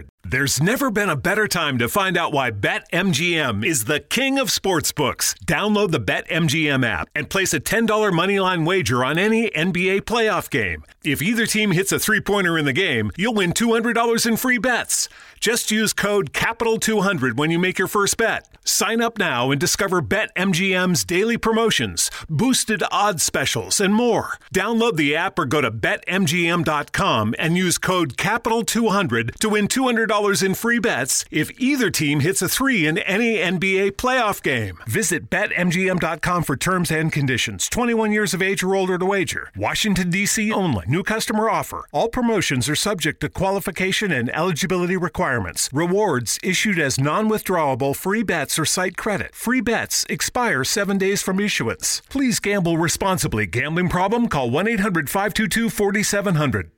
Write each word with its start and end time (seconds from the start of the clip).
888 0.00 0.06
532 0.06 0.06
3500. 0.06 0.08
There's 0.30 0.62
never 0.62 0.90
been 0.90 1.08
a 1.08 1.16
better 1.16 1.48
time 1.48 1.78
to 1.78 1.88
find 1.88 2.16
out 2.16 2.32
why 2.32 2.50
BetMGM 2.50 3.64
is 3.64 3.84
the 3.84 4.00
king 4.00 4.38
of 4.38 4.48
sportsbooks. 4.48 5.34
Download 5.44 5.90
the 5.90 6.00
BetMGM 6.00 6.86
app 6.86 7.08
and 7.14 7.28
place 7.28 7.52
a 7.52 7.60
$10 7.60 7.88
moneyline 7.88 8.66
wager 8.66 9.04
on 9.04 9.18
any 9.18 9.50
NBA 9.50 10.02
playoff 10.02 10.50
game. 10.50 10.84
If 11.02 11.22
either 11.22 11.46
team 11.46 11.72
hits 11.72 11.92
a 11.92 11.98
three 11.98 12.20
pointer 12.20 12.58
in 12.58 12.64
the 12.64 12.72
game, 12.72 13.10
you'll 13.16 13.34
win 13.34 13.52
$200 13.52 14.26
in 14.26 14.36
free 14.36 14.58
bets. 14.58 15.08
Just 15.40 15.70
use 15.70 15.94
code 15.94 16.34
CAPITAL200 16.34 17.34
when 17.34 17.50
you 17.50 17.58
make 17.58 17.78
your 17.78 17.88
first 17.88 18.18
bet. 18.18 18.46
Sign 18.62 19.00
up 19.00 19.16
now 19.16 19.50
and 19.50 19.58
discover 19.58 20.02
BetMGM's 20.02 21.02
daily 21.02 21.38
promotions, 21.38 22.10
boosted 22.28 22.82
odds 22.92 23.22
specials, 23.22 23.80
and 23.80 23.94
more. 23.94 24.36
Download 24.54 24.96
the 24.96 25.16
app 25.16 25.38
or 25.38 25.46
go 25.46 25.62
to 25.62 25.70
BetMGM.com 25.70 27.34
and 27.38 27.56
use 27.56 27.78
code 27.78 28.18
CAPITAL200 28.18 29.36
to 29.36 29.48
win 29.48 29.66
$200 29.66 30.42
in 30.44 30.54
free 30.54 30.78
bets 30.78 31.24
if 31.30 31.58
either 31.58 31.90
team 31.90 32.20
hits 32.20 32.42
a 32.42 32.48
three 32.48 32.86
in 32.86 32.98
any 32.98 33.38
NBA 33.38 33.92
playoff 33.92 34.42
game. 34.42 34.78
Visit 34.86 35.30
BetMGM.com 35.30 36.42
for 36.42 36.56
terms 36.58 36.90
and 36.90 37.10
conditions. 37.10 37.66
21 37.70 38.12
years 38.12 38.34
of 38.34 38.42
age 38.42 38.62
or 38.62 38.74
older 38.74 38.98
to 38.98 39.06
wager. 39.06 39.50
Washington, 39.56 40.10
D.C. 40.10 40.52
only. 40.52 40.84
New 40.86 41.02
customer 41.02 41.48
offer. 41.48 41.86
All 41.92 42.10
promotions 42.10 42.68
are 42.68 42.76
subject 42.76 43.20
to 43.20 43.30
qualification 43.30 44.12
and 44.12 44.28
eligibility 44.36 44.98
requirements. 44.98 45.29
Rewards 45.72 46.38
issued 46.42 46.78
as 46.78 46.98
non 46.98 47.28
withdrawable 47.28 47.94
free 47.94 48.22
bets 48.22 48.58
or 48.58 48.64
site 48.64 48.96
credit. 48.96 49.34
Free 49.34 49.60
bets 49.60 50.04
expire 50.08 50.64
seven 50.64 50.98
days 50.98 51.22
from 51.22 51.38
issuance. 51.38 52.02
Please 52.08 52.40
gamble 52.40 52.78
responsibly. 52.78 53.46
Gambling 53.46 53.88
problem? 53.88 54.28
Call 54.28 54.50
1 54.50 54.66
800 54.66 55.08
522 55.08 55.70
4700. 55.70 56.72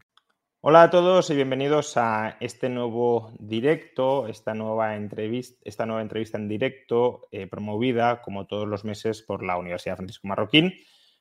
Hola 0.64 0.84
a 0.84 0.91
todos 0.91 1.28
y 1.30 1.34
bienvenidos 1.34 1.96
a 1.96 2.36
este 2.38 2.68
nuevo 2.68 3.32
directo, 3.41 4.28
esta 4.28 4.54
nueva 4.54 4.94
entrevista, 4.94 5.58
esta 5.64 5.86
nueva 5.86 6.02
entrevista 6.02 6.38
en 6.38 6.48
directo 6.48 7.26
eh, 7.32 7.48
promovida, 7.48 8.22
como 8.22 8.46
todos 8.46 8.68
los 8.68 8.84
meses, 8.84 9.22
por 9.22 9.42
la 9.42 9.56
Universidad 9.56 9.96
Francisco 9.96 10.28
Marroquín, 10.28 10.72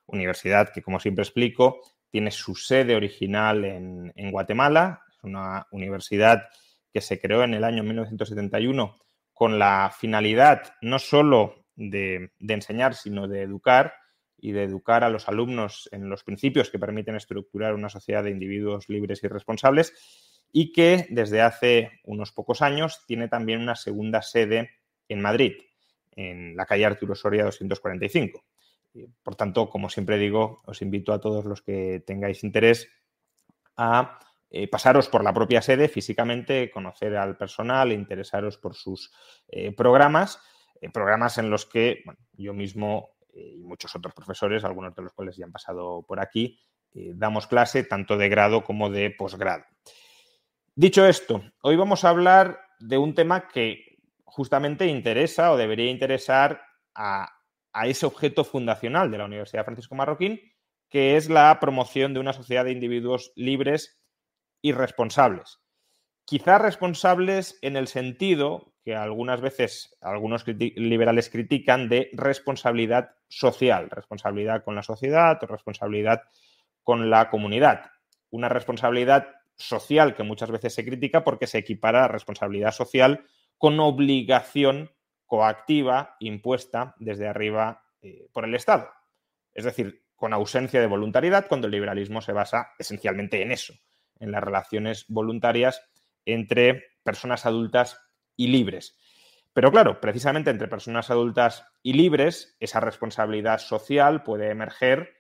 universidad 0.06 0.70
que, 0.72 0.84
como 0.84 1.00
siempre 1.00 1.24
explico, 1.24 1.82
tiene 2.12 2.30
su 2.30 2.54
sede 2.54 2.96
original 2.96 3.66
en, 3.66 4.14
en 4.16 4.32
Guatemala. 4.32 5.02
Es 5.10 5.24
una 5.24 5.66
universidad 5.72 6.44
que 6.94 7.02
se 7.02 7.20
creó 7.20 7.44
en 7.44 7.54
el 7.54 7.64
año 7.64 7.84
1971 7.84 8.98
con 9.34 9.60
la 9.60 9.94
finalidad 9.98 10.76
no 10.82 11.00
solo 11.00 11.66
de, 11.76 12.32
de 12.40 12.54
enseñar, 12.54 12.96
sino 12.96 13.28
de 13.28 13.42
educar 13.42 13.94
y 14.38 14.52
de 14.52 14.64
educar 14.64 15.04
a 15.04 15.10
los 15.10 15.28
alumnos 15.28 15.88
en 15.92 16.10
los 16.10 16.24
principios 16.24 16.70
que 16.70 16.80
permiten 16.80 17.16
estructurar 17.16 17.74
una 17.76 17.90
sociedad 17.90 18.24
de 18.24 18.32
individuos 18.32 18.90
libres 18.90 19.24
y 19.24 19.28
responsables 19.28 19.94
y 20.52 20.74
que 20.74 21.08
desde 21.10 21.42
hace 21.42 22.02
unos 22.04 22.32
pocos 22.32 22.62
años 22.62 23.04
tiene 23.08 23.28
también 23.28 23.62
una 23.62 23.76
segunda 23.76 24.22
sede 24.22 24.72
en 25.08 25.22
Madrid, 25.22 25.54
en 26.12 26.56
la 26.56 26.66
calle 26.66 26.86
Arturo 26.86 27.16
Soria 27.16 27.46
245. 27.46 28.44
Por 29.24 29.36
tanto, 29.36 29.70
como 29.70 29.90
siempre 29.90 30.18
digo, 30.18 30.62
os 30.66 30.82
invito 30.82 31.14
a 31.14 31.22
todos 31.22 31.46
los 31.46 31.62
que 31.62 32.04
tengáis 32.06 32.44
interés 32.44 32.90
a 33.78 34.20
eh, 34.54 34.68
pasaros 34.68 35.08
por 35.08 35.24
la 35.24 35.34
propia 35.34 35.62
sede 35.62 35.88
físicamente, 35.88 36.70
conocer 36.72 37.16
al 37.16 37.38
personal, 37.38 37.94
interesaros 37.94 38.58
por 38.58 38.76
sus 38.76 39.10
eh, 39.48 39.72
programas, 39.72 40.42
eh, 40.82 40.90
programas 40.90 41.38
en 41.38 41.50
los 41.50 41.66
que 41.66 42.04
yo 42.34 42.54
mismo 42.54 43.12
y 43.34 43.64
muchos 43.64 43.96
otros 43.96 44.14
profesores, 44.14 44.66
algunos 44.66 44.94
de 44.94 45.04
los 45.04 45.14
cuales 45.14 45.38
ya 45.38 45.46
han 45.46 45.54
pasado 45.54 46.04
por 46.06 46.20
aquí, 46.20 46.60
damos 46.92 47.48
clase 47.48 47.86
tanto 47.86 48.18
de 48.18 48.28
grado 48.28 48.62
como 48.66 48.90
de 48.90 49.10
posgrado. 49.10 49.64
Dicho 50.76 51.06
esto, 51.06 51.42
hoy 51.62 51.78
vamos 51.78 52.04
a 52.04 52.10
hablar 52.10 52.60
de 52.82 52.98
un 52.98 53.16
tema 53.16 53.48
que 53.48 54.00
justamente 54.26 54.86
interesa 54.86 55.54
o 55.54 55.58
debería 55.58 55.90
interesar 55.90 56.62
a, 56.94 57.30
a 57.72 57.88
ese 57.88 58.06
objeto 58.06 58.44
fundacional 58.44 59.10
de 59.12 59.20
la 59.20 59.26
Universidad 59.26 59.64
Francisco 59.64 59.96
Marroquín, 59.96 60.42
que 60.90 61.16
es 61.16 61.30
la 61.30 61.58
promoción 61.62 62.14
de 62.14 62.20
una 62.20 62.34
sociedad 62.34 62.66
de 62.66 62.74
individuos 62.74 63.32
libres 63.38 64.01
y 64.62 64.72
responsables. 64.74 65.60
Quizá 66.26 66.58
responsables 66.58 67.58
en 67.62 67.76
el 67.76 67.88
sentido 67.88 68.74
que 68.84 68.96
algunas 68.96 69.42
veces 69.42 69.98
algunos 70.02 70.46
liberales 70.48 71.30
critican 71.30 71.90
de 71.90 72.10
responsabilidad 72.14 73.12
social, 73.28 73.90
responsabilidad 73.90 74.64
con 74.64 74.76
la 74.76 74.84
sociedad 74.84 75.38
o 75.42 75.48
responsabilidad 75.48 76.24
con 76.84 77.10
la 77.10 77.30
comunidad. 77.30 77.92
Una 78.30 78.50
responsabilidad 78.50 79.28
social 79.56 80.16
que 80.16 80.24
muchas 80.24 80.50
veces 80.50 80.74
se 80.74 80.86
critica 80.86 81.24
porque 81.24 81.48
se 81.48 81.60
equipara 81.60 82.06
a 82.06 82.08
responsabilidad 82.08 82.72
social 82.72 83.26
con 83.58 83.80
obligación 83.80 84.92
coactiva 85.26 86.16
impuesta 86.20 86.96
desde 86.98 87.28
arriba 87.28 87.84
eh, 88.02 88.28
por 88.34 88.46
el 88.46 88.56
Estado. 88.56 88.90
Es 89.54 89.66
decir, 89.66 90.04
con 90.16 90.34
ausencia 90.34 90.82
de 90.82 90.88
voluntariedad, 90.88 91.48
cuando 91.48 91.68
el 91.68 91.72
liberalismo 91.72 92.22
se 92.22 92.34
basa 92.34 92.72
esencialmente 92.78 93.42
en 93.42 93.52
eso, 93.52 93.74
en 94.22 94.32
las 94.32 94.42
relaciones 94.44 95.06
voluntarias 95.10 95.82
entre 96.26 96.86
personas 97.04 97.46
adultas 97.46 98.00
y 98.38 98.48
libres. 98.48 98.98
Pero 99.54 99.72
claro, 99.72 100.00
precisamente 100.00 100.50
entre 100.50 100.70
personas 100.70 101.10
adultas 101.10 101.66
y 101.84 101.94
libres, 101.94 102.56
esa 102.60 102.80
responsabilidad 102.80 103.58
social 103.58 104.24
puede 104.24 104.50
emerger 104.50 105.14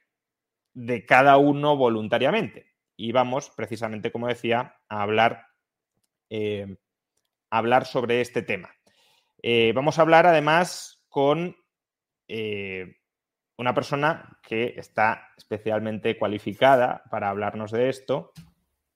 de 0.73 1.05
cada 1.05 1.37
uno 1.37 1.75
voluntariamente. 1.75 2.67
Y 2.95 3.11
vamos, 3.11 3.49
precisamente, 3.49 4.11
como 4.11 4.27
decía, 4.27 4.77
a 4.87 5.01
hablar, 5.01 5.47
eh, 6.29 6.77
a 7.49 7.57
hablar 7.57 7.85
sobre 7.85 8.21
este 8.21 8.41
tema. 8.41 8.73
Eh, 9.43 9.73
vamos 9.75 9.97
a 9.97 10.03
hablar 10.03 10.27
además 10.27 11.03
con 11.09 11.57
eh, 12.27 12.95
una 13.57 13.73
persona 13.73 14.39
que 14.41 14.75
está 14.77 15.29
especialmente 15.35 16.17
cualificada 16.17 17.03
para 17.11 17.29
hablarnos 17.29 17.71
de 17.71 17.89
esto, 17.89 18.31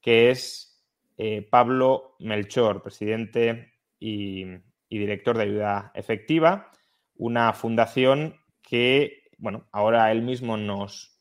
que 0.06 0.30
es 0.30 0.80
eh, 1.18 1.42
Pablo 1.50 2.16
Melchor, 2.20 2.84
presidente 2.84 3.74
y, 3.98 4.46
y, 4.88 5.00
director 5.00 5.36
de 5.36 5.46
Ayuda 5.46 5.92
Efectiva, 5.96 6.70
una 7.16 7.52
fundación 7.54 8.40
que, 8.62 9.24
bueno, 9.40 9.68
ahora 9.72 10.12
él 10.12 10.22
mismo 10.22 10.58
nos 10.58 11.20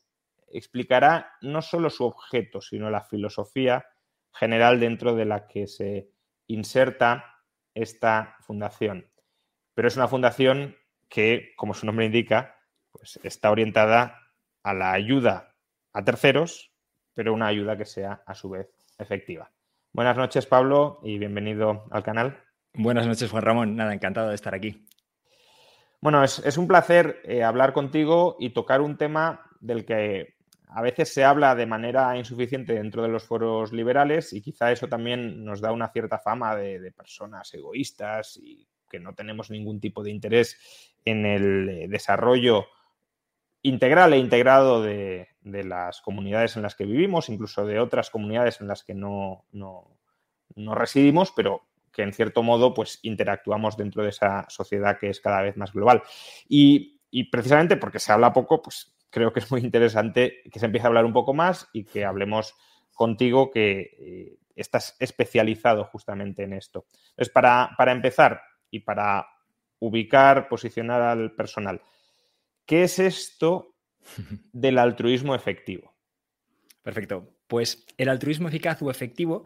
explicará 0.49 1.31
no 1.41 1.63
solo 1.63 1.89
su 1.89 2.05
objeto, 2.05 2.61
sino 2.61 2.91
la 2.91 3.01
filosofía 3.01 3.87
general 4.31 4.79
dentro 4.79 5.15
de 5.15 5.25
la 5.25 5.47
que 5.47 5.65
se 5.65 6.11
inserta 6.45 7.41
esta 7.73 8.37
fundación. 8.41 9.09
Pero 9.73 9.87
es 9.87 9.95
una 9.95 10.07
fundación 10.07 10.75
que, 11.09 11.53
como 11.55 11.73
su 11.73 11.87
nombre 11.87 12.05
indica, 12.05 12.59
pues 12.91 13.19
está 13.23 13.49
orientada 13.49 14.31
a 14.61 14.75
la 14.75 14.91
ayuda 14.91 15.55
a 15.91 16.03
terceros, 16.03 16.71
pero 17.15 17.33
una 17.33 17.47
ayuda 17.47 17.77
que 17.77 17.85
sea 17.85 18.21
a 18.27 18.35
su 18.35 18.51
vez 18.51 18.74
efectiva. 18.97 19.51
Buenas 19.93 20.17
noches, 20.17 20.45
Pablo, 20.45 20.99
y 21.03 21.17
bienvenido 21.17 21.85
al 21.91 22.03
canal. 22.03 22.43
Buenas 22.73 23.07
noches, 23.07 23.31
Juan 23.31 23.43
Ramón. 23.43 23.75
Nada, 23.75 23.93
encantado 23.93 24.29
de 24.29 24.35
estar 24.35 24.53
aquí. 24.53 24.85
Bueno, 26.01 26.23
es, 26.23 26.57
un 26.57 26.67
placer 26.67 27.21
eh, 27.23 27.43
hablar 27.43 27.73
contigo 27.73 28.35
y 28.39 28.51
tocar 28.51 28.81
un 28.81 28.97
tema 28.97 29.49
del 29.59 29.85
que 29.85 30.35
a 30.67 30.81
veces 30.81 31.13
se 31.13 31.23
habla 31.23 31.55
de 31.55 31.65
manera 31.65 32.17
insuficiente 32.17 32.73
dentro 32.73 33.01
de 33.01 33.07
los 33.07 33.23
foros 33.23 33.71
liberales 33.71 34.33
y 34.33 34.41
quizá 34.41 34.71
eso 34.71 34.87
también 34.87 35.43
nos 35.45 35.61
da 35.61 35.71
una 35.71 35.87
cierta 35.87 36.19
fama 36.19 36.55
de, 36.55 36.91
personas 36.91 37.53
egoístas 37.53 38.37
y 38.37 38.67
que 38.89 38.99
no 38.99 39.15
tenemos 39.15 39.49
ningún 39.49 39.79
tipo 39.79 40.03
de 40.03 40.11
interés 40.11 40.93
en 41.05 41.25
el 41.25 41.69
eh, 41.69 41.87
desarrollo 41.87 42.65
integral 43.61 44.13
e 44.13 44.17
integrado 44.17 44.83
de, 44.83 45.29
las 45.45 46.01
comunidades 46.01 46.55
en 46.55 46.63
las 46.63 46.75
que 46.75 46.85
vivimos, 46.85 47.29
incluso 47.29 47.65
de 47.65 47.79
otras 47.79 48.09
comunidades 48.09 48.61
en 48.61 48.67
las 48.67 48.83
que 48.83 48.93
no, 48.93 49.45
no, 49.51 49.97
no 50.55 50.75
residimos, 50.75 51.31
pero 51.31 51.61
que 51.91 52.03
en 52.03 52.13
cierto 52.13 52.43
modo 52.43 52.73
pues 52.73 52.99
interactuamos 53.03 53.77
dentro 53.77 54.03
de 54.03 54.09
esa 54.09 54.45
sociedad 54.49 54.99
que 54.99 55.09
es 55.09 55.21
cada 55.21 55.41
vez 55.41 55.55
más 55.55 55.71
global. 55.71 56.03
Y, 56.47 56.93
precisamente 57.31 57.77
porque 57.77 57.99
se 57.99 58.11
habla 58.11 58.33
poco, 58.33 58.61
pues 58.61 58.93
creo 59.09 59.31
que 59.31 59.39
es 59.39 59.49
muy 59.49 59.61
interesante 59.61 60.41
que 60.51 60.59
se 60.59 60.65
empiece 60.65 60.85
a 60.85 60.89
hablar 60.89 61.05
un 61.05 61.13
poco 61.13 61.33
más 61.33 61.69
y 61.71 61.85
que 61.85 62.03
hablemos 62.03 62.53
contigo 62.93 63.49
que 63.49 63.95
eh, 63.97 64.37
estás 64.55 64.97
especializado 64.99 65.85
justamente 65.85 66.43
en 66.43 66.51
esto. 66.51 66.85
Entonces, 67.11 67.31
para, 67.31 67.69
para 67.77 67.93
empezar 67.93 68.41
y 68.69 68.81
para 68.81 69.25
ubicar, 69.79 70.49
posicionar 70.49 71.01
al 71.01 71.33
personal, 71.33 71.81
¿qué 72.65 72.83
es 72.83 72.99
esto 72.99 73.74
del 74.53 74.77
altruismo 74.77 75.35
efectivo? 75.35 75.95
Perfecto. 76.81 77.31
Pues 77.47 77.85
el 77.97 78.09
altruismo 78.09 78.47
eficaz 78.47 78.81
o 78.81 78.91
efectivo 78.91 79.45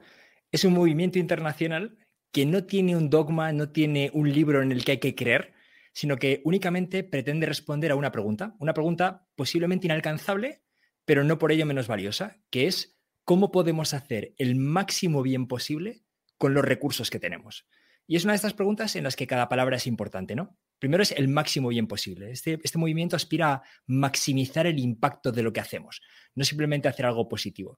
es 0.52 0.64
un 0.64 0.74
movimiento 0.74 1.20
internacional 1.20 1.98
que 2.32 2.46
no 2.46 2.66
tiene 2.66 2.96
un 2.96 3.10
dogma, 3.10 3.52
no 3.52 3.72
tiene 3.72 4.12
un 4.14 4.32
libro 4.32 4.62
en 4.62 4.72
el 4.72 4.84
que 4.84 4.92
hay 4.94 5.00
que 5.00 5.16
creer, 5.16 5.54
sino 5.94 6.18
que 6.18 6.42
únicamente 6.46 7.04
pretende 7.04 7.46
responder 7.46 7.92
a 7.92 7.96
una 7.96 8.12
pregunta, 8.12 8.56
una 8.60 8.74
pregunta 8.74 9.28
posiblemente 9.36 9.88
inalcanzable, 9.88 10.62
pero 11.06 11.24
no 11.24 11.40
por 11.40 11.52
ello 11.52 11.66
menos 11.66 11.88
valiosa, 11.88 12.38
que 12.50 12.68
es 12.68 13.00
cómo 13.26 13.52
podemos 13.52 13.94
hacer 13.94 14.34
el 14.38 14.56
máximo 14.56 15.22
bien 15.24 15.48
posible 15.48 16.04
con 16.38 16.54
los 16.54 16.64
recursos 16.64 17.10
que 17.10 17.20
tenemos. 17.20 17.68
Y 18.08 18.16
es 18.16 18.24
una 18.24 18.34
de 18.34 18.38
estas 18.38 18.54
preguntas 18.54 18.96
en 18.96 19.04
las 19.04 19.16
que 19.16 19.28
cada 19.28 19.50
palabra 19.50 19.78
es 19.78 19.88
importante, 19.88 20.36
¿no? 20.36 20.58
Primero 20.80 21.04
es 21.04 21.12
el 21.12 21.28
máximo 21.28 21.70
bien 21.70 21.88
posible. 21.88 22.32
Este, 22.32 22.60
este 22.64 22.78
movimiento 22.78 23.16
aspira 23.16 23.54
a 23.54 23.64
maximizar 23.86 24.66
el 24.66 24.80
impacto 24.80 25.32
de 25.32 25.44
lo 25.44 25.54
que 25.54 25.60
hacemos, 25.60 26.02
no 26.36 26.44
simplemente 26.44 26.88
hacer 26.88 27.06
algo 27.06 27.28
positivo. 27.28 27.78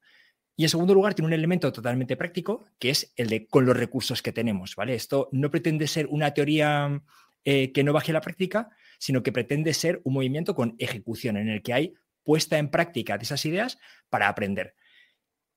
Y 0.56 0.63
en 0.63 0.69
segundo 0.69 0.94
lugar, 0.94 1.15
tiene 1.15 1.27
un 1.27 1.33
elemento 1.33 1.71
totalmente 1.71 2.15
práctico, 2.15 2.65
que 2.77 2.92
es 2.92 3.13
el 3.15 3.30
de 3.30 3.48
con 3.48 3.65
los 3.65 3.75
recursos 3.75 4.21
que 4.21 4.31
tenemos, 4.31 4.75
¿vale? 4.75 4.94
Esto 4.94 5.30
no 5.31 5.50
pretende 5.50 5.88
ser 5.88 6.07
una 6.07 6.33
teoría 6.33 7.01
eh, 7.44 7.71
que 7.71 7.83
no 7.83 7.94
baje 7.94 8.13
la 8.13 8.21
práctica, 8.21 8.69
sino 9.00 9.24
que 9.24 9.31
pretende 9.31 9.74
ser 9.74 10.01
un 10.03 10.13
movimiento 10.13 10.53
con 10.53 10.75
ejecución, 10.77 11.38
en 11.38 11.50
el 11.50 11.63
que 11.63 11.74
hay 11.74 11.94
puesta 12.24 12.59
en 12.59 12.69
práctica 12.69 13.18
de 13.18 13.24
esas 13.24 13.44
ideas 13.45 13.80
para 14.09 14.27
aprender. 14.27 14.75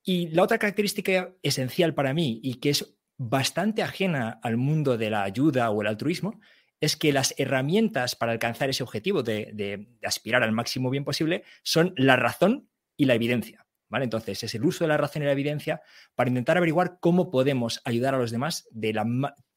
Y 0.02 0.28
la 0.28 0.42
otra 0.42 0.58
característica 0.58 1.34
esencial 1.42 1.92
para 1.94 2.14
mí 2.14 2.40
y 2.42 2.54
que 2.54 2.70
es 2.70 2.96
bastante 3.16 3.82
ajena 3.82 4.38
al 4.42 4.56
mundo 4.56 4.96
de 4.96 5.10
la 5.10 5.22
ayuda 5.22 5.70
o 5.70 5.82
el 5.82 5.88
altruismo 5.88 6.40
es 6.80 6.96
que 6.96 7.12
las 7.12 7.34
herramientas 7.38 8.16
para 8.16 8.32
alcanzar 8.32 8.70
ese 8.70 8.82
objetivo 8.82 9.22
de 9.22 9.86
aspirar 10.02 10.42
al 10.42 10.52
máximo 10.52 10.90
bien 10.90 11.04
posible 11.04 11.44
son 11.62 11.94
la 11.96 12.16
razón 12.16 12.68
y 12.96 13.06
la 13.06 13.14
evidencia. 13.14 13.64
Entonces, 14.02 14.42
es 14.42 14.54
el 14.54 14.64
uso 14.64 14.84
de 14.84 14.88
la 14.88 14.96
razón 14.96 15.22
y 15.22 15.26
la 15.26 15.32
evidencia 15.32 15.82
para 16.14 16.28
intentar 16.28 16.56
averiguar 16.56 16.98
cómo 17.00 17.30
podemos 17.30 17.80
ayudar 17.84 18.14
a 18.14 18.18
los 18.18 18.30
demás 18.30 18.68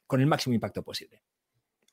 con 0.06 0.22
el 0.22 0.28
máximo 0.28 0.54
impacto 0.54 0.84
posible. 0.84 1.24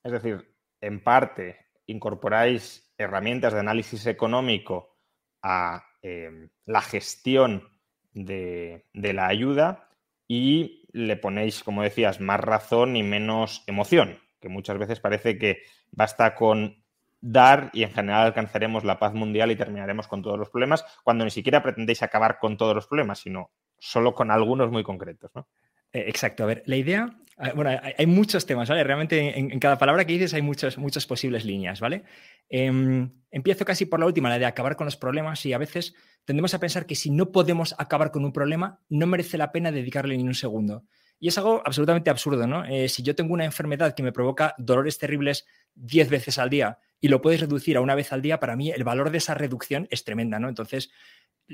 Es 0.02 0.12
decir, 0.12 0.54
en 0.80 1.02
parte 1.02 1.56
incorporáis 1.86 2.92
herramientas 2.98 3.52
de 3.52 3.60
análisis 3.60 4.06
económico 4.06 4.98
a 5.42 5.84
em, 6.02 6.50
la 6.66 6.82
gestión 6.82 7.68
de 8.12 8.84
la 8.92 9.26
ayuda 9.26 9.88
y 10.28 10.88
le 10.92 11.16
ponéis, 11.16 11.64
como 11.64 11.82
decías, 11.82 12.20
más 12.20 12.40
razón 12.40 12.96
y 12.96 13.02
menos 13.02 13.64
emoción, 13.66 14.18
que 14.44 14.50
muchas 14.50 14.78
veces 14.78 15.00
parece 15.00 15.38
que 15.38 15.62
basta 15.90 16.36
con 16.36 16.84
dar 17.20 17.70
y 17.72 17.82
en 17.82 17.90
general 17.90 18.26
alcanzaremos 18.26 18.84
la 18.84 18.98
paz 18.98 19.14
mundial 19.14 19.50
y 19.50 19.56
terminaremos 19.56 20.06
con 20.06 20.20
todos 20.20 20.38
los 20.38 20.50
problemas, 20.50 20.84
cuando 21.02 21.24
ni 21.24 21.30
siquiera 21.30 21.62
pretendéis 21.62 22.02
acabar 22.02 22.38
con 22.38 22.58
todos 22.58 22.74
los 22.74 22.86
problemas, 22.86 23.20
sino 23.20 23.50
solo 23.78 24.14
con 24.14 24.30
algunos 24.30 24.70
muy 24.70 24.82
concretos, 24.82 25.30
¿no? 25.34 25.48
Eh, 25.94 26.04
exacto. 26.08 26.42
A 26.42 26.46
ver, 26.46 26.62
la 26.66 26.76
idea, 26.76 27.16
bueno, 27.54 27.70
hay, 27.96 28.06
muchos 28.06 28.44
temas, 28.44 28.68
¿vale? 28.68 28.84
Realmente 28.84 29.38
en, 29.38 29.58
cada 29.58 29.78
palabra 29.78 30.04
que 30.04 30.12
dices 30.12 30.34
hay 30.34 30.42
muchas, 30.42 30.76
muchas 30.76 31.06
posibles 31.06 31.46
líneas, 31.46 31.80
¿vale? 31.80 32.04
Em, 32.50 33.10
empiezo 33.30 33.64
casi 33.64 33.86
por 33.86 34.00
la 34.00 34.06
última, 34.06 34.28
la 34.28 34.38
de 34.38 34.44
acabar 34.44 34.76
con 34.76 34.84
los 34.84 34.96
problemas 34.96 35.46
y 35.46 35.54
a 35.54 35.58
veces 35.58 35.94
tendemos 36.26 36.52
a 36.52 36.60
pensar 36.60 36.84
que 36.84 36.94
si 36.94 37.10
no 37.10 37.32
podemos 37.32 37.74
acabar 37.78 38.10
con 38.10 38.24
un 38.24 38.32
problema, 38.32 38.80
no 38.90 39.06
merece 39.06 39.38
la 39.38 39.50
pena 39.50 39.72
dedicarle 39.72 40.16
ni 40.16 40.24
un 40.24 40.34
segundo. 40.34 40.84
Y 41.24 41.28
es 41.28 41.38
algo 41.38 41.62
absolutamente 41.64 42.10
absurdo, 42.10 42.46
¿no? 42.46 42.66
Eh, 42.66 42.86
si 42.86 43.02
yo 43.02 43.14
tengo 43.14 43.32
una 43.32 43.46
enfermedad 43.46 43.94
que 43.94 44.02
me 44.02 44.12
provoca 44.12 44.54
dolores 44.58 44.98
terribles 44.98 45.46
10 45.74 46.10
veces 46.10 46.38
al 46.38 46.50
día 46.50 46.80
y 47.00 47.08
lo 47.08 47.22
puedes 47.22 47.40
reducir 47.40 47.78
a 47.78 47.80
una 47.80 47.94
vez 47.94 48.12
al 48.12 48.20
día, 48.20 48.38
para 48.40 48.56
mí 48.56 48.70
el 48.70 48.84
valor 48.84 49.08
de 49.08 49.16
esa 49.16 49.32
reducción 49.32 49.88
es 49.90 50.04
tremenda, 50.04 50.38
¿no? 50.38 50.50
Entonces, 50.50 50.90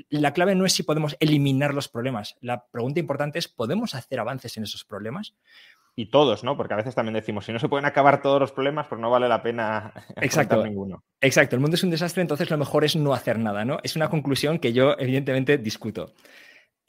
la 0.09 0.33
clave 0.33 0.55
no 0.55 0.65
es 0.65 0.73
si 0.73 0.83
podemos 0.83 1.15
eliminar 1.21 1.73
los 1.73 1.87
problemas. 1.87 2.35
La 2.41 2.65
pregunta 2.65 2.99
importante 2.99 3.39
es, 3.39 3.47
¿podemos 3.47 3.95
hacer 3.95 4.19
avances 4.19 4.57
en 4.57 4.63
esos 4.63 4.83
problemas? 4.83 5.35
Y 5.95 6.07
todos, 6.07 6.43
¿no? 6.43 6.57
Porque 6.57 6.73
a 6.73 6.77
veces 6.77 6.93
también 6.93 7.13
decimos, 7.13 7.45
si 7.45 7.53
no 7.53 7.59
se 7.59 7.69
pueden 7.69 7.85
acabar 7.85 8.21
todos 8.21 8.41
los 8.41 8.51
problemas, 8.51 8.87
pues 8.87 8.99
no 8.99 9.09
vale 9.09 9.29
la 9.29 9.41
pena 9.41 9.93
Exacto. 10.17 10.65
ninguno. 10.65 11.05
Exacto, 11.21 11.55
el 11.55 11.61
mundo 11.61 11.75
es 11.75 11.83
un 11.83 11.91
desastre, 11.91 12.21
entonces 12.21 12.49
lo 12.49 12.57
mejor 12.57 12.83
es 12.83 12.97
no 12.97 13.13
hacer 13.13 13.39
nada, 13.39 13.63
¿no? 13.63 13.77
Es 13.83 13.95
una 13.95 14.09
conclusión 14.09 14.59
que 14.59 14.73
yo 14.73 14.97
evidentemente 14.99 15.57
discuto. 15.57 16.13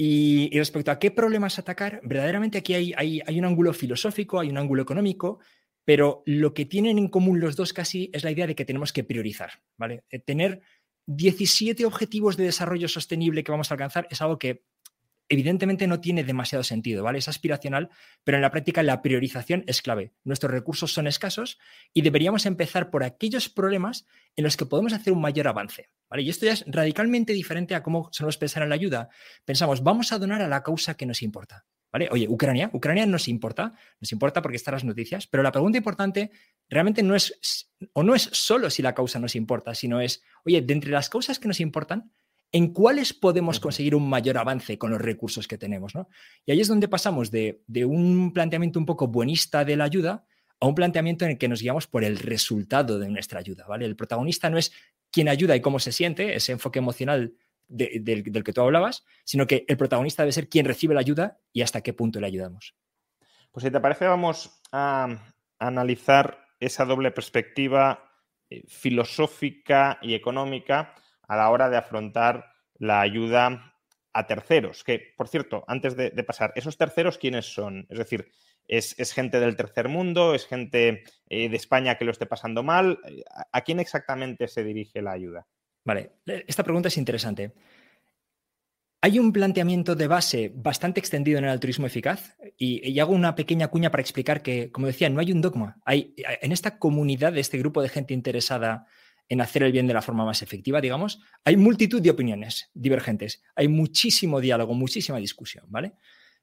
Y, 0.05 0.51
respecto 0.59 0.91
a 0.91 0.99
qué 0.99 1.13
problemas 1.13 1.61
atacar, 1.61 2.01
verdaderamente 2.03 2.59
aquí 2.59 2.75
hay, 2.75 2.93
hay, 3.25 3.39
un 3.39 3.45
ángulo 3.45 3.73
filosófico, 3.73 4.41
hay 4.41 4.49
un 4.49 4.59
ángulo 4.59 4.83
económico, 4.83 5.39
pero 5.85 6.25
lo 6.27 6.55
que 6.55 6.67
tienen 6.67 6.99
en 6.99 7.07
común 7.07 7.39
los 7.39 7.55
dos 7.55 7.73
casi 7.73 8.11
es 8.13 8.25
la 8.25 8.33
idea 8.33 8.49
de 8.49 8.57
que 8.57 8.65
tenemos 8.65 8.93
que 8.93 9.05
priorizar, 9.05 9.63
¿vale? 9.77 10.03
Eh, 10.11 10.19
tener 10.19 10.61
17 11.07 11.87
objetivos 11.87 12.37
de 12.37 12.47
desarrollo 12.47 12.89
sostenible 12.89 13.45
que 13.45 13.53
vamos 13.53 13.71
a 13.71 13.75
alcanzar 13.75 14.09
es 14.11 14.21
algo 14.21 14.41
que 14.41 14.65
evidentemente 15.29 15.87
no 15.87 16.01
tiene 16.01 16.25
demasiado 16.25 16.63
sentido, 16.65 17.03
¿vale? 17.03 17.19
Es 17.19 17.29
aspiracional, 17.29 17.91
pero 18.25 18.37
en 18.37 18.43
la 18.43 18.51
práctica 18.51 18.83
la 18.83 19.03
priorización 19.03 19.65
es 19.67 19.83
clave. 19.83 20.13
Nuestros 20.25 20.53
recursos 20.53 20.93
son 20.93 21.07
escasos 21.07 21.59
y 21.93 22.03
deberíamos 22.03 22.47
empezar 22.47 22.91
por 22.91 23.05
aquellos 23.05 23.49
problemas 23.49 24.07
en 24.37 24.45
los 24.45 24.57
que 24.57 24.67
podemos 24.67 24.93
hacer 24.93 25.13
un 25.13 25.21
mayor 25.21 25.49
avance, 25.49 25.91
¿vale? 26.11 26.23
Y 26.23 26.31
esto 26.31 26.47
ya 26.47 26.53
es 26.53 26.65
radicalmente 26.67 27.33
diferente 27.33 27.75
a 27.75 27.83
cómo 27.83 28.09
solemos 28.13 28.37
pensar 28.37 28.63
en 28.63 28.69
la 28.69 28.75
ayuda. 28.75 29.09
Pensamos, 29.45 29.83
vamos 29.83 30.13
a 30.13 30.19
donar 30.19 30.43
a 30.43 30.49
la 30.49 30.63
causa 30.63 30.97
que 30.97 31.07
nos 31.07 31.23
importa, 31.23 31.65
¿vale? 31.93 32.09
Oye, 32.11 32.29
Ucrania, 32.29 32.71
Ucrania 32.73 33.07
nos 33.07 33.29
importa, 33.29 33.73
nos 34.01 34.13
importa 34.13 34.43
porque 34.43 34.57
están 34.57 34.75
las 34.75 34.85
noticias, 34.85 35.27
pero 35.27 35.43
la 35.43 35.53
pregunta 35.53 35.79
importante 35.79 36.31
realmente 36.69 37.03
no 37.03 37.15
es, 37.15 37.71
o 37.93 38.03
no 38.03 38.15
es 38.15 38.29
solo 38.33 38.71
si 38.71 38.83
la 38.83 38.95
causa 38.95 39.19
nos 39.19 39.35
importa, 39.37 39.75
sino 39.75 40.01
es, 40.01 40.23
oye, 40.45 40.63
de 40.63 40.73
entre 40.73 40.91
las 40.91 41.09
causas 41.09 41.39
que 41.39 41.49
nos 41.49 41.61
importan, 41.61 42.13
en 42.53 42.75
cuáles 42.75 43.15
podemos 43.15 43.59
conseguir 43.59 43.95
un 43.95 44.09
mayor 44.09 44.37
avance 44.37 44.77
con 44.77 44.91
los 44.91 45.01
recursos 45.01 45.49
que 45.49 45.57
tenemos. 45.57 45.95
¿no? 45.95 46.09
Y 46.45 46.53
ahí 46.53 46.61
es 46.61 46.69
donde 46.69 46.87
pasamos 46.87 47.31
de, 47.31 47.63
un 47.87 48.33
planteamiento 48.35 48.79
un 48.79 48.87
poco 48.87 49.09
buenista 49.09 49.65
de 49.65 49.77
la 49.77 49.85
ayuda 49.85 50.27
a 50.61 50.67
un 50.67 50.75
planteamiento 50.75 51.25
en 51.25 51.33
el 51.33 51.39
que 51.39 51.49
nos 51.49 51.63
guiamos 51.63 51.87
por 51.87 52.05
el 52.05 52.19
resultado 52.19 52.99
de 52.99 53.09
nuestra 53.09 53.41
ayuda. 53.41 53.67
¿vale? 53.67 53.87
El 53.87 53.97
protagonista 53.97 54.51
no 54.51 54.59
es 54.59 54.73
quién 55.11 55.29
ayuda 55.29 55.57
y 55.57 55.63
cómo 55.63 55.79
se 55.79 55.93
siente, 55.93 56.37
ese 56.37 56.53
enfoque 56.53 56.79
emocional 56.79 57.35
del, 57.69 58.45
que 58.45 58.53
tú 58.53 58.61
hablabas, 58.61 59.05
sino 59.25 59.47
que 59.47 59.65
el 59.67 59.79
protagonista 59.79 60.23
debe 60.23 60.33
ser 60.33 60.49
quien 60.51 60.67
recibe 60.67 60.95
la 60.95 61.01
ayuda 61.01 61.39
y 61.55 61.63
hasta 61.63 61.81
qué 61.81 61.95
punto 61.95 62.21
le 62.21 62.27
ayudamos. 62.27 62.75
Pues 63.51 63.65
si 63.65 63.71
te 63.71 63.81
parece, 63.81 64.07
vamos 64.07 64.61
a 64.71 65.35
analizar 65.59 66.47
esa 66.61 66.85
doble 66.85 67.13
perspectiva 67.13 68.11
eh, 68.51 68.63
filosófica 68.69 69.99
y 70.03 70.15
económica 70.15 70.95
a 71.29 71.37
la 71.37 71.51
hora 71.51 71.69
de 71.69 71.77
afrontar 71.77 72.53
la 72.79 73.01
ayuda 73.01 73.73
a 74.13 74.27
terceros. 74.27 74.85
Que, 74.85 75.15
por 75.17 75.29
cierto, 75.29 75.65
antes 75.67 75.97
de, 75.97 76.11
pasar, 76.25 76.53
¿esos 76.57 76.77
terceros 76.77 77.19
quiénes 77.19 77.53
son? 77.53 77.87
Es 77.89 77.99
decir, 77.99 78.31
¿es, 78.67 79.13
gente 79.13 79.41
del 79.41 79.57
tercer 79.57 79.89
mundo? 79.89 80.35
¿Es 80.35 80.47
gente 80.47 81.05
eh, 81.29 81.49
de 81.49 81.57
España 81.57 81.97
que 81.97 82.05
lo 82.05 82.11
esté 82.11 82.27
pasando 82.27 82.63
mal? 82.63 82.99
¿A 83.53 83.61
quién 83.63 83.81
exactamente 83.81 84.49
se 84.49 84.65
dirige 84.65 85.03
la 85.03 85.13
ayuda? 85.13 85.47
Vale, 85.85 86.13
esta 86.27 86.63
pregunta 86.63 86.89
es 86.89 86.97
interesante. 86.97 87.55
hay 89.01 89.19
un 89.19 89.33
planteamiento 89.33 89.97
de 89.97 90.07
base 90.07 90.53
bastante 90.55 91.01
extendido 91.01 91.39
en 91.39 91.45
el 91.45 91.51
altruismo 91.51 91.87
eficaz 91.87 92.37
y, 92.57 93.01
hago 93.01 93.13
una 93.13 93.35
pequeña 93.35 93.69
cuña 93.69 93.91
para 93.91 94.03
explicar 94.03 94.43
que, 94.43 94.71
como 94.71 94.87
decía, 94.87 95.09
no 95.11 95.21
hay 95.21 95.33
un 95.33 95.41
dogma. 95.41 95.81
Hay, 95.85 96.15
en 96.41 96.53
esta 96.53 96.79
comunidad, 96.79 97.33
de 97.33 97.41
este 97.41 97.59
grupo 97.59 97.83
de 97.83 97.89
gente 97.89 98.15
interesada 98.15 98.87
en 99.29 99.41
hacer 99.41 99.63
el 99.63 99.73
bien 99.73 99.87
de 99.87 99.95
la 99.95 100.03
forma 100.03 100.25
más 100.25 100.43
efectiva, 100.43 100.81
digamos, 100.81 101.21
hay 101.45 101.57
multitud 101.57 102.03
de 102.03 102.11
opiniones 102.11 102.71
divergentes, 102.75 103.43
hay 103.55 103.69
muchísimo 103.69 104.41
diálogo, 104.41 104.75
muchísima 104.75 105.19
discusión, 105.19 105.65
¿vale? 105.69 105.95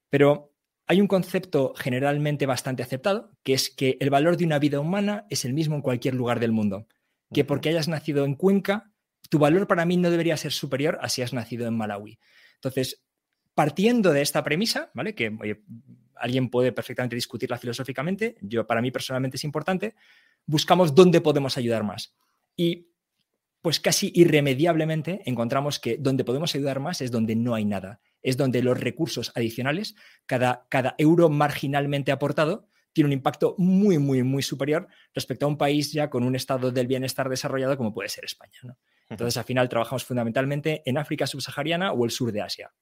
Pero 0.09 0.53
hay 0.88 1.01
un 1.01 1.07
concepto 1.07 1.74
generalmente 1.77 2.48
bastante 2.48 2.81
aceptado, 2.81 3.31
que 3.43 3.53
es 3.53 3.69
que 3.69 3.98
el 4.00 4.09
valor 4.09 4.38
de 4.38 4.45
una 4.45 4.57
vida 4.57 4.79
humana 4.79 5.27
es 5.29 5.45
el 5.45 5.53
mismo 5.53 5.75
en 5.75 5.83
cualquier 5.83 6.15
lugar 6.15 6.39
del 6.39 6.51
mundo. 6.51 6.88
Que 7.31 7.45
porque 7.45 7.69
hayas 7.69 7.88
nacido 7.88 8.25
en 8.25 8.33
Cuenca, 8.33 8.91
tu 9.29 9.38
valor 9.38 9.67
para 9.67 9.86
mí 9.86 9.98
no 9.98 10.09
debería 10.09 10.36
ser 10.36 10.51
superior 10.51 10.98
a 11.01 11.09
si 11.09 11.21
has 11.21 11.31
nacido 11.31 11.67
en 11.67 11.77
Malawi. 11.77 12.17
Entonces, 12.55 13.03
partiendo 13.53 14.13
de 14.13 14.24
esta 14.24 14.43
premisa, 14.43 14.89
¿vale? 14.95 15.13
Que 15.13 15.38
alguien 16.15 16.50
puede 16.50 16.71
perfectamente 16.71 17.15
discutirla 17.15 17.59
filosóficamente, 17.59 18.38
yo 18.41 18.65
para 18.65 18.81
mí 18.81 18.89
personalmente 18.89 19.38
es 19.38 19.43
importante, 19.43 19.93
buscamos 20.48 20.95
dónde 20.95 21.21
podemos 21.21 21.55
ayudar 21.57 21.83
más. 21.83 22.15
Y 22.59 22.91
pues 23.61 23.79
casi 23.79 24.11
irremediablemente 24.13 25.21
encontramos 25.23 25.79
que 25.79 25.95
donde 25.97 26.25
podemos 26.25 26.53
ayudar 26.53 26.81
más 26.81 26.99
es 26.99 27.09
donde 27.09 27.33
no 27.37 27.55
hay 27.55 27.63
nada, 27.63 28.01
es 28.21 28.35
donde 28.35 28.61
los 28.61 28.77
recursos 28.77 29.31
adicionales, 29.33 29.95
cada, 30.25 30.67
cada 30.67 30.93
euro 30.97 31.29
marginalmente 31.29 32.11
aportado, 32.11 32.67
tiene 32.91 33.05
un 33.07 33.13
impacto 33.13 33.55
muy, 33.57 33.97
muy, 33.97 34.23
muy 34.23 34.43
superior 34.43 34.89
respecto 35.13 35.45
a 35.45 35.49
un 35.49 35.57
país 35.57 35.93
ya 35.93 36.09
con 36.09 36.25
un 36.25 36.35
estado 36.35 36.69
del 36.69 36.87
bienestar 36.87 37.29
desarrollado 37.29 37.77
como 37.77 37.93
puede 37.93 38.09
ser 38.09 38.25
España. 38.25 38.59
¿no? 38.63 38.77
Entonces, 39.07 39.37
al 39.37 39.45
final 39.45 39.69
trabajamos 39.69 40.03
fundamentalmente 40.03 40.81
en 40.85 40.97
África 40.97 41.27
subsahariana 41.27 41.93
o 41.93 42.03
el 42.03 42.11
sur 42.11 42.33
de 42.33 42.41
Asia. 42.41 42.73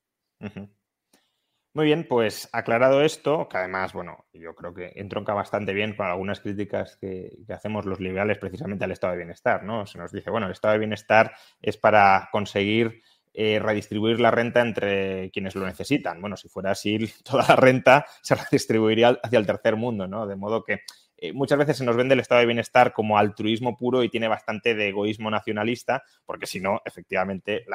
Muy 1.77 1.85
bien, 1.85 2.07
pues 2.09 2.49
aclarado 2.53 3.03
esto, 3.03 3.47
que 3.47 3.57
además, 3.59 3.93
bueno, 3.93 4.25
yo 4.33 4.55
creo 4.55 4.73
que 4.73 4.93
entronca 4.95 5.35
bastante 5.35 5.75
bien 5.75 5.95
con 5.95 6.07
algunas 6.07 6.39
críticas 6.39 6.97
que, 6.99 7.37
hacemos 7.49 7.85
los 7.85 7.99
liberales 7.99 8.39
precisamente 8.39 8.85
al 8.85 8.93
estado 8.93 9.11
de 9.11 9.17
bienestar, 9.17 9.63
¿no? 9.63 9.85
Se 9.85 9.99
nos 9.99 10.11
dice, 10.11 10.31
bueno, 10.31 10.47
el 10.47 10.53
estado 10.53 10.71
de 10.71 10.79
bienestar 10.79 11.35
es 11.61 11.77
para 11.77 12.29
conseguir 12.31 13.03
eh, 13.31 13.59
redistribuir 13.59 14.19
la 14.19 14.31
renta 14.31 14.61
entre 14.61 15.29
quienes 15.29 15.53
lo 15.53 15.67
necesitan. 15.67 16.19
Bueno, 16.19 16.35
si 16.35 16.49
fuera 16.49 16.71
así, 16.71 16.97
toda 17.23 17.45
la 17.47 17.55
renta 17.55 18.07
se 18.23 18.33
redistribuiría 18.33 19.09
hacia 19.21 19.37
el 19.37 19.45
tercer 19.45 19.75
mundo, 19.75 20.07
¿no? 20.07 20.25
De 20.25 20.35
modo 20.35 20.63
que 20.63 20.79
eh, 21.15 21.31
muchas 21.31 21.59
veces 21.59 21.77
se 21.77 21.85
nos 21.85 21.95
vende 21.95 22.15
el 22.15 22.21
estado 22.21 22.39
de 22.39 22.47
bienestar 22.47 22.91
como 22.91 23.19
altruismo 23.19 23.77
puro 23.77 24.01
y 24.01 24.09
tiene 24.09 24.27
bastante 24.27 24.73
de 24.73 24.87
egoísmo 24.87 25.29
nacionalista, 25.29 26.01
porque 26.25 26.47
si 26.47 26.59
no, 26.59 26.81
efectivamente, 26.85 27.65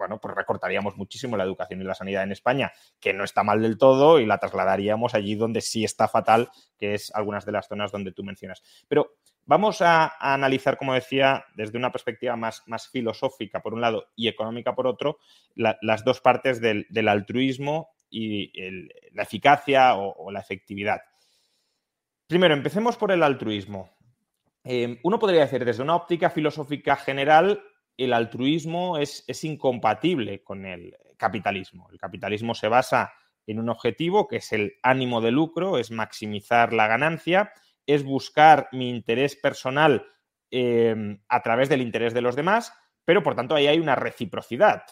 bueno, 0.00 0.18
pues 0.18 0.34
recortaríamos 0.34 0.96
muchísimo 0.96 1.36
la 1.36 1.44
educación 1.44 1.82
y 1.82 1.84
la 1.84 1.94
sanidad 1.94 2.22
en 2.22 2.32
España, 2.32 2.72
que 2.98 3.12
no 3.12 3.22
está 3.22 3.44
mal 3.44 3.60
del 3.60 3.76
todo, 3.76 4.18
y 4.18 4.24
la 4.24 4.38
trasladaríamos 4.38 5.14
allí 5.14 5.34
donde 5.34 5.60
sí 5.60 5.84
está 5.84 6.08
fatal, 6.08 6.48
que 6.78 6.94
es 6.94 7.14
algunas 7.14 7.44
de 7.44 7.52
las 7.52 7.68
zonas 7.68 7.92
donde 7.92 8.12
tú 8.12 8.24
mencionas. 8.24 8.62
Pero 8.88 9.18
vamos 9.44 9.82
a, 9.82 10.16
analizar, 10.18 10.78
como 10.78 10.94
decía, 10.94 11.44
desde 11.54 11.76
una 11.76 11.92
perspectiva 11.92 12.34
más, 12.34 12.62
más, 12.66 12.88
filosófica, 12.88 13.60
por 13.60 13.74
un 13.74 13.82
lado, 13.82 14.06
y 14.16 14.28
económica, 14.28 14.74
por 14.74 14.86
otro, 14.86 15.18
las 15.54 16.02
dos 16.02 16.22
partes 16.22 16.62
del, 16.62 16.86
altruismo 17.06 17.90
y 18.08 18.50
la 19.12 19.22
eficacia 19.22 19.96
o 19.96 20.30
la 20.30 20.40
efectividad. 20.40 21.02
Primero, 22.26 22.54
empecemos 22.54 22.96
por 22.96 23.12
el 23.12 23.22
altruismo. 23.22 23.90
Eh, 24.64 25.00
uno 25.02 25.18
podría 25.18 25.40
decir, 25.42 25.64
desde 25.64 25.82
una 25.82 25.96
óptica 25.96 26.30
filosófica 26.30 26.96
general, 26.96 27.62
el 28.04 28.12
altruismo 28.12 28.98
es, 28.98 29.24
incompatible 29.44 30.42
con 30.42 30.66
el 30.66 30.96
capitalismo. 31.16 31.88
El 31.90 31.98
capitalismo 31.98 32.54
se 32.54 32.68
basa 32.68 33.12
en 33.46 33.58
un 33.58 33.68
objetivo 33.68 34.28
que 34.28 34.36
es 34.36 34.52
el 34.52 34.74
ánimo 34.82 35.20
de 35.20 35.30
lucro, 35.30 35.78
es 35.78 35.90
maximizar 35.90 36.72
la 36.72 36.86
ganancia, 36.86 37.52
es 37.86 38.04
buscar 38.04 38.68
mi 38.72 38.90
interés 38.90 39.36
personal 39.36 40.06
eh, 40.50 41.18
a 41.28 41.42
través 41.42 41.68
del 41.68 41.82
interés 41.82 42.14
de 42.14 42.20
los 42.22 42.36
demás, 42.36 42.72
pero 43.04 43.22
por 43.22 43.34
tanto 43.34 43.54
ahí 43.54 43.66
hay 43.66 43.78
una 43.78 43.96
reciprocidad 43.96 44.84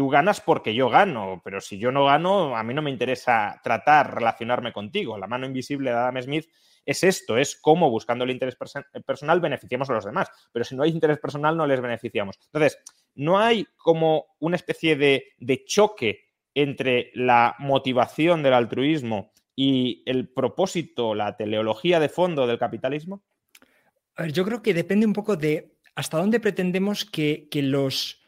tú 0.00 0.08
ganas 0.08 0.40
porque 0.40 0.74
yo 0.74 0.88
gano, 0.88 1.42
pero 1.44 1.60
si 1.60 1.78
yo 1.78 1.92
no 1.92 2.06
gano, 2.06 2.56
a 2.56 2.62
mí 2.62 2.72
no 2.72 2.80
me 2.80 2.90
interesa 2.90 3.60
tratar, 3.62 4.14
relacionarme 4.14 4.72
contigo. 4.72 5.18
La 5.18 5.26
mano 5.26 5.44
invisible 5.44 5.90
de 5.90 5.96
Adam 5.96 6.22
Smith 6.22 6.46
es 6.84 7.04
esto, 7.04 7.36
es 7.38 7.56
cómo 7.56 7.90
buscando 7.90 8.24
el 8.24 8.30
interés 8.30 8.56
personal 8.56 9.40
beneficiamos 9.40 9.90
a 9.90 9.94
los 9.94 10.04
demás, 10.04 10.28
pero 10.52 10.64
si 10.64 10.74
no 10.74 10.82
hay 10.82 10.90
interés 10.90 11.18
personal 11.18 11.56
no 11.56 11.66
les 11.66 11.80
beneficiamos. 11.80 12.38
Entonces, 12.46 12.78
no 13.14 13.38
hay 13.38 13.66
como 13.76 14.26
una 14.38 14.56
especie 14.56 14.96
de, 14.96 15.64
choque 15.66 16.28
entre 16.54 17.10
la 17.14 17.54
motivación 17.58 18.42
del 18.42 18.54
altruismo 18.54 19.32
y 19.54 20.02
el 20.06 20.28
propósito, 20.28 21.14
la 21.14 21.36
teleología 21.36 22.00
de 22.00 22.08
fondo 22.08 22.46
del 22.46 22.58
capitalismo? 22.58 23.22
A 24.16 24.22
ver, 24.22 24.32
yo 24.32 24.44
creo 24.44 24.62
que 24.62 24.74
depende 24.74 25.06
un 25.06 25.12
poco 25.12 25.36
de 25.36 25.76
hasta 25.94 26.18
dónde 26.18 26.40
pretendemos 26.40 27.04
que, 27.04 27.48
que 27.50 27.62
los 27.62 28.20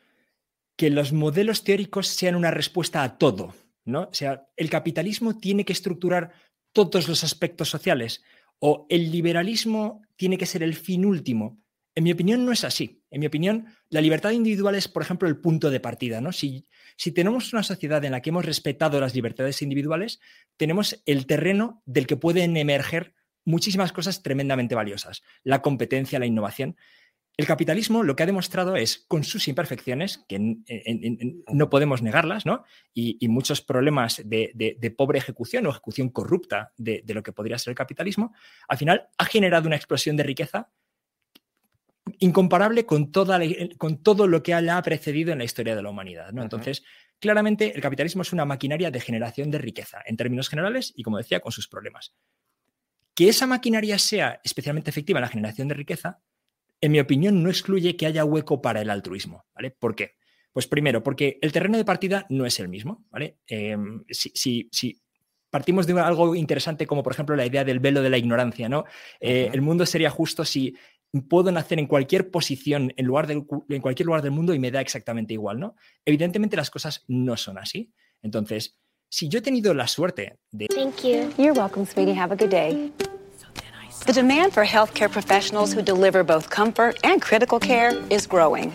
que 0.77 0.91
los 0.91 1.13
modelos 1.13 1.65
teóricos 1.65 2.09
sean 2.09 2.35
una 2.35 2.51
respuesta 2.51 3.03
a 3.03 3.19
todo, 3.19 3.55
¿no? 3.85 4.03
O 4.03 4.15
sea, 4.15 4.49
el 4.57 4.71
capitalismo 4.71 5.39
tiene 5.39 5.65
que 5.65 5.73
estructurar 5.73 6.33
todos 6.73 7.09
los 7.09 7.25
aspectos 7.25 7.69
sociales 7.69 8.23
o 8.65 8.87
el 8.89 9.11
liberalismo 9.11 10.03
tiene 10.15 10.39
que 10.39 10.47
ser 10.47 10.63
el 10.63 10.75
fin 10.75 11.05
último. 11.05 11.61
En 11.97 12.05
mi 12.05 12.13
opinión 12.13 12.47
no 12.47 12.53
es 12.53 12.63
así. 12.63 13.03
En 13.11 13.19
mi 13.19 13.27
opinión, 13.27 13.67
la 13.91 14.01
libertad 14.01 14.31
individual 14.31 14.77
es, 14.77 14.87
por 14.87 15.03
ejemplo, 15.03 15.29
el 15.29 15.41
punto 15.41 15.69
de 15.69 15.81
partida, 15.81 16.21
¿no? 16.21 16.31
Si, 16.31 16.69
si 16.97 17.11
tenemos 17.11 17.53
una 17.53 17.65
sociedad 17.65 18.05
en 18.05 18.13
la 18.13 18.23
que 18.23 18.31
hemos 18.31 18.47
respetado 18.47 19.01
las 19.01 19.17
libertades 19.17 19.63
individuales, 19.63 20.21
tenemos 20.57 21.03
el 21.07 21.27
terreno 21.27 21.83
del 21.87 22.07
que 22.07 22.17
pueden 22.17 22.57
emerger 22.57 23.15
muchísimas 23.45 23.91
cosas 23.91 24.23
tremendamente 24.23 24.77
valiosas. 24.77 25.23
La 25.43 25.61
competencia, 25.61 26.21
la 26.21 26.27
innovación. 26.27 26.77
El 27.37 27.47
capitalismo 27.47 28.03
lo 28.03 28.15
que 28.15 28.23
ha 28.23 28.27
demostrado 28.27 28.77
es, 28.77 29.07
con 29.09 29.25
sus 29.25 29.49
imperfecciones, 29.49 30.23
que 30.29 30.39
no 30.39 31.71
podemos 31.71 32.03
negarlas, 32.03 32.45
¿no? 32.45 32.65
Y, 32.93 33.27
muchos 33.29 33.63
problemas 33.63 34.21
de, 34.25 34.95
pobre 34.97 35.19
ejecución 35.19 35.67
o 35.67 35.71
ejecución 35.71 36.11
corrupta 36.11 36.73
de, 36.77 37.03
lo 37.09 37.23
que 37.23 37.33
podría 37.33 37.59
ser 37.59 37.71
el 37.71 37.77
capitalismo, 37.77 38.35
al 38.69 38.77
final 38.77 39.09
ha 39.17 39.25
generado 39.25 39.67
una 39.67 39.77
explosión 39.77 40.17
de 40.17 40.25
riqueza 40.25 40.71
incomparable 42.19 42.85
con, 42.85 43.11
toda 43.11 43.41
con 43.79 44.03
todo 44.03 44.27
lo 44.27 44.43
que 44.43 44.53
haya 44.53 44.83
precedido 44.83 45.33
en 45.33 45.39
la 45.39 45.45
historia 45.45 45.75
de 45.75 45.83
la 45.83 45.89
humanidad, 45.89 46.33
¿no? 46.33 46.43
Entonces, 46.43 46.85
claramente 47.19 47.75
el 47.75 47.81
capitalismo 47.81 48.23
es 48.23 48.33
una 48.35 48.45
maquinaria 48.45 48.91
de 48.91 49.01
generación 49.01 49.51
de 49.51 49.59
riqueza, 49.59 50.03
en 50.05 50.19
términos 50.19 50.51
generales 50.51 50.93
y, 50.95 51.03
como 51.03 51.17
decía, 51.17 51.41
con 51.41 51.53
sus 51.53 51.67
problemas. 51.67 52.15
Que 53.15 53.31
esa 53.31 53.47
maquinaria 53.47 53.99
sea 53.99 54.41
especialmente 54.45 54.91
efectiva 54.91 55.19
en 55.19 55.23
la 55.23 55.29
generación 55.29 55.69
de 55.69 55.75
riqueza 55.75 56.21
en 56.83 56.93
mi 56.93 57.01
opinión, 57.01 57.43
no 57.43 57.49
excluye 57.49 57.97
que 57.97 58.07
haya 58.07 58.25
hueco 58.25 58.61
para 58.61 58.83
el 58.83 58.91
altruismo. 58.91 59.47
¿vale? 59.55 59.71
¿Por 59.71 59.95
qué? 59.95 60.17
Pues 60.53 60.67
primero, 60.67 61.03
porque 61.03 61.39
el 61.41 61.53
terreno 61.53 61.79
de 61.79 61.85
partida 61.85 62.27
no 62.29 62.45
es 62.45 62.61
el 62.61 62.69
mismo. 62.69 63.07
¿vale? 63.09 63.39
Em, 63.47 64.05
si, 64.11 65.01
partimos 65.49 65.87
de 65.87 65.99
algo 66.01 66.35
interesante 66.35 66.87
como, 66.87 67.03
por 67.03 67.13
ejemplo, 67.13 67.37
la 67.37 67.47
idea 67.47 67.65
del 67.65 67.79
velo 67.79 68.03
de 68.03 68.11
la 68.11 68.19
ignorancia, 68.19 68.69
¿no? 68.69 68.85
Eh, 69.21 69.51
el 69.53 69.61
mundo 69.61 69.87
sería 69.87 70.11
justo 70.11 70.45
si 70.45 70.75
puedo 71.29 71.53
nacer 71.53 71.79
en 71.79 71.87
cualquier 71.87 72.31
posición, 72.31 72.93
en, 72.97 73.07
lugar 73.07 73.31
en 73.31 73.81
cualquier 73.81 74.07
lugar 74.07 74.23
del 74.23 74.31
mundo 74.31 74.55
y 74.55 74.59
me 74.59 74.71
da 74.71 74.81
exactamente 74.81 75.35
igual, 75.35 75.61
¿no? 75.61 75.77
Evidentemente 76.05 76.57
las 76.57 76.71
cosas 76.71 77.05
no 77.07 77.37
son 77.37 77.59
así. 77.59 77.93
Entonces, 78.23 78.79
si 79.11 79.29
yo 79.29 79.41
he 79.41 79.43
tenido 79.43 79.75
la 79.75 79.87
suerte 79.87 80.39
de... 80.51 80.69
Thank 80.69 81.03
you. 81.03 81.31
You're 81.37 81.53
welcome, 81.53 81.85
sweetie. 81.85 82.19
Have 82.19 82.33
a 82.33 82.37
good 82.37 82.51
day. 82.51 82.91
The 84.05 84.13
demand 84.13 84.53
for 84.53 84.65
healthcare 84.65 85.09
professionals 85.09 85.73
who 85.73 85.81
deliver 85.81 86.25
both 86.25 86.51
comfort 86.51 86.99
and 87.05 87.23
critical 87.23 87.61
care 87.61 87.93
is 88.11 88.27
growing. 88.27 88.73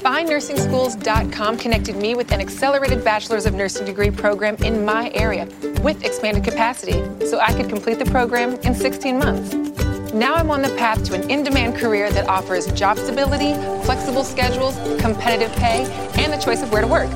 FindNursingSchools.com 0.00 1.56
connected 1.56 1.96
me 1.96 2.14
with 2.14 2.30
an 2.32 2.40
accelerated 2.42 3.02
Bachelor's 3.02 3.46
of 3.46 3.54
Nursing 3.54 3.86
degree 3.86 4.10
program 4.10 4.56
in 4.56 4.84
my 4.84 5.10
area 5.14 5.48
with 5.82 6.04
expanded 6.04 6.44
capacity 6.44 7.02
so 7.24 7.40
I 7.40 7.54
could 7.54 7.70
complete 7.70 7.98
the 7.98 8.04
program 8.04 8.56
in 8.60 8.74
16 8.74 9.18
months. 9.18 9.54
Now 10.12 10.34
I'm 10.34 10.50
on 10.50 10.60
the 10.60 10.74
path 10.76 11.02
to 11.04 11.14
an 11.14 11.30
in 11.30 11.42
demand 11.42 11.76
career 11.76 12.10
that 12.10 12.28
offers 12.28 12.70
job 12.72 12.98
stability, 12.98 13.54
flexible 13.86 14.22
schedules, 14.22 14.76
competitive 15.00 15.50
pay, 15.56 15.86
and 16.18 16.30
the 16.30 16.36
choice 16.36 16.62
of 16.62 16.70
where 16.70 16.82
to 16.82 16.88
work. 16.88 17.08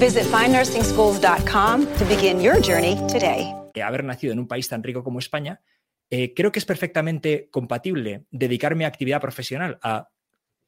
Visit 0.00 0.24
FindNursingSchools.com 0.24 1.96
to 1.98 2.04
begin 2.06 2.40
your 2.40 2.62
journey 2.62 2.96
today. 3.08 3.54
Eh, 3.74 3.82
haber 3.82 4.04
nacido 4.04 4.32
en 4.32 4.38
un 4.38 4.46
país 4.46 4.68
tan 4.68 4.82
rico 4.82 5.02
como 5.02 5.18
España 5.18 5.60
Eh, 6.10 6.34
creo 6.34 6.52
que 6.52 6.58
es 6.58 6.64
perfectamente 6.64 7.48
compatible 7.50 8.26
dedicarme 8.30 8.84
a 8.84 8.88
actividad 8.88 9.20
profesional, 9.20 9.78
a 9.82 10.10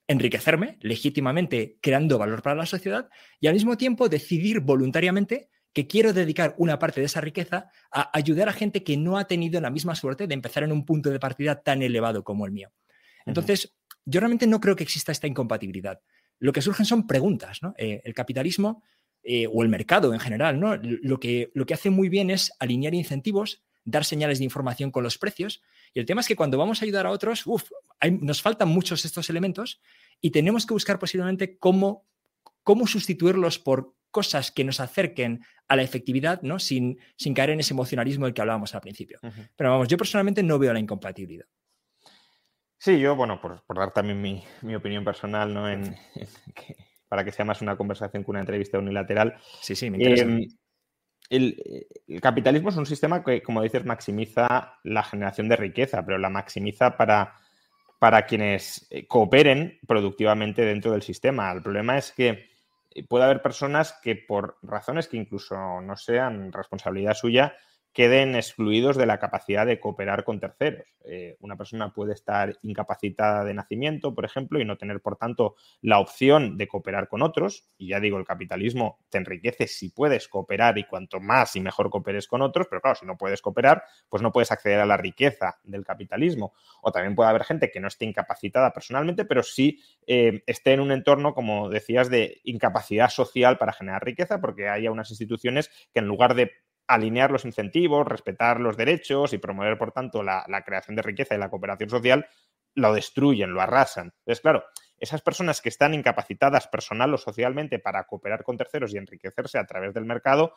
enriquecerme 0.08 0.78
legítimamente 0.80 1.78
creando 1.80 2.18
valor 2.18 2.42
para 2.42 2.56
la 2.56 2.66
sociedad 2.66 3.08
y 3.40 3.48
al 3.48 3.54
mismo 3.54 3.76
tiempo 3.76 4.08
decidir 4.08 4.60
voluntariamente 4.60 5.48
que 5.72 5.86
quiero 5.86 6.12
dedicar 6.12 6.54
una 6.56 6.78
parte 6.78 7.00
de 7.00 7.06
esa 7.06 7.20
riqueza 7.20 7.70
a 7.92 8.10
ayudar 8.16 8.48
a 8.48 8.52
gente 8.52 8.82
que 8.82 8.96
no 8.96 9.18
ha 9.18 9.26
tenido 9.26 9.60
la 9.60 9.68
misma 9.68 9.94
suerte 9.94 10.26
de 10.26 10.32
empezar 10.32 10.62
en 10.62 10.72
un 10.72 10.86
punto 10.86 11.10
de 11.10 11.20
partida 11.20 11.62
tan 11.62 11.82
elevado 11.82 12.24
como 12.24 12.46
el 12.46 12.52
mío. 12.52 12.72
Entonces, 13.26 13.76
yo 14.06 14.20
realmente 14.20 14.46
no 14.46 14.60
creo 14.60 14.74
que 14.74 14.84
exista 14.84 15.12
esta 15.12 15.26
incompatibilidad. 15.26 16.00
Lo 16.38 16.52
que 16.52 16.62
surgen 16.62 16.86
son 16.86 17.06
preguntas. 17.06 17.60
Eh, 17.76 18.00
el 18.04 18.14
capitalismo 18.14 18.84
eh, 19.22 19.46
o 19.52 19.62
el 19.62 19.68
mercado 19.68 20.14
en 20.14 20.20
general, 20.20 20.58
¿no? 20.58 20.76
Lo 20.76 21.20
que, 21.20 21.50
lo 21.52 21.66
que 21.66 21.74
hace 21.74 21.90
muy 21.90 22.08
bien 22.08 22.30
es 22.30 22.52
alinear 22.58 22.94
incentivos, 22.94 23.65
dar 23.86 24.04
señales 24.04 24.38
de 24.38 24.44
información 24.44 24.90
con 24.90 25.02
los 25.02 25.16
precios. 25.16 25.62
Y 25.94 26.00
el 26.00 26.06
tema 26.06 26.20
es 26.20 26.28
que 26.28 26.36
cuando 26.36 26.58
vamos 26.58 26.82
a 26.82 26.84
ayudar 26.84 27.06
a 27.06 27.10
otros, 27.10 27.44
nos 28.20 28.42
faltan 28.42 28.68
muchos 28.68 29.06
estos 29.06 29.30
elementos 29.30 29.80
y 30.20 30.30
tenemos 30.30 30.66
que 30.66 30.74
buscar 30.74 30.98
posiblemente 30.98 31.56
cómo, 31.58 32.04
cómo 32.62 32.86
sustituirlos 32.86 33.58
por 33.58 33.94
cosas 34.10 34.50
que 34.50 34.64
nos 34.64 34.80
acerquen 34.80 35.44
a 35.68 35.76
la 35.76 35.82
efectividad, 35.82 36.42
¿no? 36.42 36.58
Sin, 36.58 36.98
sin 37.16 37.32
caer 37.32 37.50
en 37.50 37.60
ese 37.60 37.74
emocionalismo 37.74 38.26
del 38.26 38.34
que 38.34 38.40
hablábamos 38.40 38.74
al 38.74 38.80
principio. 38.80 39.18
Pero 39.56 39.70
vamos, 39.70 39.88
yo 39.88 39.96
personalmente 39.96 40.42
no 40.42 40.58
veo 40.58 40.72
la 40.72 40.80
incompatibilidad. 40.80 41.46
Sí, 42.78 42.98
yo, 42.98 43.16
bueno, 43.16 43.40
por, 43.40 43.62
dar 43.74 43.92
también 43.92 44.20
mi, 44.20 44.74
opinión 44.74 45.04
personal, 45.04 45.52
¿no? 45.52 45.68
En, 45.68 45.96
para 47.08 47.24
que 47.24 47.32
sea 47.32 47.44
más 47.44 47.62
una 47.62 47.76
conversación 47.76 48.24
que 48.24 48.30
una 48.30 48.40
entrevista 48.40 48.78
unilateral. 48.78 49.38
Sí, 49.60 49.76
sí, 49.76 49.90
me 49.90 49.98
interesa. 49.98 50.24
Em, 50.24 50.46
el, 51.28 51.86
capitalismo 52.20 52.68
es 52.68 52.76
un 52.76 52.86
sistema 52.86 53.22
que, 53.24 53.42
como 53.42 53.62
dices, 53.62 53.84
maximiza 53.84 54.78
la 54.84 55.02
generación 55.02 55.48
de 55.48 55.56
riqueza, 55.56 56.04
pero 56.04 56.18
la 56.18 56.30
maximiza 56.30 56.96
para, 56.96 57.34
para 57.98 58.26
quienes 58.26 58.86
eh, 58.90 59.06
cooperen 59.06 59.78
productivamente 59.86 60.64
dentro 60.64 60.92
del 60.92 61.02
sistema. 61.02 61.50
El 61.52 61.62
problema 61.62 61.98
es 61.98 62.12
que 62.12 62.50
puede 63.08 63.24
haber 63.24 63.42
personas 63.42 63.98
que 64.02 64.16
por 64.16 64.58
razones 64.62 65.08
que 65.08 65.16
incluso 65.16 65.80
no 65.80 65.96
sean 65.96 66.52
responsabilidad 66.52 67.14
suya, 67.14 67.54
queden 67.96 68.36
excluidos 68.36 68.98
de 68.98 69.06
la 69.06 69.18
capacidad 69.18 69.64
de 69.64 69.80
cooperar 69.80 70.22
con 70.22 70.38
terceros. 70.38 70.86
Eh, 71.06 71.38
una 71.40 71.56
persona 71.56 71.94
puede 71.94 72.12
estar 72.12 72.58
incapacitada 72.60 73.42
de 73.42 73.54
nacimiento, 73.54 74.14
por 74.14 74.26
ejemplo, 74.26 74.60
y 74.60 74.66
no 74.66 74.76
tener, 74.76 75.00
por 75.00 75.16
tanto, 75.16 75.54
la 75.80 75.98
opción 75.98 76.58
de 76.58 76.68
cooperar 76.68 77.08
con 77.08 77.22
otros. 77.22 77.70
Y 77.78 77.88
ya 77.88 77.98
digo, 77.98 78.18
el 78.18 78.26
capitalismo 78.26 78.98
te 79.08 79.16
enriquece 79.16 79.66
si 79.66 79.88
puedes 79.88 80.28
cooperar 80.28 80.76
y 80.76 80.84
cuanto 80.84 81.20
más 81.20 81.56
y 81.56 81.60
mejor 81.60 81.88
cooperes 81.88 82.26
con 82.26 82.42
otros, 82.42 82.66
pero 82.68 82.82
claro, 82.82 82.96
si 82.96 83.06
no 83.06 83.16
puedes 83.16 83.40
cooperar, 83.40 83.82
pues 84.10 84.22
no 84.22 84.30
puedes 84.30 84.52
acceder 84.52 84.78
a 84.78 84.84
la 84.84 84.98
riqueza 84.98 85.58
del 85.64 85.82
capitalismo. 85.82 86.52
O 86.82 86.92
también 86.92 87.14
puede 87.14 87.30
haber 87.30 87.44
gente 87.44 87.70
que 87.70 87.80
no 87.80 87.88
esté 87.88 88.04
incapacitada 88.04 88.74
personalmente, 88.74 89.24
pero 89.24 89.42
sí 89.42 89.80
eh, 90.06 90.42
esté 90.46 90.74
en 90.74 90.80
un 90.80 90.92
entorno, 90.92 91.32
como 91.32 91.70
decías, 91.70 92.10
de 92.10 92.42
incapacidad 92.44 93.08
social 93.08 93.56
para 93.56 93.72
generar 93.72 94.04
riqueza, 94.04 94.38
porque 94.38 94.68
haya 94.68 94.90
unas 94.90 95.08
instituciones 95.08 95.70
que 95.94 96.00
en 96.00 96.08
lugar 96.08 96.34
de 96.34 96.50
alinear 96.86 97.30
los 97.30 97.44
incentivos, 97.44 98.06
respetar 98.06 98.60
los 98.60 98.76
derechos 98.76 99.32
y 99.32 99.38
promover, 99.38 99.78
por 99.78 99.92
tanto, 99.92 100.22
la, 100.22 100.44
creación 100.64 100.96
de 100.96 101.02
riqueza 101.02 101.34
y 101.34 101.38
la 101.38 101.50
cooperación 101.50 101.90
social, 101.90 102.28
lo 102.74 102.92
destruyen, 102.92 103.52
lo 103.52 103.60
arrasan. 103.60 104.12
Entonces, 104.18 104.40
claro, 104.40 104.64
esas 104.98 105.22
personas 105.22 105.60
que 105.60 105.68
están 105.68 105.94
incapacitadas 105.94 106.68
personal 106.68 107.12
o 107.14 107.18
socialmente 107.18 107.78
para 107.78 108.04
cooperar 108.04 108.42
con 108.44 108.56
terceros 108.56 108.94
y 108.94 108.98
enriquecerse 108.98 109.58
a 109.58 109.66
través 109.66 109.94
del 109.94 110.04
mercado, 110.04 110.54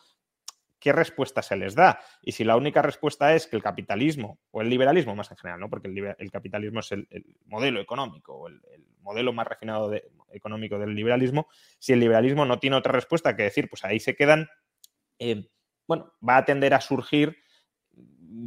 ¿qué 0.79 0.91
respuesta 0.91 1.41
se 1.41 1.55
les 1.55 1.75
da? 1.75 2.00
Y 2.21 2.33
si 2.33 2.43
la 2.43 2.57
única 2.57 2.81
respuesta 2.81 3.33
es 3.36 3.48
que 3.48 3.55
el 3.55 3.63
capitalismo, 3.63 4.39
o 4.51 4.62
el 4.62 4.69
liberalismo 4.69 5.15
más 5.15 5.31
en 5.31 5.38
general, 5.38 5.59
¿no? 5.59 5.69
porque 5.69 5.88
el, 6.17 6.31
capitalismo 6.31 6.81
es 6.81 6.91
el, 6.91 7.07
modelo 7.45 7.79
económico, 7.79 8.48
el, 8.48 8.62
modelo 9.01 9.33
más 9.33 9.48
refinado 9.48 9.91
económico 10.31 10.77
del 10.77 10.93
liberalismo, 10.93 11.48
si 11.79 11.93
el 11.93 12.00
liberalismo 12.00 12.45
no 12.45 12.59
tiene 12.59 12.75
otra 12.75 12.91
respuesta 12.91 13.36
que 13.36 13.43
decir, 13.43 13.69
pues 13.69 13.83
ahí 13.83 14.00
se 14.00 14.15
quedan... 14.15 14.48
Eh, 15.17 15.50
bueno, 15.89 16.13
va 16.22 16.38
a 16.38 16.46
tender 16.46 16.75
a 16.75 16.81
surgir, 16.81 17.36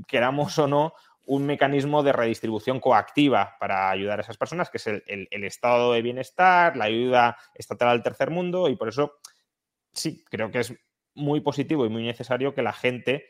queramos 0.06 0.56
o 0.60 0.68
no, 0.68 0.94
un 1.26 1.44
mecanismo 1.44 2.04
de 2.04 2.12
redistribución 2.12 2.78
coactiva 2.78 3.56
para 3.58 3.90
ayudar 3.90 4.20
a 4.20 4.22
esas 4.22 4.36
personas, 4.36 4.70
que 4.70 4.76
es 4.76 4.86
el, 4.86 5.28
estado 5.44 5.92
de 5.92 6.02
bienestar, 6.02 6.76
la 6.76 6.84
ayuda 6.84 7.36
estatal 7.52 7.88
al 7.88 8.02
tercer 8.04 8.30
mundo, 8.30 8.68
y 8.68 8.76
por 8.76 8.88
eso 8.88 9.14
sí, 9.92 10.24
creo 10.30 10.52
que 10.52 10.60
es 10.60 10.72
muy 11.16 11.40
positivo 11.40 11.84
y 11.84 11.88
muy 11.88 12.04
necesario 12.04 12.54
que 12.54 12.62
la 12.62 12.72
gente 12.72 13.26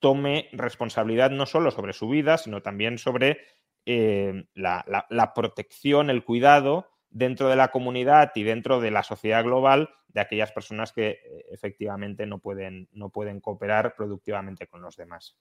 tome 0.00 0.48
responsabilidad 0.50 1.30
no 1.30 1.46
solo 1.46 1.70
sobre 1.70 1.92
su 1.92 2.08
vida, 2.08 2.38
sino 2.38 2.60
también 2.60 2.98
sobre 2.98 3.38
eh, 3.86 4.46
la, 4.54 5.32
protección, 5.32 6.10
el 6.10 6.24
cuidado 6.24 6.90
dentro 7.14 7.48
de 7.48 7.56
la 7.56 7.68
comunidad 7.68 8.32
y 8.34 8.42
dentro 8.42 8.80
de 8.80 8.90
la 8.90 9.04
sociedad 9.04 9.44
global 9.44 9.88
de 10.08 10.20
aquellas 10.20 10.50
personas 10.50 10.92
que 10.92 11.10
eh, 11.10 11.46
efectivamente 11.52 12.26
no 12.26 12.40
pueden, 12.40 12.88
no 12.92 13.08
pueden 13.10 13.40
cooperar 13.40 13.94
productivamente 13.94 14.66
con 14.66 14.82
los 14.82 14.96
demás. 14.96 15.36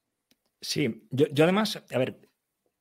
Sí, 0.61 1.07
yo, 1.09 1.43
además, 1.43 1.83
a 1.91 1.97
ver, 1.97 2.29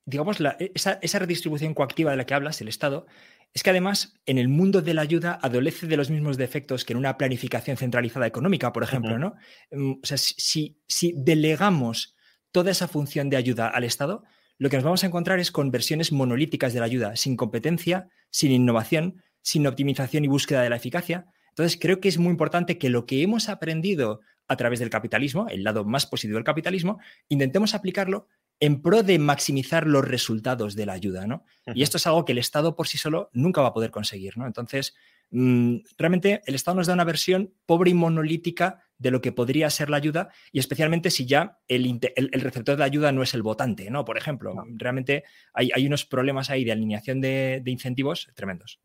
digamos, 0.05 0.39
esa, 0.75 0.99
esa, 1.01 1.19
redistribución 1.19 1.75
coactiva 1.75 2.11
de 2.11 2.19
la 2.19 2.27
que 2.27 2.35
hablas, 2.35 2.61
el 2.61 2.69
Estado, 2.69 3.07
es 3.55 3.63
que 3.63 3.71
además 3.71 4.21
en 4.27 4.37
el 4.37 4.49
mundo 4.49 4.83
de 4.83 4.95
la 4.95 5.03
ayuda 5.03 5.39
adolece 5.43 5.87
de 5.87 5.97
los 5.97 6.11
mismos 6.11 6.37
defectos 6.37 6.85
que 6.85 6.93
en 6.93 6.99
una 6.99 7.17
planificación 7.17 7.79
centralizada 7.79 8.27
económica, 8.27 8.73
por 8.73 8.83
ejemplo, 8.83 9.19
¿no? 9.19 9.35
Mm, 9.71 10.01
o 10.03 10.07
sea, 10.07 10.19
si, 10.19 10.83
si 10.87 11.15
delegamos 11.17 12.15
toda 12.51 12.71
esa 12.71 12.89
función 12.89 13.31
de 13.31 13.39
ayuda 13.39 13.69
al 13.69 13.85
Estado, 13.85 14.23
lo 14.63 14.71
que 14.71 14.77
nos 14.77 14.85
vamos 14.85 15.03
a 15.03 15.09
encontrar 15.09 15.41
es 15.41 15.51
con 15.51 15.73
versiones 15.73 16.13
monolíticas 16.13 16.73
de 16.73 16.79
la 16.79 16.87
ayuda, 16.87 17.17
sin 17.17 17.37
competencia, 17.37 18.09
sin 18.31 18.53
innovación, 18.53 19.21
sin 19.41 19.67
optimización 19.67 20.25
y 20.25 20.29
búsqueda 20.29 20.63
de 20.63 20.71
la 20.71 20.77
eficacia. 20.77 21.27
Entonces, 21.49 21.77
creo 21.81 21.99
que 21.99 22.09
es 22.09 22.17
muy 22.17 22.31
importante 22.31 22.79
que 22.79 22.89
lo 22.89 23.05
que 23.05 23.23
hemos 23.23 23.49
aprendido 23.49 24.21
a 24.47 24.55
través 24.55 24.79
del 24.79 24.89
capitalismo, 24.89 25.49
el 25.49 25.65
lado 25.65 25.85
más 25.85 26.07
positivo 26.07 26.37
del 26.37 26.45
capitalismo, 26.45 27.01
intentemos 27.29 27.75
aplicarlo 27.75 28.29
en 28.61 28.83
pro 28.83 29.03
de 29.03 29.19
maximizar 29.19 29.89
los 29.89 30.07
resultados 30.07 30.77
de 30.77 30.87
la 30.87 30.93
ayuda, 30.93 31.27
¿no? 31.27 31.45
Y 31.75 31.83
esto 31.83 31.97
es 31.97 32.07
algo 32.07 32.25
que 32.25 32.31
el 32.31 32.39
Estado 32.39 32.77
por 32.77 32.87
sí 32.87 32.99
solo 32.99 33.31
nunca 33.33 33.63
va 33.63 33.69
a 33.71 33.75
poder 33.75 33.91
conseguir, 33.91 34.39
¿no? 34.39 34.47
Entonces, 34.47 34.95
realmente 35.33 36.43
el 36.45 36.55
Estado 36.55 36.77
nos 36.77 36.87
da 36.87 36.93
una 36.93 37.05
versión 37.05 37.55
pobre 37.65 37.91
y 37.91 37.95
monolítica 37.95 38.83
de 38.99 39.11
lo 39.11 39.21
que 39.23 39.33
podría 39.33 39.71
ser 39.71 39.89
la 39.89 39.97
ayuda 39.97 40.31
y 40.53 40.59
especialmente 40.59 41.11
si 41.11 41.27
ya 41.27 41.59
el, 41.69 42.01
receptor 42.35 42.77
de 42.77 42.85
ayuda 42.85 43.13
no 43.13 43.23
es 43.23 43.33
el 43.35 43.43
votante, 43.43 43.91
¿no? 43.91 44.05
Por 44.05 44.19
ejemplo, 44.19 44.55
realmente 44.77 45.25
hay, 45.55 45.87
unos 45.87 46.05
problemas 46.05 46.51
ahí 46.51 46.65
de 46.65 46.73
alineación 46.73 47.21
de, 47.21 47.63
incentivos 47.67 48.31
tremendos. 48.35 48.81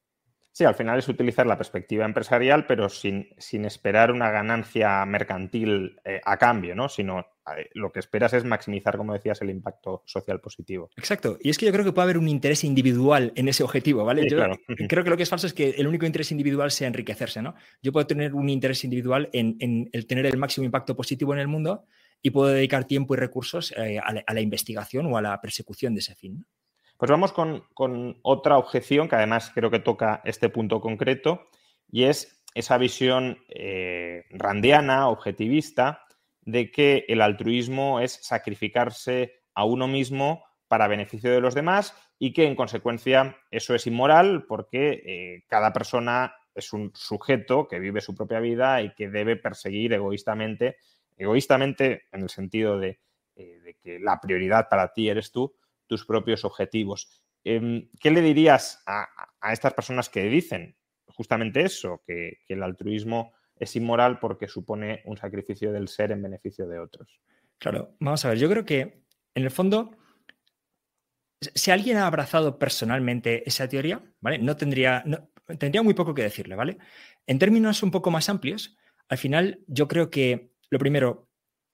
Sí, 0.52 0.64
al 0.64 0.74
final 0.74 0.98
es 0.98 1.08
utilizar 1.08 1.46
la 1.46 1.58
perspectiva 1.58 2.06
empresarial, 2.06 2.66
pero 2.66 2.90
sin, 2.90 3.30
sin 3.38 3.66
esperar 3.66 4.12
una 4.12 4.32
ganancia 4.32 5.06
mercantil 5.06 6.00
eh, 6.04 6.20
a 6.26 6.38
cambio, 6.38 6.74
¿no? 6.74 6.90
Sino 6.90 7.28
lo 7.74 7.92
que 7.92 8.00
esperas 8.00 8.34
es 8.34 8.44
maximizar, 8.44 8.98
como 8.98 9.14
decías, 9.14 9.42
el 9.42 9.50
impacto 9.50 10.04
social 10.06 10.40
positivo. 10.40 10.90
Exacto. 10.98 11.38
Y 11.42 11.50
es 11.50 11.58
que 11.58 11.66
yo 11.66 11.72
creo 11.72 11.86
que 11.86 11.92
puede 11.92 12.04
haber 12.04 12.18
un 12.18 12.28
interés 12.28 12.64
individual 12.64 13.32
en 13.36 13.48
ese 13.48 13.64
objetivo, 13.64 14.04
¿vale? 14.04 14.28
yo 14.30 14.38
creo 14.90 15.04
que 15.04 15.10
lo 15.10 15.18
que 15.18 15.24
es 15.24 15.30
falso 15.30 15.48
es 15.48 15.54
que 15.54 15.72
el 15.72 15.88
único 15.88 16.06
interés 16.06 16.32
individual 16.32 16.72
sea 16.72 16.88
enriquecerse, 16.88 17.42
¿no? 17.42 17.56
Yo 17.82 17.92
puedo 17.92 18.06
tener 18.08 18.34
un 18.34 18.50
interés 18.50 18.84
individual 18.84 19.30
en, 19.34 19.90
el 19.92 20.08
tener 20.08 20.26
el 20.26 20.38
máximo 20.38 20.66
impacto 20.66 20.96
positivo 20.96 21.34
en 21.34 21.40
el 21.40 21.48
mundo 21.48 21.86
y 22.22 22.32
puedo 22.32 22.50
dedicar 22.50 22.86
tiempo 22.86 23.14
y 23.14 23.18
recursos 23.18 23.74
eh, 23.78 24.00
a, 24.00 24.34
la, 24.34 24.42
investigación 24.42 25.06
o 25.06 25.18
a 25.18 25.22
la 25.22 25.40
persecución 25.40 25.94
de 25.94 26.00
ese 26.00 26.16
fin. 26.16 26.46
Pues 26.98 27.12
vamos 27.12 27.32
con, 27.32 27.64
otra 28.24 28.58
objeción 28.58 29.08
que 29.08 29.16
además 29.16 29.52
creo 29.54 29.70
que 29.70 29.80
toca 29.80 30.22
este 30.26 30.50
punto 30.50 30.82
concreto 30.82 31.48
y 31.92 32.06
es 32.06 32.44
esa 32.56 32.78
visión 32.80 33.38
eh, 33.50 34.26
randiana, 34.32 35.10
objetivista, 35.10 36.07
de 36.48 36.72
que 36.72 37.04
el 37.10 37.22
altruismo 37.22 38.00
es 38.00 38.20
sacrificarse 38.24 39.42
a 39.54 39.66
uno 39.66 39.86
mismo 39.90 40.46
para 40.70 40.88
beneficio 40.88 41.30
de 41.30 41.42
los 41.42 41.54
demás 41.54 41.94
y 42.18 42.32
que 42.32 42.46
en 42.46 42.56
consecuencia 42.56 43.38
eso 43.52 43.76
es 43.76 43.86
inmoral 43.86 44.46
porque 44.48 45.04
eh, 45.06 45.44
cada 45.50 45.74
persona 45.74 46.34
es 46.56 46.72
un 46.72 46.92
sujeto 46.96 47.68
que 47.68 47.80
vive 47.80 48.00
su 48.00 48.16
propia 48.16 48.40
vida 48.40 48.82
y 48.82 48.94
que 48.96 49.10
debe 49.10 49.36
perseguir 49.36 49.92
egoístamente, 49.92 50.78
egoístamente 51.18 52.04
en 52.14 52.22
el 52.22 52.30
sentido 52.30 52.80
de, 52.80 53.02
eh, 53.36 53.76
que 53.84 54.00
la 54.00 54.22
prioridad 54.22 54.70
para 54.70 54.94
ti 54.94 55.10
eres 55.10 55.34
tú, 55.34 55.54
tus 55.86 56.06
propios 56.06 56.46
objetivos. 56.46 57.10
Em, 57.44 57.90
¿Qué 58.00 58.10
le 58.10 58.22
dirías 58.22 58.82
a, 58.88 59.06
estas 59.52 59.74
personas 59.74 60.10
que 60.10 60.24
dicen 60.24 60.78
justamente 61.08 61.62
eso, 61.62 62.02
que 62.08 62.40
el 62.48 62.64
altruismo 62.64 63.34
es 63.60 63.76
inmoral 63.76 64.20
porque 64.20 64.48
supone 64.48 65.02
un 65.06 65.18
sacrificio 65.18 65.72
del 65.72 65.88
ser 65.88 66.12
en 66.12 66.22
beneficio 66.22 66.68
de 66.68 66.80
otros. 66.80 67.22
Claro, 67.58 67.96
vamos 68.00 68.24
a 68.26 68.30
ver, 68.30 68.38
yo 68.38 68.50
creo 68.50 68.66
que 68.66 69.04
en 69.34 69.44
el 69.44 69.52
fondo, 69.52 69.98
si 71.40 71.72
alguien 71.72 71.98
ha 71.98 72.08
abrazado 72.08 72.60
personalmente 72.60 73.48
esa 73.48 73.68
teoría, 73.68 74.02
¿vale? 74.20 74.40
No 74.40 74.56
tendría, 74.56 75.04
tendría 75.60 75.82
muy 75.84 75.94
poco 75.94 76.14
que 76.14 76.24
decirle, 76.24 76.56
¿vale? 76.56 76.78
En 77.26 77.40
términos 77.40 77.84
un 77.84 77.92
poco 77.92 78.12
más 78.12 78.30
amplios, 78.30 78.78
al 79.10 79.18
final 79.18 79.60
yo 79.68 79.88
creo 79.88 80.10
que 80.10 80.52
lo 80.70 80.80
primero, 80.80 81.27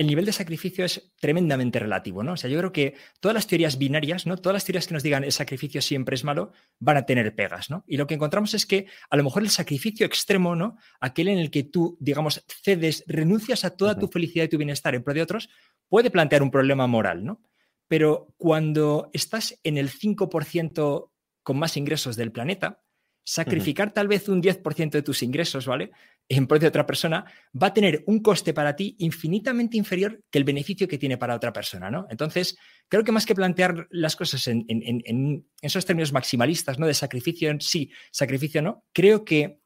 el 0.04 0.08
nivel 0.08 0.26
de 0.26 0.34
sacrificio 0.34 0.84
es 0.84 1.14
tremendamente 1.20 1.80
relativo, 1.80 2.24
¿no? 2.24 2.34
O 2.34 2.38
sea, 2.38 2.50
yo 2.50 2.60
creo 2.60 2.72
que 2.74 2.96
todas 3.22 3.34
las 3.34 3.48
teorías 3.48 3.78
binarias, 3.78 4.28
¿no? 4.28 4.38
Todas 4.38 4.54
las 4.54 4.66
teorías 4.66 4.86
que 4.86 4.94
nos 4.94 5.02
digan 5.02 5.24
el 5.24 5.32
sacrificio 5.32 5.82
siempre 5.82 6.16
es 6.16 6.26
malo, 6.26 6.52
van 6.80 6.98
a 6.98 7.06
tener 7.06 7.34
pegas, 7.36 7.70
¿no? 7.70 7.86
Y 7.88 7.96
lo 7.96 8.06
que 8.06 8.16
encontramos 8.16 8.54
es 8.54 8.66
que 8.66 8.88
a 9.10 9.16
lo 9.16 9.24
mejor 9.24 9.44
el 9.44 9.50
sacrificio 9.50 10.06
extremo, 10.06 10.56
¿no? 10.56 10.78
Aquel 11.00 11.30
en 11.30 11.40
el 11.40 11.50
que 11.50 11.64
tú, 11.64 11.98
digamos, 12.02 12.44
cedes, 12.48 13.06
renuncias 13.08 13.64
a 13.64 13.78
toda 13.78 13.98
tu 13.98 14.10
felicidad 14.10 14.46
y 14.46 14.50
tu 14.50 14.58
bienestar 14.58 14.94
en 14.94 15.04
pro 15.04 15.14
de 15.14 15.22
otros, 15.22 15.50
puede 15.88 16.12
plantear 16.12 16.44
un 16.44 16.52
problema 16.52 16.86
moral, 16.86 17.24
¿no? 17.24 17.42
Pero 17.88 18.34
cuando 18.38 19.10
estás 19.14 19.58
en 19.64 19.78
el 19.78 19.90
5% 19.90 21.12
con 21.44 21.60
más 21.60 21.78
ingresos 21.78 22.18
del 22.18 22.32
planeta, 22.34 22.83
sacrificar 23.24 23.94
tal 23.94 24.08
vez 24.08 24.28
un 24.30 24.42
10% 24.42 24.92
de 24.92 25.02
tus 25.02 25.24
ingresos, 25.24 25.66
¿vale? 25.66 25.92
en 26.30 26.48
pro 26.48 26.60
de 26.60 26.68
otra 26.68 26.86
persona, 26.86 27.26
va 27.62 27.68
a 27.68 27.74
tener 27.74 28.04
un 28.08 28.20
coste 28.20 28.54
para 28.54 28.76
ti 28.76 28.96
infinitamente 29.00 29.78
inferior 29.78 30.22
que 30.32 30.38
el 30.38 30.44
beneficio 30.44 30.88
que 30.88 30.98
tiene 30.98 31.18
para 31.18 31.36
otra 31.36 31.52
persona, 31.52 31.92
¿no? 31.92 32.08
Entonces, 32.10 32.58
creo 32.88 33.04
que 33.04 33.12
más 33.12 33.26
que 33.26 33.36
plantear 33.36 33.88
las 33.90 34.16
cosas 34.16 34.48
en, 34.48 35.46
esos 35.62 35.86
términos 35.86 36.14
maximalistas, 36.14 36.80
¿no? 36.80 36.88
De 36.88 36.94
sacrificio 36.94 37.50
en 37.50 37.60
sí, 37.60 37.92
sacrificio 38.12 38.62
no, 38.62 38.84
creo 38.94 39.26
que 39.26 39.60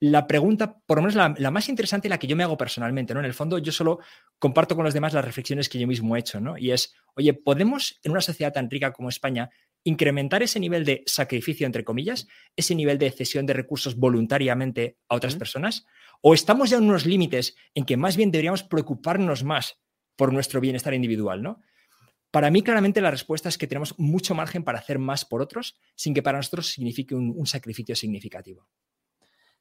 la 0.00 0.26
pregunta, 0.26 0.78
por 0.84 0.98
lo 0.98 1.02
menos 1.02 1.14
la, 1.14 1.50
más 1.52 1.68
interesante, 1.68 2.08
la 2.08 2.18
que 2.18 2.26
yo 2.26 2.34
me 2.34 2.42
hago 2.42 2.56
personalmente, 2.56 3.14
¿no? 3.14 3.20
En 3.20 3.26
el 3.26 3.34
fondo, 3.34 3.58
yo 3.58 3.70
solo 3.70 4.00
comparto 4.38 4.74
con 4.74 4.84
los 4.84 4.94
demás 4.94 5.14
las 5.14 5.24
reflexiones 5.24 5.68
que 5.68 5.78
yo 5.78 5.86
mismo 5.86 6.16
he 6.16 6.20
hecho, 6.20 6.40
¿no? 6.40 6.58
Y 6.58 6.72
es, 6.72 6.92
oye, 7.14 7.32
¿podemos 7.34 8.00
en 8.02 8.10
una 8.10 8.20
sociedad 8.20 8.52
tan 8.52 8.68
rica 8.68 8.92
como 8.92 9.08
España 9.08 9.48
incrementar 9.84 10.42
ese 10.42 10.60
nivel 10.60 10.84
de 10.84 11.02
sacrificio, 11.06 11.66
entre 11.66 11.84
comillas, 11.84 12.28
ese 12.56 12.74
nivel 12.74 12.98
de 12.98 13.10
cesión 13.10 13.46
de 13.46 13.52
recursos 13.52 13.96
voluntariamente 13.96 14.98
a 15.08 15.16
otras 15.16 15.36
personas? 15.36 15.86
¿O 16.20 16.34
estamos 16.34 16.70
ya 16.70 16.78
en 16.78 16.84
unos 16.84 17.06
límites 17.06 17.56
en 17.74 17.84
que 17.84 17.96
más 17.96 18.16
bien 18.16 18.30
deberíamos 18.30 18.62
preocuparnos 18.62 19.44
más 19.44 19.80
por 20.16 20.32
nuestro 20.32 20.60
bienestar 20.60 20.94
individual, 20.94 21.42
¿no? 21.42 21.60
Para 22.30 22.50
mí, 22.50 22.62
claramente, 22.62 23.02
la 23.02 23.10
respuesta 23.10 23.50
es 23.50 23.58
que 23.58 23.66
tenemos 23.66 23.98
mucho 23.98 24.34
margen 24.34 24.64
para 24.64 24.78
hacer 24.78 24.98
más 24.98 25.24
por 25.26 25.42
otros 25.42 25.78
sin 25.94 26.14
que 26.14 26.22
para 26.22 26.38
nosotros 26.38 26.70
signifique 26.70 27.14
un, 27.14 27.46
sacrificio 27.46 27.94
significativo. 27.94 28.66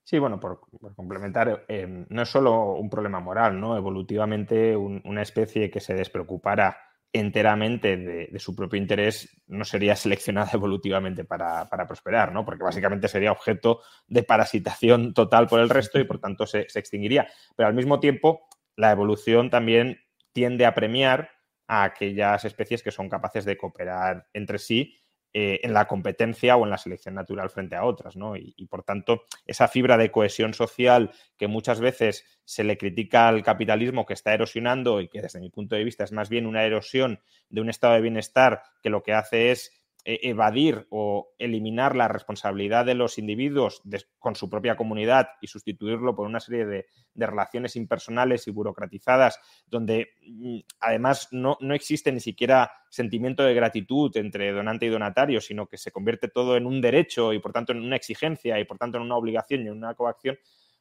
Sí, 0.03 0.19
bueno, 0.19 0.39
por, 0.39 0.61
complementar, 0.95 1.65
eh, 1.67 2.05
no 2.07 2.21
es 2.21 2.29
solo 2.29 2.73
un 2.75 2.89
problema 2.89 3.19
moral, 3.19 3.59
¿no? 3.59 3.75
Evolutivamente, 3.75 4.77
una 4.77 5.21
especie 5.21 5.69
que 5.69 5.81
se 5.81 5.95
despreocupara 5.95 6.77
enteramente 7.13 7.97
de, 7.97 8.39
su 8.39 8.55
propio 8.55 8.77
interés 8.77 9.41
no 9.47 9.65
sería 9.65 9.95
seleccionada 9.95 10.51
evolutivamente 10.53 11.25
para, 11.25 11.67
prosperar, 11.87 12.31
¿no? 12.31 12.45
Porque 12.45 12.63
básicamente 12.63 13.07
sería 13.07 13.31
objeto 13.31 13.81
de 14.07 14.23
parasitación 14.23 15.13
total 15.13 15.47
por 15.47 15.59
el 15.59 15.69
resto 15.69 15.99
y 15.99 16.05
por 16.05 16.19
tanto 16.19 16.45
se, 16.45 16.67
se, 16.69 16.79
extinguiría. 16.79 17.27
Pero 17.55 17.67
al 17.67 17.75
mismo 17.75 17.99
tiempo, 17.99 18.47
la 18.75 18.91
evolución 18.91 19.49
también 19.49 19.99
tiende 20.31 20.65
a 20.65 20.73
premiar 20.73 21.31
a 21.67 21.83
aquellas 21.83 22.45
especies 22.45 22.83
que 22.83 22.91
son 22.91 23.09
capaces 23.09 23.45
de 23.45 23.57
cooperar 23.57 24.27
entre 24.33 24.59
sí 24.59 25.00
eh, 25.33 25.61
en 25.63 25.73
la 25.73 25.87
competencia 25.87 26.57
o 26.57 26.65
en 26.65 26.69
la 26.69 26.77
selección 26.77 27.15
natural 27.15 27.49
frente 27.49 27.75
a 27.77 27.85
otras, 27.85 28.17
¿no? 28.17 28.35
Y, 28.35 28.65
por 28.69 28.83
tanto, 28.83 29.23
esa 29.45 29.69
fibra 29.69 29.97
de 29.97 30.11
cohesión 30.11 30.53
social 30.53 31.11
que 31.37 31.47
muchas 31.47 31.79
veces 31.79 32.25
se 32.43 32.65
le 32.65 32.77
critica 32.77 33.29
al 33.29 33.41
capitalismo 33.41 34.05
que 34.05 34.13
está 34.13 34.33
erosionando 34.33 34.99
y 34.99 35.07
que 35.07 35.21
desde 35.21 35.39
mi 35.39 35.49
punto 35.49 35.75
de 35.75 35.85
vista 35.85 36.03
es 36.03 36.11
más 36.11 36.27
bien 36.27 36.45
una 36.45 36.65
erosión 36.65 37.21
de 37.49 37.61
un 37.61 37.69
estado 37.69 37.93
de 37.93 38.01
bienestar 38.01 38.63
que 38.83 38.89
lo 38.89 39.03
que 39.03 39.13
hace 39.13 39.51
es 39.51 39.80
evadir 40.03 40.87
o 40.89 41.33
eliminar 41.37 41.95
la 41.95 42.07
responsabilidad 42.07 42.85
de 42.85 42.95
los 42.95 43.19
individuos 43.19 43.81
con 44.17 44.35
su 44.35 44.49
propia 44.49 44.75
comunidad 44.75 45.29
y 45.41 45.47
sustituirlo 45.47 46.15
por 46.15 46.25
una 46.27 46.39
serie 46.39 46.65
de, 46.65 46.85
relaciones 47.13 47.75
impersonales 47.75 48.47
y 48.47 48.51
burocratizadas, 48.51 49.39
donde 49.67 50.09
mm, 50.25 50.59
además 50.79 51.27
no, 51.31 51.57
existe 51.73 52.11
ni 52.11 52.19
siquiera 52.19 52.71
sentimiento 52.89 53.43
de 53.43 53.53
gratitud 53.53 54.15
entre 54.17 54.51
donante 54.51 54.85
y 54.85 54.89
donatario, 54.89 55.39
sino 55.41 55.67
que 55.67 55.77
se 55.77 55.91
convierte 55.91 56.29
todo 56.29 56.57
en 56.57 56.65
un 56.65 56.81
derecho 56.81 57.33
y 57.33 57.39
por 57.39 57.53
tanto 57.53 57.71
en 57.73 57.79
una 57.79 57.95
exigencia 57.95 58.59
y 58.59 58.65
por 58.65 58.77
tanto 58.77 58.97
en 58.97 59.03
una 59.03 59.17
obligación 59.17 59.61
y 59.61 59.67
en 59.67 59.73
una 59.73 59.93
coacción, 59.93 60.37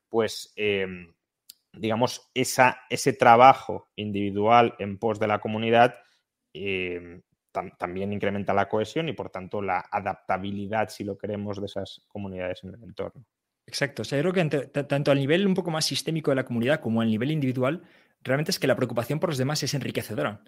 pues 0.08 0.52
em, 0.56 1.12
digamos, 1.72 2.30
ese 2.34 3.12
trabajo 3.12 3.90
individual 3.96 4.74
en 4.78 4.98
pos 4.98 5.20
de 5.20 5.26
la 5.26 5.40
comunidad 5.40 5.94
también 7.52 8.12
incrementa 8.12 8.54
la 8.54 8.68
cohesión 8.68 9.08
y 9.08 9.12
por 9.12 9.30
tanto 9.30 9.60
la 9.60 9.84
adaptabilidad, 9.90 10.88
si 10.88 11.04
lo 11.04 11.18
queremos, 11.18 11.60
de 11.60 11.66
esas 11.66 12.02
comunidades 12.08 12.62
en 12.64 12.74
el 12.74 12.82
entorno. 12.82 13.24
Exacto. 13.66 14.02
O 14.02 14.04
sea, 14.04 14.20
yo 14.20 14.30
creo 14.30 14.48
que 14.48 14.66
tanto 14.66 15.10
al 15.10 15.18
nivel 15.18 15.46
un 15.46 15.54
poco 15.54 15.70
más 15.70 15.84
sistémico 15.84 16.30
de 16.30 16.36
la 16.36 16.44
comunidad 16.44 16.80
como 16.80 17.02
al 17.02 17.08
nivel 17.08 17.30
individual, 17.30 17.82
realmente 18.22 18.50
es 18.50 18.58
que 18.58 18.66
la 18.66 18.76
preocupación 18.76 19.20
por 19.20 19.30
los 19.30 19.38
demás 19.38 19.62
es 19.62 19.74
enriquecedora. 19.74 20.42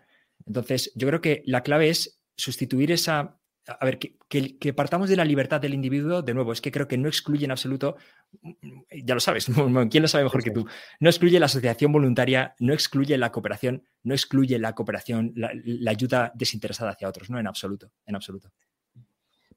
Entonces, 0.47 0.93
yo 0.95 1.07
creo 1.09 1.21
que 1.21 1.43
la 1.47 1.63
clave 1.63 1.89
es 1.89 2.23
sustituir 2.37 2.91
esa 2.91 3.39
a 3.67 3.85
ver, 3.85 3.99
que, 3.99 4.73
partamos 4.75 5.09
de 5.09 5.17
la 5.17 5.25
libertad 5.25 5.61
del 5.61 5.75
individuo, 5.75 6.23
de 6.23 6.35
nuevo, 6.35 6.53
es 6.53 6.61
que 6.61 6.73
creo 6.73 6.89
que 6.89 6.99
no 6.99 7.09
excluye 7.09 7.45
en 7.45 7.53
absoluto, 7.53 7.97
mm, 8.43 8.81
ya 9.05 9.15
lo 9.15 9.21
sabes, 9.21 9.47
¿quién 9.91 10.03
lo 10.03 10.09
sabe 10.09 10.25
mejor 10.25 10.43
que 10.43 10.51
tú? 10.51 10.67
No 11.01 11.09
excluye 11.09 11.39
la 11.39 11.47
asociación 11.47 11.93
voluntaria, 11.93 12.55
no 12.59 12.73
excluye 12.73 13.17
la 13.17 13.31
cooperación, 13.31 13.85
no 14.03 14.15
excluye 14.15 14.59
la 14.59 14.75
cooperación, 14.75 15.33
la, 15.37 15.53
ayuda 15.91 16.33
desinteresada 16.35 16.91
hacia 16.91 17.09
otros, 17.09 17.31
no 17.31 17.39
en 17.39 17.47
absoluto, 17.47 17.93
en 18.05 18.17
absoluto. 18.17 18.51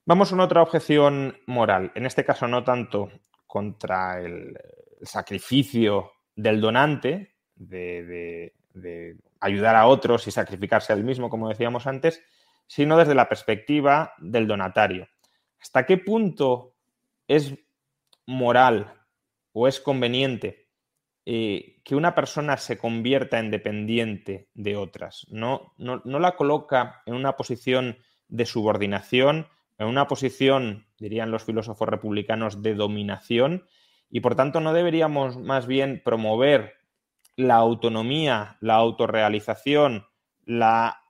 Vamos 0.04 0.30
a 0.30 0.34
una 0.36 0.44
otra 0.44 0.62
objeción 0.62 1.36
moral, 1.46 1.90
en 1.94 2.06
este 2.06 2.24
caso 2.24 2.46
no 2.46 2.62
tanto 2.62 3.10
contra 3.46 4.20
el, 4.20 4.56
sacrificio 5.02 6.12
del 6.34 6.58
donante, 6.58 7.34
de, 7.54 8.52
de 8.72 9.16
ayudar 9.40 9.76
a 9.76 9.86
otros 9.86 10.26
y 10.26 10.30
sacrificarse 10.30 10.92
al 10.92 11.04
mismo, 11.04 11.28
como 11.28 11.50
decíamos 11.50 11.86
antes, 11.86 12.22
sino 12.66 12.96
desde 12.96 13.14
la 13.14 13.28
perspectiva 13.28 14.14
del 14.18 14.46
donatario. 14.46 15.08
¿Hasta 15.60 15.86
qué 15.86 15.98
punto 15.98 16.74
es 17.28 17.54
moral 18.26 18.92
o 19.52 19.68
es 19.68 19.80
conveniente 19.80 20.68
eh, 21.24 21.80
que 21.84 21.96
una 21.96 22.14
persona 22.14 22.56
se 22.56 22.78
convierta 22.78 23.38
en 23.38 23.50
dependiente 23.50 24.48
de 24.54 24.76
otras? 24.76 25.26
No, 25.30 25.74
no, 25.78 26.02
no 26.04 26.18
la 26.18 26.36
coloca 26.36 27.02
en 27.06 27.14
una 27.14 27.36
posición 27.36 27.98
de 28.28 28.46
subordinación, 28.46 29.48
en 29.78 29.86
una 29.86 30.08
posición, 30.08 30.86
dirían 30.98 31.30
los 31.30 31.44
filósofos 31.44 31.88
republicanos, 31.88 32.62
de 32.62 32.74
dominación, 32.74 33.66
y 34.08 34.20
por 34.20 34.34
tanto 34.34 34.60
no 34.60 34.72
deberíamos 34.72 35.36
más 35.36 35.66
bien 35.66 36.00
promover 36.04 36.74
la 37.36 37.56
autonomía, 37.56 38.56
la 38.60 38.76
autorrealización, 38.76 40.06
la 40.44 41.02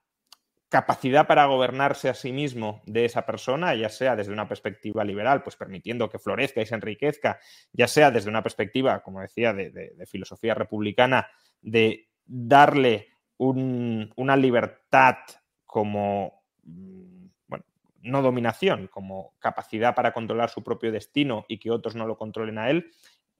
capacidad 0.68 1.26
para 1.26 1.46
gobernarse 1.46 2.09
a 2.09 2.14
sí 2.14 2.33
mismo 2.33 2.83
de 2.87 3.05
esa 3.05 3.24
persona, 3.24 3.74
ya 3.74 3.88
sea 3.88 4.16
desde 4.16 4.33
una 4.33 4.48
perspectiva 4.48 5.05
liberal, 5.05 5.42
pues 5.42 5.57
permitiendo 5.57 6.09
que 6.09 6.18
florezca 6.18 6.61
y 6.61 6.66
se 6.66 6.74
enriquezca, 6.74 7.38
ya 7.72 7.87
sea 7.87 8.11
desde 8.11 8.31
una 8.31 8.42
perspectiva, 8.42 9.02
como 9.02 9.20
decía, 9.20 9.52
de, 9.52 9.94
filosofía 10.07 10.55
republicana, 10.55 11.29
de 11.61 12.09
darle 12.24 13.09
una 13.38 14.37
libertad 14.37 15.16
como, 15.64 16.42
mm, 16.64 17.26
bueno, 17.46 17.64
no 18.00 18.22
dominación, 18.22 18.88
como 18.88 19.35
capacidad 19.38 19.94
para 19.94 20.12
controlar 20.12 20.50
su 20.50 20.64
propio 20.64 20.90
destino 20.90 21.44
y 21.48 21.59
que 21.59 21.70
otros 21.70 21.94
no 21.94 22.07
lo 22.07 22.16
controlen 22.16 22.59
a 22.59 22.70
él. 22.70 22.90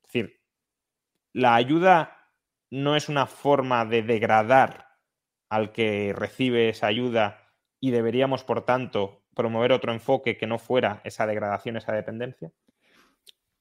Es 0.05 0.13
decir, 0.13 0.41
la 1.33 1.57
ayuda 1.57 2.17
no 2.71 2.95
es 2.95 3.09
una 3.09 3.27
forma 3.27 3.85
de 3.85 4.03
degradar 4.03 4.86
al 5.49 5.73
que 5.73 6.13
recibe 6.15 6.69
esa 6.69 6.87
ayuda 6.87 7.53
y 7.81 7.91
deberíamos, 7.91 8.45
por 8.45 8.65
tanto, 8.65 9.25
promover 9.35 9.73
otro 9.73 9.93
enfoque 9.93 10.37
que 10.37 10.47
no 10.47 10.59
fuera 10.59 11.01
esa 11.05 11.27
degradación, 11.27 11.77
esa 11.77 11.93
dependencia? 11.93 12.53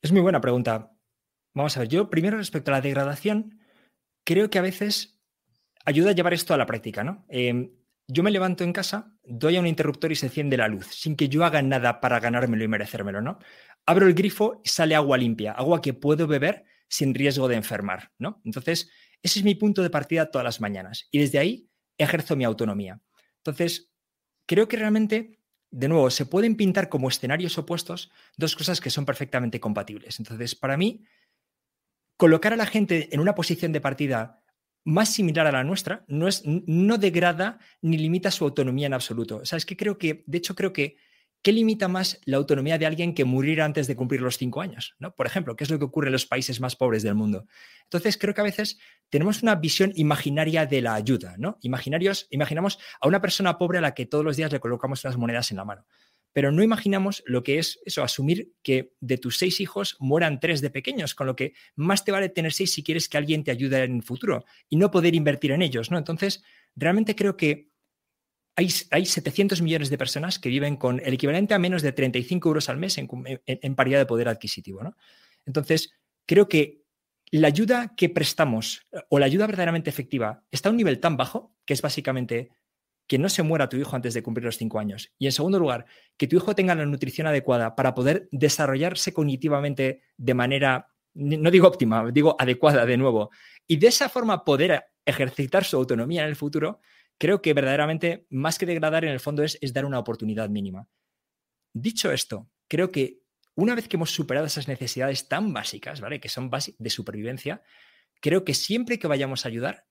Es 0.01 0.11
muy 0.11 0.21
buena 0.21 0.41
pregunta. 0.41 0.91
Vamos 1.53 1.75
a 1.77 1.81
ver, 1.81 1.89
yo 1.89 2.09
primero 2.09 2.37
respecto 2.37 2.71
a 2.71 2.75
la 2.75 2.81
degradación, 2.81 3.59
creo 4.23 4.49
que 4.49 4.59
a 4.59 4.61
veces 4.61 5.21
ayuda 5.85 6.11
a 6.11 6.13
llevar 6.13 6.33
esto 6.33 6.53
a 6.53 6.57
la 6.57 6.65
práctica, 6.65 7.03
¿no? 7.03 7.25
Em, 7.29 7.71
yo 8.07 8.21
me 8.21 8.31
levanto 8.31 8.63
en 8.63 8.73
casa, 8.73 9.17
doy 9.23 9.55
a 9.55 9.59
un 9.59 9.67
interruptor 9.67 10.11
y 10.11 10.15
se 10.15 10.27
enciende 10.27 10.57
la 10.57 10.67
luz, 10.67 10.87
sin 10.87 11.15
que 11.15 11.27
yo 11.27 11.43
haga 11.43 11.61
nada 11.61 12.01
para 12.01 12.19
ganármelo 12.19 12.63
y 12.63 12.67
merecérmelo, 12.67 13.21
¿no? 13.21 13.39
Abro 13.85 14.07
el 14.07 14.13
grifo 14.13 14.61
y 14.63 14.69
sale 14.69 14.95
agua 14.95 15.17
limpia, 15.17 15.53
agua 15.53 15.81
que 15.81 15.93
puedo 15.93 16.27
beber 16.27 16.65
sin 16.87 17.15
riesgo 17.15 17.47
de 17.47 17.55
enfermar, 17.55 18.11
¿no? 18.19 18.41
Entonces, 18.45 18.91
ese 19.21 19.39
es 19.39 19.45
mi 19.45 19.55
punto 19.55 19.81
de 19.81 19.89
partida 19.89 20.29
todas 20.29 20.45
las 20.45 20.61
mañanas. 20.61 21.07
Y 21.09 21.19
desde 21.19 21.39
ahí 21.39 21.69
ejerzo 21.97 22.35
mi 22.35 22.43
autonomía. 22.43 23.01
Entonces, 23.37 23.91
creo 24.45 24.67
que 24.67 24.77
realmente, 24.77 25.39
de 25.71 25.87
nuevo, 25.87 26.09
se 26.09 26.25
pueden 26.25 26.55
pintar 26.55 26.89
como 26.89 27.09
escenarios 27.09 27.57
opuestos 27.57 28.11
dos 28.37 28.55
cosas 28.55 28.81
que 28.81 28.89
son 28.89 29.05
perfectamente 29.05 29.59
compatibles. 29.59 30.19
Entonces, 30.19 30.55
para 30.55 30.77
mí, 30.77 31.03
colocar 32.17 32.53
a 32.53 32.57
la 32.57 32.65
gente 32.65 33.09
en 33.13 33.19
una 33.19 33.35
posición 33.35 33.71
de 33.71 33.81
partida 33.81 34.41
más 34.83 35.13
similar 35.13 35.47
a 35.47 35.51
la 35.51 35.63
nuestra 35.63 36.05
no, 36.07 36.27
es, 36.27 36.43
no 36.45 36.97
degrada 36.97 37.59
ni 37.81 37.97
limita 37.97 38.31
su 38.31 38.45
autonomía 38.45 38.87
en 38.87 38.93
absoluto. 38.93 39.37
O 39.37 39.45
sea, 39.45 39.57
es 39.57 39.65
que 39.65 39.75
creo 39.75 39.97
que, 39.97 40.23
de 40.27 40.37
hecho, 40.37 40.55
creo 40.55 40.71
que 40.71 40.97
¿qué 41.45 41.51
limita 41.51 41.87
más 41.87 42.19
la 42.25 42.37
autonomía 42.37 42.79
de 42.79 42.87
alguien 42.87 43.13
que 43.13 43.23
morir 43.23 43.61
antes 43.61 43.85
de 43.85 43.95
cumplir 43.95 44.19
los 44.19 44.39
cinco 44.39 44.61
años? 44.61 44.95
¿no? 44.97 45.13
Por 45.13 45.27
ejemplo, 45.27 45.55
¿qué 45.55 45.63
es 45.63 45.69
lo 45.69 45.77
que 45.77 45.85
ocurre 45.85 46.07
en 46.07 46.13
los 46.13 46.25
países 46.25 46.59
más 46.59 46.75
pobres 46.75 47.03
del 47.03 47.13
mundo? 47.13 47.45
Entonces, 47.83 48.17
creo 48.17 48.33
que 48.33 48.41
a 48.41 48.45
veces 48.45 48.79
tenemos 49.09 49.43
una 49.43 49.53
visión 49.53 49.91
imaginaria 49.93 50.65
de 50.65 50.81
la 50.81 50.95
ayuda, 50.95 51.35
¿no? 51.37 51.59
Imaginarios, 51.61 52.25
imaginamos 52.31 52.79
a 52.99 53.07
una 53.07 53.21
persona 53.21 53.59
pobre 53.59 53.77
a 53.77 53.81
la 53.81 53.93
que 53.93 54.07
todos 54.07 54.25
los 54.25 54.37
días 54.37 54.51
le 54.51 54.59
colocamos 54.59 55.05
unas 55.05 55.17
monedas 55.17 55.51
en 55.51 55.57
la 55.57 55.65
mano. 55.65 55.85
Pero 56.33 56.51
no 56.51 56.63
imaginamos 56.63 57.21
lo 57.27 57.43
que 57.43 57.59
es 57.59 57.79
eso, 57.85 58.01
asumir 58.01 58.51
que 58.63 58.93
de 58.99 59.19
tus 59.19 59.37
seis 59.37 59.61
hijos 59.61 59.97
mueran 59.99 60.39
tres 60.39 60.61
de 60.61 60.71
pequeños, 60.71 61.13
con 61.13 61.27
lo 61.27 61.35
que 61.35 61.53
más 61.75 62.03
te 62.03 62.11
vale 62.11 62.29
tener 62.29 62.53
seis 62.53 62.73
si 62.73 62.81
quieres 62.81 63.07
que 63.07 63.19
alguien 63.19 63.43
te 63.43 63.51
ayude 63.51 63.83
en 63.83 63.97
el 63.97 64.03
futuro 64.03 64.45
y 64.67 64.77
no 64.77 64.89
poder 64.89 65.13
invertir 65.13 65.51
en 65.51 65.61
ellos, 65.61 65.91
¿no? 65.91 65.99
Entonces, 65.99 66.43
realmente 66.75 67.15
creo 67.15 67.37
que 67.37 67.69
hay, 68.55 69.05
700 69.05 69.61
millones 69.61 69.89
de 69.89 69.97
personas 69.97 70.39
que 70.39 70.49
viven 70.49 70.77
con 70.77 71.01
el 71.03 71.13
equivalente 71.13 71.53
a 71.53 71.59
menos 71.59 71.81
de 71.81 71.91
35 71.91 72.47
euros 72.47 72.69
al 72.69 72.77
mes 72.77 72.97
en, 72.97 73.75
paridad 73.75 73.99
de 73.99 74.05
poder 74.05 74.29
adquisitivo. 74.29 74.81
¿no? 74.81 74.95
Entonces, 75.45 75.93
creo 76.25 76.47
que 76.47 76.83
la 77.31 77.47
ayuda 77.47 77.93
que 77.97 78.09
prestamos 78.09 78.87
o 79.09 79.19
la 79.19 79.25
ayuda 79.25 79.47
verdaderamente 79.47 79.89
efectiva 79.89 80.43
está 80.51 80.69
a 80.69 80.71
un 80.71 80.77
nivel 80.77 80.99
tan 80.99 81.17
bajo 81.17 81.53
que 81.65 81.73
es 81.73 81.81
básicamente 81.81 82.51
que 83.07 83.17
no 83.19 83.29
se 83.29 83.43
muera 83.43 83.69
tu 83.69 83.77
hijo 83.77 83.95
antes 83.95 84.13
de 84.13 84.23
cumplir 84.23 84.45
los 84.45 84.57
cinco 84.57 84.79
años. 84.79 85.11
Y 85.19 85.25
en 85.25 85.31
segundo 85.31 85.59
lugar, 85.59 85.85
que 86.17 86.27
tu 86.27 86.37
hijo 86.37 86.55
tenga 86.55 86.73
la 86.73 86.85
nutrición 86.85 87.27
adecuada 87.27 87.75
para 87.75 87.93
poder 87.93 88.27
desarrollarse 88.31 89.13
cognitivamente 89.13 90.01
de 90.17 90.33
manera, 90.33 90.87
no 91.13 91.51
digo 91.51 91.67
óptima, 91.67 92.09
digo 92.11 92.35
adecuada 92.39 92.85
de 92.85 92.97
nuevo. 92.97 93.29
Y 93.67 93.77
de 93.77 93.87
esa 93.87 94.09
forma 94.09 94.43
poder 94.43 94.85
ejercitar 95.05 95.65
su 95.65 95.77
autonomía 95.77 96.23
en 96.23 96.29
el 96.29 96.35
futuro, 96.35 96.81
creo 97.17 97.41
que 97.41 97.53
verdaderamente 97.53 98.25
más 98.29 98.57
que 98.57 98.65
degradar 98.65 99.05
en 99.05 99.11
el 99.11 99.19
fondo 99.19 99.43
es, 99.43 99.57
es 99.61 99.73
dar 99.73 99.85
una 99.85 99.99
oportunidad 99.99 100.49
mínima. 100.49 100.87
Dicho 101.73 102.11
esto, 102.11 102.49
creo 102.67 102.91
que 102.91 103.21
una 103.55 103.75
vez 103.75 103.87
que 103.87 103.95
hemos 103.95 104.11
superado 104.11 104.45
esas 104.45 104.67
necesidades 104.67 105.27
tan 105.27 105.53
básicas, 105.53 106.01
¿vale? 106.01 106.19
Que 106.19 106.29
son 106.29 106.49
de 106.77 106.89
supervivencia, 106.89 107.61
creo 108.21 108.43
que 108.43 108.53
siempre 108.53 108.99
que 108.99 109.07
vayamos 109.07 109.45
a 109.45 109.49
ayudar, 109.49 109.85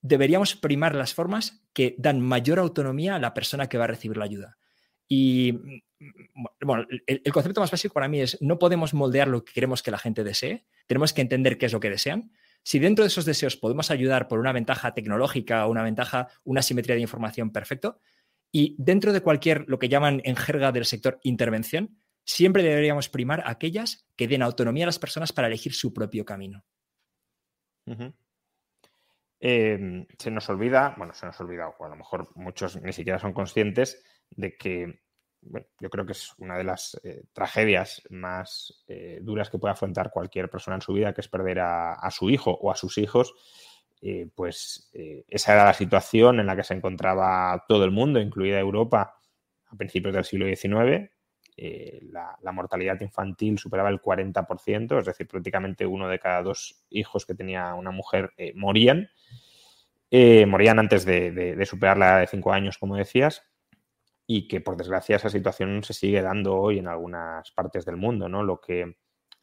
deberíamos 0.00 0.56
primar 0.56 0.94
las 0.94 1.14
formas 1.14 1.64
que 1.72 1.94
dan 1.98 2.20
mayor 2.20 2.58
autonomía 2.58 3.16
a 3.16 3.18
la 3.18 3.34
persona 3.34 3.68
que 3.68 3.78
va 3.78 3.84
a 3.84 3.88
recibir 3.88 4.16
la 4.16 4.24
ayuda. 4.24 4.58
Y 5.08 5.52
mm, 5.52 6.44
bueno, 6.60 6.86
el, 7.06 7.22
el, 7.24 7.32
concepto 7.32 7.60
más 7.60 7.70
básico 7.70 7.94
para 7.94 8.08
mí 8.08 8.20
es 8.20 8.36
no 8.40 8.58
podemos 8.58 8.94
moldear 8.94 9.28
lo 9.28 9.44
que 9.44 9.52
queremos 9.52 9.82
que 9.82 9.90
la 9.90 9.98
gente 9.98 10.24
desee, 10.24 10.66
tenemos 10.86 11.12
que 11.12 11.22
entender 11.22 11.56
qué 11.56 11.66
es 11.66 11.72
lo 11.72 11.80
que 11.80 11.90
desean. 11.90 12.32
Si 12.64 12.78
dentro 12.78 13.04
de 13.04 13.08
esos 13.08 13.26
deseos 13.26 13.56
podemos 13.56 13.90
ayudar 13.90 14.26
por 14.26 14.40
una 14.40 14.52
ventaja 14.52 14.94
tecnológica 14.94 15.66
una 15.66 15.82
ventaja, 15.82 16.28
una 16.44 16.62
simetría 16.62 16.96
de 16.96 17.02
información, 17.02 17.52
perfecto. 17.52 18.00
Y 18.50 18.74
dentro 18.78 19.12
de 19.12 19.20
cualquier, 19.20 19.64
lo 19.68 19.78
que 19.78 19.88
llaman 19.88 20.22
en 20.24 20.34
jerga 20.34 20.72
del 20.72 20.86
sector 20.86 21.20
intervención, 21.22 21.98
siempre 22.24 22.62
deberíamos 22.62 23.08
primar 23.08 23.42
aquellas 23.46 24.06
que 24.16 24.28
den 24.28 24.42
autonomía 24.42 24.84
a 24.84 24.86
las 24.86 24.98
personas 24.98 25.32
para 25.32 25.48
elegir 25.48 25.74
su 25.74 25.92
propio 25.92 26.24
camino. 26.24 26.64
eh, 29.46 30.06
se 30.18 30.30
nos 30.30 30.48
olvida, 30.48 30.94
bueno, 30.96 31.12
se 31.12 31.26
nos 31.26 31.38
olvida, 31.38 31.68
o 31.68 31.84
a 31.84 31.90
lo 31.90 31.96
mejor 31.96 32.30
muchos 32.34 32.80
ni 32.80 32.94
siquiera 32.94 33.18
son 33.18 33.34
conscientes 33.34 34.02
de 34.30 34.56
que, 34.56 35.03
bueno, 35.46 35.66
yo 35.80 35.90
creo 35.90 36.06
que 36.06 36.12
es 36.12 36.32
una 36.38 36.56
de 36.56 36.64
las 36.64 37.00
eh, 37.04 37.24
tragedias 37.32 38.02
más 38.10 38.84
eh, 38.88 39.18
duras 39.22 39.50
que 39.50 39.58
puede 39.58 39.72
afrontar 39.72 40.10
cualquier 40.10 40.48
persona 40.50 40.76
en 40.76 40.82
su 40.82 40.92
vida, 40.92 41.12
que 41.12 41.20
es 41.20 41.28
perder 41.28 41.60
a, 41.60 42.08
su 42.10 42.30
hijo 42.30 42.50
o 42.50 42.70
a 42.70 42.76
sus 42.76 42.98
hijos. 42.98 43.34
Eh, 44.00 44.28
pues 44.34 44.90
esa 44.92 45.54
era 45.54 45.64
la 45.64 45.72
situación 45.72 46.38
en 46.40 46.46
la 46.46 46.56
que 46.56 46.64
se 46.64 46.74
encontraba 46.74 47.64
todo 47.66 47.84
el 47.84 47.90
mundo, 47.90 48.20
incluida 48.20 48.58
Europa, 48.58 49.18
a 49.66 49.76
principios 49.76 50.14
del 50.14 50.24
siglo 50.24 50.46
XIX, 50.46 51.10
la, 52.10 52.52
mortalidad 52.52 53.00
infantil 53.00 53.58
superaba 53.58 53.88
el 53.88 54.02
40%, 54.02 54.98
es 54.98 55.06
decir, 55.06 55.26
prácticamente 55.26 55.86
uno 55.86 56.08
de 56.08 56.18
cada 56.18 56.42
dos 56.42 56.84
hijos 56.90 57.24
que 57.24 57.34
tenía 57.34 57.74
una 57.74 57.92
mujer 57.92 58.32
morían. 58.54 59.08
Morían 60.46 60.78
antes 60.78 61.04
de, 61.04 61.32
de, 61.32 61.66
superar 61.66 61.96
la 61.96 62.06
edad 62.08 62.20
de 62.20 62.26
5 62.26 62.52
años, 62.52 62.78
como 62.78 62.96
decías, 62.96 63.42
y 64.26 64.48
que 64.48 64.60
por 64.60 64.76
desgracia 64.76 65.16
esa 65.16 65.28
situación 65.28 65.82
se 65.82 65.92
sigue 65.92 66.22
dando 66.22 66.56
hoy 66.56 66.78
en 66.78 66.88
algunas 66.88 67.50
partes 67.52 67.84
del 67.84 67.96
mundo, 67.96 68.28
¿no? 68.28 68.42
Lo 68.42 68.60
que, 68.60 68.96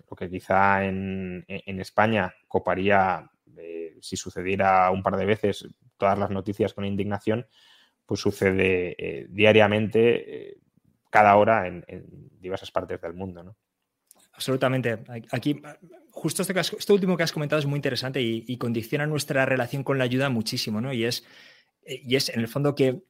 lo 0.09 0.15
que 0.15 0.29
quizá 0.29 0.83
en, 0.85 1.45
en 1.47 1.79
España 1.79 2.33
coparía, 2.47 3.29
eh, 3.57 3.97
si 4.01 4.17
sucediera 4.17 4.89
un 4.91 5.03
par 5.03 5.17
de 5.17 5.25
veces, 5.25 5.67
todas 5.97 6.17
las 6.17 6.31
noticias 6.31 6.73
con 6.73 6.85
indignación, 6.85 7.45
pues 8.05 8.19
sucede 8.19 8.95
eh, 8.97 9.27
diariamente 9.29 10.57
cada 11.11 11.35
hora 11.35 11.67
en, 11.67 11.83
diversas 12.39 12.71
partes 12.71 12.99
del 13.01 13.13
mundo. 13.13 13.43
¿no? 13.43 13.57
Absolutamente. 14.33 15.03
Aquí, 15.31 15.61
justo 16.09 16.41
esto, 16.41 16.59
has, 16.59 16.73
esto, 16.73 16.93
último 16.93 17.15
que 17.15 17.23
has 17.23 17.33
comentado 17.33 17.59
es 17.59 17.67
muy 17.67 17.77
interesante 17.77 18.19
y, 18.21 18.43
y, 18.47 18.57
condiciona 18.57 19.05
nuestra 19.05 19.45
relación 19.45 19.83
con 19.83 19.99
la 19.99 20.05
ayuda 20.05 20.29
muchísimo, 20.29 20.81
¿no? 20.81 20.91
Y 20.91 21.05
es, 21.05 21.25
y 21.85 22.15
es 22.15 22.29
en 22.29 22.39
el 22.39 22.47
fondo 22.47 22.73
que 22.73 23.03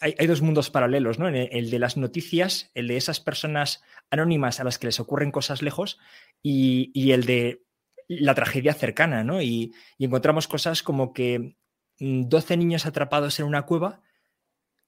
hay, 0.00 0.26
dos 0.26 0.42
mundos 0.42 0.70
paralelos, 0.70 1.18
¿no? 1.18 1.28
El, 1.28 1.48
el, 1.50 1.70
de 1.70 1.78
las 1.78 1.96
noticias, 1.96 2.70
el 2.74 2.88
de 2.88 2.96
esas 2.96 3.20
personas 3.20 3.82
anónimas 4.10 4.60
a 4.60 4.64
las 4.64 4.78
que 4.78 4.86
les 4.86 5.00
ocurren 5.00 5.30
cosas 5.30 5.62
lejos 5.62 5.98
y, 6.42 7.10
el 7.12 7.24
de 7.24 7.62
la 8.08 8.34
tragedia 8.34 8.74
cercana, 8.74 9.24
¿no? 9.24 9.42
Y, 9.42 9.72
encontramos 9.98 10.48
cosas 10.48 10.82
como 10.82 11.12
que 11.12 11.56
12 11.98 12.56
mm, 12.56 12.58
niños 12.58 12.86
atrapados 12.86 13.40
en 13.40 13.46
una 13.46 13.62
cueva 13.62 14.02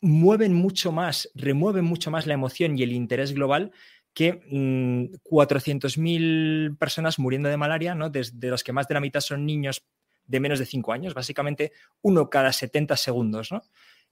mueven 0.01 0.55
mucho 0.55 0.93
más, 0.93 1.31
remueven 1.35 1.85
mucho 1.85 2.11
más 2.11 2.27
la 2.27 2.35
emoción 2.35 2.79
y 2.79 2.83
el 2.83 2.93
interés 2.93 3.33
global 3.33 3.73
que 4.15 4.41
mmm, 4.51 5.15
400.000 5.25 6.77
personas 6.79 7.19
muriendo 7.19 7.49
de 7.49 7.57
malaria, 7.57 7.95
¿no? 7.95 8.11
Desde 8.11 8.49
los 8.49 8.63
que 8.63 8.73
más 8.73 8.87
de 8.89 8.95
la 8.95 9.01
mitad 9.01 9.21
son 9.21 9.47
niños 9.47 9.85
de 10.27 10.41
menos 10.41 10.59
de 10.59 10.67
5 10.67 10.93
años, 10.93 11.15
básicamente 11.15 11.73
uno 12.03 12.29
cada 12.29 12.53
70 12.53 12.97
segundos, 12.97 13.51
¿no? 13.51 13.63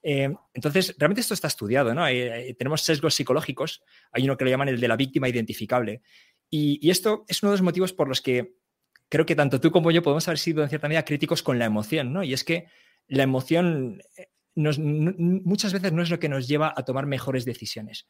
Eh, 0.02 0.32
entonces, 0.54 0.94
realmente 0.98 1.20
esto 1.20 1.34
está 1.34 1.48
estudiado, 1.48 1.94
¿no? 1.94 2.06
Eh, 2.06 2.54
tenemos 2.58 2.82
sesgos 2.82 3.14
psicológicos, 3.14 3.82
hay 4.12 4.24
uno 4.24 4.36
que 4.36 4.44
le 4.44 4.50
llaman 4.50 4.68
el 4.68 4.80
de 4.80 4.88
la 4.88 4.96
víctima 4.96 5.28
identificable. 5.28 6.02
Y, 6.48 6.90
esto 6.90 7.24
es 7.28 7.42
uno 7.42 7.50
de 7.50 7.54
los 7.54 7.62
motivos 7.62 7.92
por 7.92 8.08
los 8.08 8.20
que 8.20 8.56
creo 9.08 9.26
que 9.26 9.34
tanto 9.34 9.60
tú 9.60 9.70
como 9.70 9.90
yo 9.90 10.02
podemos 10.02 10.26
haber 10.28 10.38
sido 10.38 10.62
en 10.62 10.68
cierta 10.68 10.88
medida 10.88 11.04
críticos 11.04 11.42
con 11.42 11.58
la 11.58 11.64
emoción, 11.64 12.12
¿no? 12.12 12.22
Y 12.22 12.32
es 12.32 12.44
que 12.44 12.66
la 13.08 13.22
emoción 13.22 14.02
nos, 14.54 14.78
no, 14.78 15.12
muchas 15.16 15.72
veces 15.72 15.92
no 15.92 16.02
es 16.02 16.10
lo 16.10 16.18
que 16.18 16.28
nos 16.28 16.48
lleva 16.48 16.72
a 16.76 16.84
tomar 16.84 17.06
mejores 17.06 17.44
decisiones. 17.44 18.06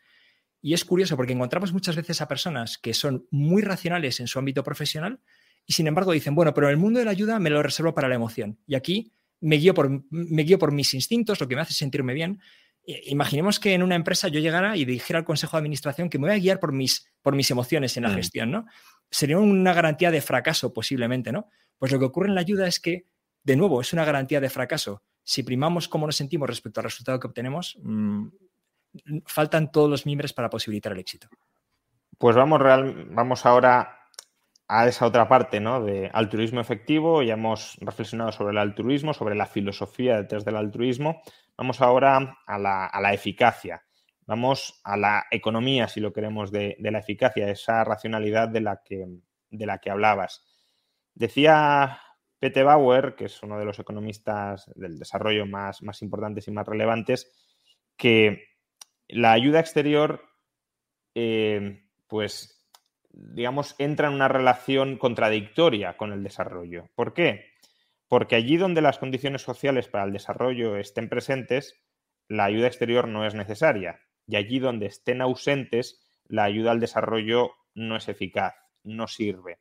Y 0.63 0.75
es 0.75 0.85
curioso 0.85 1.17
porque 1.17 1.33
encontramos 1.33 1.73
muchas 1.73 1.97
veces 1.97 2.21
a 2.21 2.29
personas 2.29 2.79
que 2.79 2.95
son 2.95 3.27
muy 3.31 3.63
racionales 3.63 4.21
en 4.21 4.27
su 4.27 4.39
ámbito 4.39 4.65
profesional 4.65 5.21
y 5.67 5.73
sin 5.73 5.87
embargo 5.87 6.13
dicen, 6.13 6.35
bueno, 6.35 6.55
pero 6.55 6.69
el 6.69 6.77
mundo 6.77 6.99
de 6.99 7.05
la 7.05 7.11
ayuda 7.11 7.39
me 7.39 7.51
lo 7.51 7.63
reservo 7.63 7.95
para 7.95 8.09
la 8.09 8.15
emoción. 8.15 8.59
Y 8.67 8.77
aquí 8.77 9.13
me 9.41 9.57
guío 9.57 9.75
por, 9.75 9.91
me 10.11 10.43
guío 10.43 10.59
por 10.59 10.73
mis 10.73 10.95
instintos, 10.95 11.41
lo 11.41 11.49
que 11.49 11.57
me 11.57 11.63
hace 11.63 11.75
sentirme 11.75 12.15
bien. 12.15 12.41
Imaginemos 13.07 13.59
que 13.59 13.75
en 13.75 13.83
una 13.83 13.97
empresa 13.97 14.29
yo 14.29 14.39
llegara 14.41 14.77
y 14.77 14.85
dijera 14.85 15.19
al 15.19 15.25
consejo 15.25 15.57
de 15.57 15.63
administración 15.63 16.09
que 16.09 16.19
me 16.19 16.29
voy 16.29 16.37
a 16.37 16.39
guiar 16.39 16.61
por 16.61 16.73
mis, 16.73 17.11
por 17.23 17.35
mis 17.35 17.51
emociones 17.51 17.97
en 17.97 18.05
la 18.05 18.11
mm. 18.11 18.15
gestión, 18.15 18.51
¿no? 18.51 18.67
Sería 19.11 19.39
una 19.39 19.73
garantía 19.73 20.11
de 20.11 20.21
fracaso 20.21 20.73
posiblemente, 20.73 21.33
¿no? 21.33 21.49
Pues 21.79 21.91
lo 21.93 21.99
que 21.99 22.05
ocurre 22.05 22.29
en 22.29 22.35
la 22.37 22.41
ayuda 22.41 22.67
es 22.67 22.79
que, 22.79 23.07
de 23.43 23.57
nuevo, 23.57 23.81
es 23.81 23.93
una 23.93 24.05
garantía 24.05 24.41
de 24.41 24.51
fracaso 24.51 25.03
si 25.27 25.43
primamos 25.43 25.89
cómo 25.89 26.07
nos 26.07 26.15
sentimos 26.15 26.49
respecto 26.49 26.79
al 26.79 26.85
resultado 26.85 27.19
que 27.19 27.27
obtenemos, 27.27 27.77
mmm, 27.83 28.29
faltan 29.27 29.73
todos 29.73 29.91
los 29.91 30.07
miembros 30.07 30.33
para 30.33 30.49
posibilitar 30.49 30.93
el 30.93 31.01
éxito. 31.01 31.29
Pues 32.17 32.37
vamos, 32.37 32.61
real, 32.61 33.09
vamos 33.11 33.45
ahora 33.45 33.96
a 34.69 34.89
esa 34.89 35.07
otra 35.07 35.29
parte 35.29 35.61
¿no? 35.61 35.83
de 35.83 36.11
altruismo 36.13 36.61
efectivo. 36.61 37.23
Ya 37.23 37.35
hemos 37.35 37.77
reflexionado 37.81 38.33
sobre 38.33 38.53
el 38.53 38.59
altruismo, 38.59 39.15
sobre 39.15 39.35
la 39.35 39.47
filosofía 39.47 40.17
detrás 40.17 40.45
del 40.45 40.57
altruismo. 40.57 41.23
Vamos 41.57 41.81
ahora 41.81 42.39
a 42.47 42.59
la, 42.59 42.87
a 42.87 43.01
la 43.01 43.13
eficacia. 43.13 43.83
Vamos 44.27 44.81
a 44.83 44.97
la 44.97 45.27
economía, 45.31 45.87
si 45.87 46.01
lo 46.01 46.13
queremos, 46.13 46.51
de, 46.51 46.77
de, 46.81 46.91
la 46.91 46.99
eficacia, 46.99 47.49
esa 47.49 47.85
racionalidad 47.85 48.49
de 48.49 48.61
la 48.61 48.83
que, 48.85 49.07
de 49.51 49.67
la 49.67 49.79
que 49.79 49.91
hablabas. 49.91 50.45
Decía 51.15 52.01
Pete 52.41 52.65
Bauer, 52.65 53.15
que 53.15 53.27
es 53.27 53.43
uno 53.45 53.57
de 53.59 53.65
los 53.65 53.79
economistas 53.79 54.71
del 54.75 54.99
desarrollo 54.99 55.47
más, 55.47 55.81
más 55.83 56.03
importantes 56.03 56.49
y 56.49 56.51
más 56.51 56.67
relevantes, 56.67 57.33
que 57.97 58.49
la 59.09 59.33
ayuda 59.33 59.61
exterior, 59.61 60.23
eh, 61.15 61.85
pues, 62.09 62.56
digamos, 63.17 63.75
entra 63.79 64.09
en 64.09 64.15
una 64.15 64.29
relación 64.29 64.99
contradictoria 64.99 65.97
con 65.97 66.13
el 66.13 66.23
desarrollo. 66.23 66.91
¿Por 66.95 67.15
qué? 67.15 67.47
Porque 68.09 68.37
allí 68.37 68.57
donde 68.57 68.83
las 68.83 68.99
condiciones 68.99 69.43
sociales 69.43 69.89
para 69.89 70.05
el 70.05 70.13
desarrollo 70.13 70.77
estén 70.77 71.09
presentes, 71.09 71.75
la 72.29 72.45
ayuda 72.45 72.67
exterior 72.67 73.09
no 73.09 73.27
es 73.27 73.35
necesaria. 73.35 74.01
Y 74.27 74.37
allí 74.37 74.59
donde 74.59 74.87
estén 74.87 75.23
ausentes, 75.23 76.01
la 76.27 76.45
ayuda 76.45 76.73
al 76.73 76.81
desarrollo 76.81 77.53
no 77.75 77.97
es 77.97 78.09
eficaz, 78.09 78.55
no 78.85 79.09
sirve. 79.09 79.59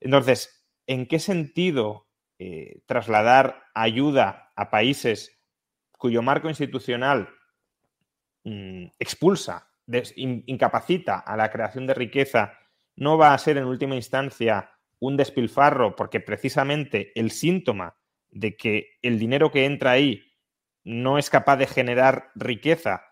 Entonces, 0.00 0.64
¿en 0.86 1.06
qué 1.06 1.18
sentido 1.18 2.06
eh, 2.38 2.82
trasladar 2.86 3.64
ayuda 3.74 4.52
a 4.54 4.70
países 4.70 5.40
cuyo 5.92 6.22
marco 6.22 6.48
institucional 6.48 7.28
mmm, 8.44 8.86
expulsa, 8.98 9.68
incapacita 10.16 11.18
a 11.18 11.36
la 11.36 11.50
creación 11.50 11.86
de 11.86 11.94
riqueza, 11.94 12.57
no 12.98 13.16
va 13.16 13.32
a 13.32 13.38
ser 13.38 13.56
en 13.58 13.64
última 13.64 13.94
instancia 13.94 14.70
un 14.98 15.16
despilfarro, 15.16 15.94
porque 15.94 16.18
precisamente 16.20 17.12
el 17.14 17.30
síntoma 17.30 17.96
de 18.30 18.56
que 18.56 18.98
el 19.02 19.18
dinero 19.18 19.52
que 19.52 19.64
entra 19.64 19.92
ahí 19.92 20.24
no 20.82 21.16
es 21.16 21.30
capaz 21.30 21.56
de 21.58 21.68
generar 21.68 22.30
riqueza 22.34 23.04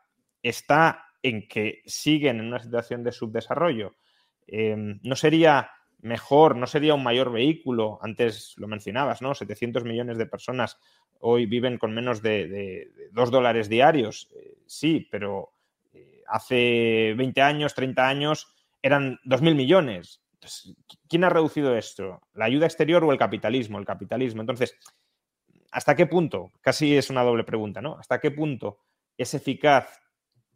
está 0.43 1.07
en 1.23 1.47
que 1.47 1.83
siguen 1.87 2.41
en 2.41 2.47
una 2.47 2.59
situación 2.59 3.05
de 3.05 3.13
subdesarrollo. 3.13 3.95
Eh, 4.49 4.75
no 4.77 5.15
sería 5.15 5.71
mejor, 6.01 6.57
no 6.57 6.67
sería 6.67 6.95
un 6.95 7.05
mayor 7.05 7.31
vehículo, 7.31 7.99
antes 8.03 8.55
lo 8.57 8.67
mencionabas, 8.67 9.23
¿no? 9.23 9.35
700 9.35 9.85
millones 9.85 10.19
de 10.19 10.27
personas 10.27 10.79
hoy 11.21 11.47
viven 11.47 11.79
con 11.79 11.95
menos 11.95 12.23
de, 12.23 12.49
de, 12.49 12.91
de 12.97 13.09
2 13.13 13.31
dólares 13.31 13.69
diarios, 13.69 14.29
eh, 14.37 14.59
sí, 14.67 15.07
pero 15.11 15.53
eh, 15.93 16.23
hace 16.27 17.15
20 17.17 17.41
años, 17.41 17.75
30 17.75 18.07
años 18.07 18.56
eran 18.87 19.19
2.000 19.25 19.55
millones. 19.55 20.23
¿quién 21.09 21.25
ha 21.25 21.29
reducido 21.29 21.77
esto? 21.77 22.21
¿La 22.33 22.45
ayuda 22.45 22.67
exterior 22.67 23.03
o 23.03 23.11
el 23.11 23.19
capitalismo? 23.19 23.79
El 23.79 23.85
capitalismo. 23.85 24.43
Entonces, 24.43 24.79
¿hasta 25.73 25.97
qué 25.97 26.07
punto? 26.07 26.53
Casi 26.61 26.97
es 26.97 27.11
una 27.11 27.25
doble 27.25 27.43
pregunta, 27.43 27.81
¿no? 27.81 27.99
¿Hasta 27.99 28.21
qué 28.21 28.31
punto 28.31 28.79
es 29.19 29.35
eficaz 29.35 30.01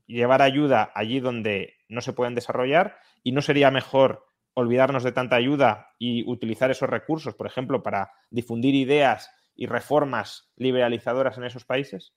llevar 0.07 0.43
ayuda 0.43 0.93
allí 0.95 1.21
donde 1.21 1.75
no 1.89 2.01
se 2.01 2.13
pueden 2.13 2.35
desarrollar 2.35 2.99
y 3.23 3.33
no 3.33 3.43
sería 3.43 3.71
mejor 3.71 4.27
olvidarnos 4.55 5.05
de 5.05 5.13
tanta 5.13 5.37
ayuda 5.37 5.95
y 5.99 6.29
utilizar 6.31 6.71
esos 6.71 6.91
recursos, 6.91 7.35
por 7.35 7.47
ejemplo, 7.47 7.83
para 7.83 8.13
difundir 8.31 8.75
ideas 8.75 9.31
y 9.55 9.67
reformas 9.67 10.53
liberalizadoras 10.57 11.39
en 11.39 11.45
esos 11.45 11.65
países? 11.65 12.13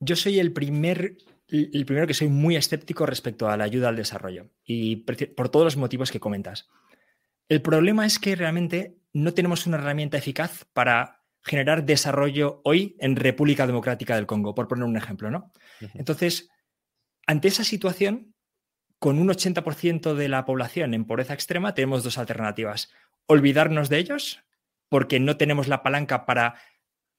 Yo 0.00 0.16
soy 0.16 0.38
el 0.38 0.52
primer, 0.52 1.16
el 1.54 1.86
primero 1.86 2.06
que 2.06 2.14
soy 2.14 2.28
muy 2.28 2.56
escéptico 2.56 3.06
respecto 3.06 3.48
a 3.48 3.56
la 3.56 3.64
ayuda 3.64 3.88
al 3.88 3.96
desarrollo 3.96 4.50
y 4.64 4.96
por 4.96 5.48
todos 5.48 5.64
los 5.64 5.76
motivos 5.76 6.10
que 6.10 6.20
comentas. 6.20 6.68
El 7.48 7.62
problema 7.62 8.06
es 8.06 8.18
que 8.18 8.34
realmente 8.34 8.98
no 9.12 9.34
tenemos 9.34 9.66
una 9.66 9.76
herramienta 9.76 10.18
eficaz 10.18 10.66
para 10.72 11.22
generar 11.42 11.84
desarrollo 11.84 12.60
hoy 12.64 12.96
en 13.00 13.16
República 13.16 13.66
Democrática 13.66 14.16
del 14.16 14.26
Congo, 14.26 14.54
por 14.54 14.66
poner 14.66 14.84
un 14.84 14.96
ejemplo, 14.96 15.30
¿no? 15.30 15.52
Entonces, 15.92 16.48
ante 17.26 17.48
esa 17.48 17.64
situación, 17.64 18.34
con 18.98 19.18
un 19.18 19.28
80% 19.28 20.14
de 20.14 20.28
la 20.28 20.46
población 20.46 20.94
en 20.94 21.04
pobreza 21.04 21.34
extrema, 21.34 21.74
tenemos 21.74 22.02
dos 22.02 22.16
alternativas. 22.16 22.90
Olvidarnos 23.26 23.90
de 23.90 23.98
ellos, 23.98 24.42
porque 24.88 25.20
no 25.20 25.36
tenemos 25.36 25.68
la 25.68 25.82
palanca 25.82 26.24
para 26.24 26.54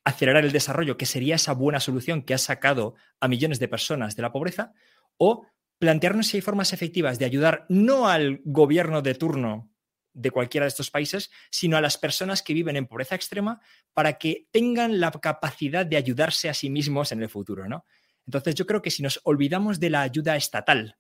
acelerar 0.05 0.45
el 0.45 0.51
desarrollo, 0.51 0.97
que 0.97 1.05
sería 1.05 1.35
esa 1.35 1.53
buena 1.53 1.79
solución 1.79 2.21
que 2.21 2.33
ha 2.33 2.37
sacado 2.37 2.95
a 3.19 3.27
millones 3.27 3.59
de 3.59 3.67
personas 3.67 4.15
de 4.15 4.21
la 4.21 4.31
pobreza, 4.31 4.71
o 5.17 5.45
plantearnos 5.79 6.27
si 6.27 6.37
hay 6.37 6.41
formas 6.41 6.71
efectivas 6.71 7.19
de 7.19 7.25
ayudar 7.25 7.65
no 7.67 8.07
al 8.07 8.41
gobierno 8.45 9.01
de 9.01 9.15
turno 9.15 9.71
de 10.13 10.31
cualquiera 10.31 10.63
de 10.63 10.69
estos 10.69 10.91
países, 10.91 11.29
sino 11.51 11.75
a 11.75 11.81
las 11.81 11.97
personas 11.97 12.41
que 12.41 12.53
viven 12.53 12.77
en 12.77 12.87
pobreza 12.87 13.15
extrema 13.15 13.59
para 13.93 14.13
que 14.13 14.47
tengan 14.51 15.01
la 15.01 15.11
capacidad 15.11 15.85
de 15.85 15.97
ayudarse 15.97 16.47
a 16.47 16.53
sí 16.53 16.69
mismos 16.69 17.11
en 17.11 17.21
el 17.21 17.29
futuro, 17.29 17.67
¿no? 17.67 17.85
Entonces 18.25 18.55
yo 18.55 18.65
creo 18.65 18.81
que 18.81 18.91
si 18.91 19.03
nos 19.03 19.19
olvidamos 19.23 19.79
de 19.79 19.89
la 19.89 20.01
ayuda 20.01 20.35
estatal 20.35 20.97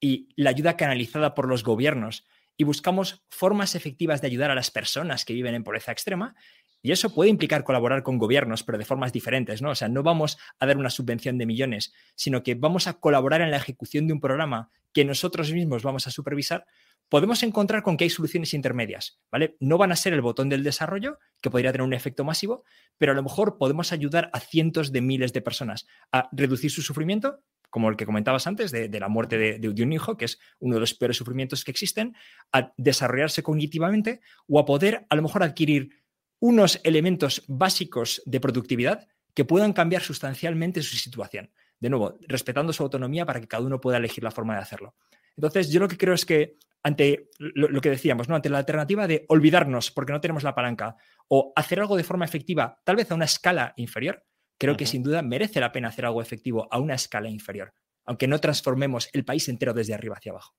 y 0.00 0.28
la 0.34 0.50
ayuda 0.50 0.76
canalizada 0.76 1.34
por 1.34 1.48
los 1.48 1.62
gobiernos 1.62 2.26
y 2.56 2.64
buscamos 2.64 3.24
formas 3.30 3.74
efectivas 3.74 4.20
de 4.20 4.26
ayudar 4.26 4.50
a 4.50 4.54
las 4.54 4.70
personas 4.70 5.24
que 5.24 5.32
viven 5.32 5.54
en 5.54 5.64
pobreza 5.64 5.92
extrema, 5.92 6.34
y 6.82 6.92
eso 6.92 7.12
puede 7.12 7.30
implicar 7.30 7.64
colaborar 7.64 8.02
con 8.02 8.18
gobiernos, 8.18 8.62
pero 8.62 8.78
de 8.78 8.84
formas 8.84 9.12
diferentes, 9.12 9.62
¿no? 9.62 9.70
O 9.70 9.74
sea, 9.74 9.88
no 9.88 10.02
vamos 10.02 10.38
a 10.58 10.66
dar 10.66 10.76
una 10.76 10.90
subvención 10.90 11.38
de 11.38 11.46
millones, 11.46 11.92
sino 12.14 12.42
que 12.42 12.54
vamos 12.54 12.86
a 12.86 12.94
colaborar 12.94 13.40
en 13.40 13.50
la 13.50 13.56
ejecución 13.56 14.06
de 14.06 14.12
un 14.12 14.20
programa 14.20 14.70
que 14.92 15.04
nosotros 15.04 15.52
mismos 15.52 15.82
vamos 15.82 16.06
a 16.06 16.10
supervisar, 16.10 16.64
podemos 17.08 17.42
encontrar 17.42 17.82
con 17.82 17.96
que 17.96 18.04
hay 18.04 18.10
soluciones 18.10 18.54
intermedias, 18.54 19.20
¿vale? 19.30 19.56
No 19.60 19.78
van 19.78 19.92
a 19.92 19.96
ser 19.96 20.12
el 20.12 20.20
botón 20.20 20.48
del 20.48 20.64
desarrollo, 20.64 21.18
que 21.40 21.50
podría 21.50 21.72
tener 21.72 21.84
un 21.84 21.92
efecto 21.92 22.24
masivo, 22.24 22.64
pero 22.98 23.12
a 23.12 23.14
lo 23.14 23.22
mejor 23.22 23.58
podemos 23.58 23.92
ayudar 23.92 24.30
a 24.32 24.40
cientos 24.40 24.92
de 24.92 25.02
miles 25.02 25.32
de 25.32 25.42
personas 25.42 25.86
a 26.12 26.28
reducir 26.32 26.70
su 26.70 26.82
sufrimiento, 26.82 27.40
como 27.68 27.90
el 27.90 27.96
que 27.96 28.06
comentabas 28.06 28.46
antes, 28.46 28.70
de, 28.70 28.88
la 28.88 29.08
muerte 29.08 29.36
de, 29.36 29.58
de, 29.58 29.82
un 29.82 29.92
hijo, 29.92 30.16
que 30.16 30.24
es 30.24 30.38
uno 30.60 30.74
de 30.74 30.80
los 30.80 30.94
peores 30.94 31.16
sufrimientos 31.16 31.62
que 31.62 31.70
existen, 31.70 32.14
a 32.52 32.72
desarrollarse 32.76 33.42
cognitivamente 33.42 34.20
o 34.48 34.58
a 34.58 34.64
poder 34.64 35.06
a 35.10 35.16
lo 35.16 35.22
mejor 35.22 35.42
adquirir 35.42 35.90
unos 36.40 36.80
elementos 36.84 37.44
básicos 37.48 38.22
de 38.26 38.40
productividad 38.40 39.08
que 39.34 39.44
puedan 39.44 39.72
cambiar 39.72 40.02
sustancialmente 40.02 40.82
su 40.82 40.96
situación. 40.96 41.50
De 41.78 41.90
nuevo, 41.90 42.16
respetando 42.26 42.72
su 42.72 42.82
autonomía 42.82 43.26
para 43.26 43.40
que 43.40 43.48
cada 43.48 43.64
uno 43.64 43.80
pueda 43.80 43.98
elegir 43.98 44.24
la 44.24 44.30
forma 44.30 44.54
de 44.54 44.60
hacerlo. 44.60 44.94
Entonces, 45.36 45.70
yo 45.70 45.80
lo 45.80 45.88
que 45.88 45.98
creo 45.98 46.14
es 46.14 46.24
que 46.24 46.56
ante 46.82 47.30
lo, 47.38 47.80
que 47.80 47.90
decíamos, 47.90 48.28
¿no? 48.28 48.36
ante 48.36 48.48
la 48.48 48.58
alternativa 48.58 49.06
de 49.06 49.26
olvidarnos 49.28 49.90
porque 49.90 50.12
no 50.12 50.20
tenemos 50.20 50.44
la 50.44 50.54
palanca 50.54 50.96
o 51.28 51.52
hacer 51.56 51.80
algo 51.80 51.96
de 51.96 52.04
forma 52.04 52.24
efectiva, 52.24 52.80
tal 52.84 52.96
vez 52.96 53.10
a 53.10 53.16
una 53.16 53.24
escala 53.24 53.74
inferior, 53.76 54.24
creo 54.56 54.76
que 54.76 54.86
sin 54.86 55.02
duda 55.02 55.20
merece 55.20 55.60
la 55.60 55.72
pena 55.72 55.88
hacer 55.88 56.06
algo 56.06 56.22
efectivo 56.22 56.68
a 56.70 56.78
una 56.78 56.94
escala 56.94 57.28
inferior, 57.28 57.74
aunque 58.04 58.28
no 58.28 58.38
transformemos 58.38 59.08
el 59.12 59.24
país 59.24 59.48
entero 59.48 59.74
desde 59.74 59.94
arriba 59.94 60.16
hacia 60.16 60.30
abajo. 60.30 60.54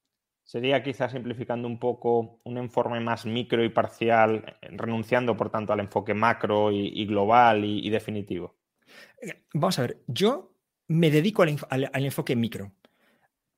Sería 0.47 0.81
quizás 0.81 1.11
simplificando 1.11 1.67
un 1.67 1.77
poco 1.77 2.39
un 2.45 2.57
informe 2.57 3.01
más 3.01 3.25
micro 3.25 3.65
y 3.65 3.69
parcial, 3.69 4.57
renunciando 4.61 5.35
por 5.35 5.49
tanto 5.51 5.73
al 5.73 5.81
enfoque 5.81 6.13
macro 6.13 6.71
y, 6.71 7.05
global 7.05 7.65
y, 7.65 7.89
definitivo. 7.89 8.55
Vamos 9.53 9.77
a 9.77 9.81
ver, 9.81 10.01
yo 10.07 10.55
me 10.87 11.11
dedico 11.11 11.43
al 11.43 12.05
enfoque 12.05 12.37
micro. 12.37 12.71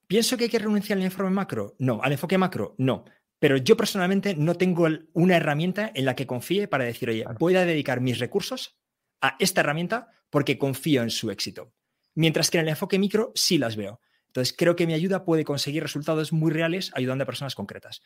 ¿Pienso 0.07 0.35
que 0.35 0.45
hay 0.45 0.49
que 0.49 0.57
renunciar 0.57 0.97
al 0.97 1.05
informe 1.05 1.29
macro? 1.29 1.75
No. 1.77 2.01
¿Al 2.01 2.13
enfoque 2.13 2.39
macro? 2.39 2.73
No. 2.79 3.05
Pero 3.37 3.57
yo 3.57 3.77
personalmente 3.77 4.33
no 4.33 4.55
tengo 4.55 4.87
una 5.13 5.37
herramienta 5.37 5.91
en 5.93 6.05
la 6.05 6.15
que 6.15 6.25
confíe 6.25 6.67
para 6.67 6.85
decir, 6.85 7.11
oye, 7.11 7.23
voy 7.37 7.55
a 7.55 7.65
dedicar 7.65 8.01
mis 8.01 8.17
recursos 8.17 8.79
a 9.21 9.35
esta 9.37 9.61
herramienta 9.61 10.09
porque 10.31 10.57
confío 10.57 11.03
en 11.03 11.11
su 11.11 11.29
éxito. 11.29 11.75
Mientras 12.15 12.49
que 12.49 12.57
en 12.57 12.63
el 12.63 12.69
enfoque 12.69 12.97
micro 12.97 13.31
sí 13.35 13.59
las 13.59 13.75
veo. 13.75 14.01
Entonces, 14.29 14.55
creo 14.55 14.75
que 14.75 14.85
mi 14.85 14.93
ayuda 14.93 15.25
puede 15.25 15.43
conseguir 15.43 15.81
resultados 15.81 16.31
muy 16.31 16.51
reales 16.51 16.91
ayudando 16.93 17.23
a 17.23 17.25
personas 17.25 17.55
concretas. 17.55 18.01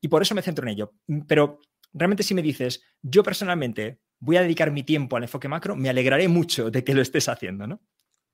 Y 0.00 0.08
por 0.08 0.22
eso 0.22 0.34
me 0.34 0.42
centro 0.42 0.64
en 0.64 0.72
ello. 0.72 0.92
Pero 1.26 1.60
realmente 1.92 2.22
si 2.22 2.34
me 2.34 2.42
dices, 2.42 2.84
yo 3.02 3.24
personalmente 3.24 4.00
voy 4.20 4.36
a 4.36 4.42
dedicar 4.42 4.70
mi 4.70 4.84
tiempo 4.84 5.16
al 5.16 5.24
enfoque 5.24 5.48
macro, 5.48 5.74
me 5.74 5.88
alegraré 5.88 6.28
mucho 6.28 6.70
de 6.70 6.84
que 6.84 6.94
lo 6.94 7.02
estés 7.02 7.28
haciendo, 7.28 7.66
¿no? 7.66 7.80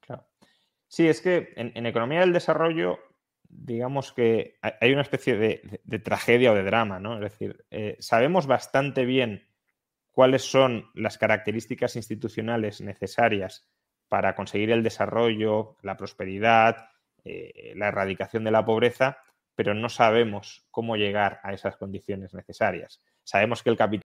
Claro. 0.01 0.29
Sí, 0.89 1.09
es 1.09 1.23
que 1.23 1.55
en, 1.57 1.87
economía 1.87 2.21
del 2.21 2.35
desarrollo, 2.35 2.99
digamos 3.49 4.13
que 4.13 4.59
hay 4.63 4.93
una 4.93 5.03
especie 5.03 5.37
de, 5.37 6.01
tragedia 6.01 6.53
o 6.53 6.55
de 6.55 6.65
drama, 6.65 7.01
¿no? 7.01 7.15
Es 7.15 7.21
decir, 7.21 7.65
eh, 7.71 7.97
sabemos 7.99 8.47
bastante 8.47 9.07
bien 9.07 9.49
cuáles 10.11 10.43
son 10.43 10.91
las 10.95 11.17
características 11.17 11.97
institucionales 11.97 12.83
necesarias 12.83 13.67
para 14.09 14.35
conseguir 14.35 14.71
el 14.71 14.83
desarrollo, 14.83 15.79
la 15.81 15.97
prosperidad, 15.97 16.91
eh, 17.25 17.73
la 17.77 17.89
erradicación 17.89 18.45
de 18.45 18.51
la 18.51 18.65
pobreza, 18.65 19.19
pero 19.55 19.75
no 19.75 19.89
sabemos 19.89 20.65
cómo 20.71 20.97
llegar 20.97 21.41
a 21.43 21.53
esas 21.53 21.77
condiciones 21.77 22.35
necesarias. 22.35 23.01
Sabemos 23.25 23.63
que 23.63 23.71
el 23.71 23.77
capital 23.77 24.03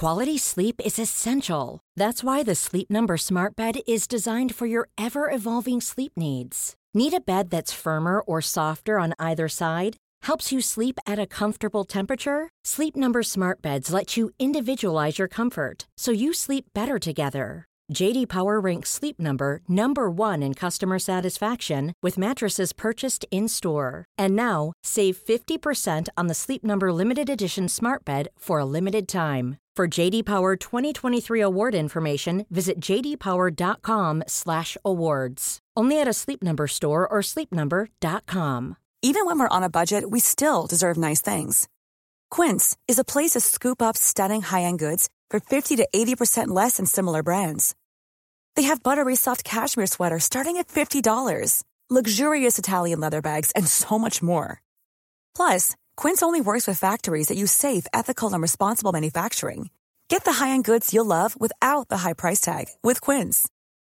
Quality 0.00 0.38
sleep 0.38 0.80
is 0.82 0.98
essential. 0.98 1.80
That's 1.94 2.24
why 2.24 2.42
the 2.42 2.54
Sleep 2.54 2.88
Number 2.90 3.18
Smart 3.18 3.54
Bed 3.54 3.80
is 3.86 4.06
designed 4.08 4.54
for 4.54 4.64
your 4.64 4.88
ever-evolving 4.96 5.82
sleep 5.82 6.12
needs. 6.16 6.74
Need 6.94 7.12
a 7.12 7.20
bed 7.20 7.50
that's 7.50 7.74
firmer 7.74 8.20
or 8.20 8.40
softer 8.40 8.98
on 8.98 9.12
either 9.18 9.46
side? 9.46 9.98
Helps 10.22 10.52
you 10.52 10.62
sleep 10.62 10.98
at 11.06 11.18
a 11.18 11.26
comfortable 11.26 11.84
temperature? 11.84 12.48
Sleep 12.64 12.96
Number 12.96 13.22
Smart 13.22 13.60
Beds 13.60 13.92
let 13.92 14.16
you 14.16 14.30
individualize 14.38 15.18
your 15.18 15.28
comfort 15.28 15.86
so 15.98 16.12
you 16.12 16.32
sleep 16.32 16.64
better 16.72 16.98
together. 16.98 17.66
JD 17.92 18.28
Power 18.28 18.60
ranks 18.60 18.88
Sleep 18.88 19.18
Number 19.18 19.60
number 19.68 20.08
1 20.08 20.42
in 20.42 20.54
customer 20.54 20.98
satisfaction 20.98 21.92
with 22.02 22.16
mattresses 22.16 22.72
purchased 22.72 23.26
in-store. 23.30 24.06
And 24.16 24.34
now, 24.34 24.72
save 24.82 25.18
50% 25.18 26.08
on 26.16 26.28
the 26.28 26.34
Sleep 26.34 26.64
Number 26.64 26.90
limited 26.92 27.28
edition 27.28 27.68
Smart 27.68 28.02
Bed 28.04 28.28
for 28.38 28.60
a 28.60 28.64
limited 28.64 29.08
time. 29.08 29.58
For 29.76 29.88
JD 29.88 30.24
Power 30.24 30.56
2023 30.56 31.40
award 31.40 31.74
information, 31.74 32.46
visit 32.50 32.80
jdpower.com/awards. 32.80 35.58
Only 35.76 36.00
at 36.00 36.08
a 36.08 36.12
Sleep 36.12 36.42
Number 36.42 36.66
store 36.66 37.06
or 37.08 37.20
sleepnumber.com. 37.22 38.76
Even 39.02 39.24
when 39.24 39.38
we're 39.38 39.48
on 39.48 39.62
a 39.62 39.70
budget, 39.70 40.10
we 40.10 40.20
still 40.20 40.66
deserve 40.66 40.98
nice 40.98 41.22
things. 41.22 41.68
Quince 42.30 42.76
is 42.86 42.98
a 42.98 43.04
place 43.04 43.30
to 43.30 43.40
scoop 43.40 43.80
up 43.80 43.96
stunning 43.96 44.42
high-end 44.42 44.78
goods 44.78 45.08
for 45.30 45.40
50 45.40 45.76
to 45.76 45.88
80% 45.94 46.48
less 46.48 46.76
than 46.76 46.84
similar 46.84 47.22
brands. 47.22 47.74
They 48.56 48.64
have 48.64 48.82
buttery 48.82 49.16
soft 49.16 49.42
cashmere 49.44 49.86
sweaters 49.86 50.24
starting 50.24 50.58
at 50.58 50.68
$50, 50.68 51.62
luxurious 51.88 52.58
Italian 52.58 53.00
leather 53.00 53.22
bags, 53.22 53.52
and 53.52 53.66
so 53.66 53.98
much 53.98 54.22
more. 54.22 54.60
Plus, 55.34 55.76
Quince 55.96 56.22
only 56.22 56.40
works 56.40 56.66
with 56.66 56.78
factories 56.78 57.28
that 57.28 57.38
use 57.38 57.52
safe, 57.52 57.86
ethical, 57.94 58.32
and 58.32 58.42
responsible 58.42 58.92
manufacturing. 58.92 59.70
Get 60.08 60.24
the 60.24 60.32
high-end 60.32 60.64
goods 60.64 60.92
you'll 60.92 61.06
love 61.06 61.40
without 61.40 61.88
the 61.88 61.98
high 61.98 62.14
price 62.14 62.40
tag 62.40 62.66
with 62.82 63.00
Quince. 63.00 63.48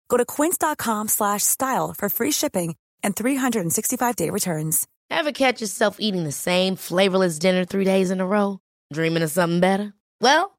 Go 0.08 0.16
to 0.16 0.24
quince.com/style 0.24 1.94
for 1.98 2.08
free 2.08 2.32
shipping 2.32 2.76
and 3.02 3.16
365-day 3.16 4.30
returns. 4.30 4.86
Ever 5.10 5.32
catch 5.32 5.60
yourself 5.60 5.96
eating 5.98 6.24
the 6.24 6.32
same 6.32 6.76
flavorless 6.76 7.38
dinner 7.38 7.64
3 7.64 7.84
days 7.84 8.10
in 8.10 8.20
a 8.20 8.26
row, 8.26 8.60
dreaming 8.92 9.22
of 9.22 9.30
something 9.30 9.60
better? 9.60 9.94
Well, 10.20 10.58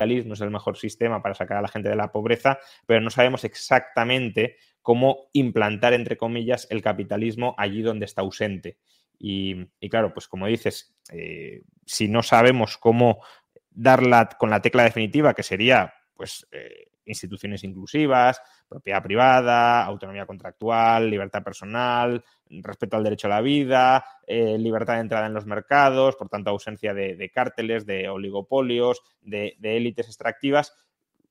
Capitalismo 0.00 0.34
es 0.34 0.40
el 0.40 0.50
mejor 0.50 0.78
sistema 0.78 1.22
para 1.22 1.34
sacar 1.34 1.58
a 1.58 1.62
la 1.62 1.68
gente 1.68 1.90
de 1.90 1.96
la 1.96 2.10
pobreza, 2.10 2.58
pero 2.86 3.00
no 3.00 3.10
sabemos 3.10 3.44
exactamente 3.44 4.56
cómo 4.80 5.28
implantar, 5.34 5.92
entre 5.92 6.16
comillas, 6.16 6.66
el 6.70 6.80
capitalismo 6.80 7.54
allí 7.58 7.82
donde 7.82 8.06
está 8.06 8.22
ausente. 8.22 8.78
Y, 9.18 9.66
claro, 9.90 10.14
pues 10.14 10.26
como 10.26 10.46
dices, 10.46 10.96
eh, 11.12 11.62
si 11.84 12.08
no 12.08 12.22
sabemos 12.22 12.78
cómo 12.78 13.22
darla 13.68 14.30
con 14.38 14.48
la 14.48 14.62
tecla 14.62 14.84
definitiva, 14.84 15.34
que 15.34 15.42
sería 15.42 15.92
pues 16.14 16.46
eh, 16.50 16.88
instituciones 17.04 17.62
inclusivas, 17.62 18.40
propiedad 18.66 19.02
privada, 19.02 19.84
autonomía 19.84 20.24
contractual, 20.24 21.10
libertad 21.10 21.42
personal, 21.42 22.24
respeto 22.48 22.96
al 22.96 23.04
derecho 23.04 23.26
a 23.26 23.30
la 23.30 23.40
vida, 23.42 24.04
eh, 24.30 24.58
libertad 24.58 24.94
de 24.94 25.00
entrada 25.00 25.26
en 25.26 25.34
los 25.34 25.46
mercados, 25.46 26.16
por 26.16 26.28
tanto 26.28 26.50
ausencia 26.50 26.94
de, 26.94 27.30
cárteles, 27.34 27.86
de 27.86 28.08
oligopolios, 28.08 29.02
de, 29.20 29.56
élites 29.60 30.06
extractivas. 30.06 30.74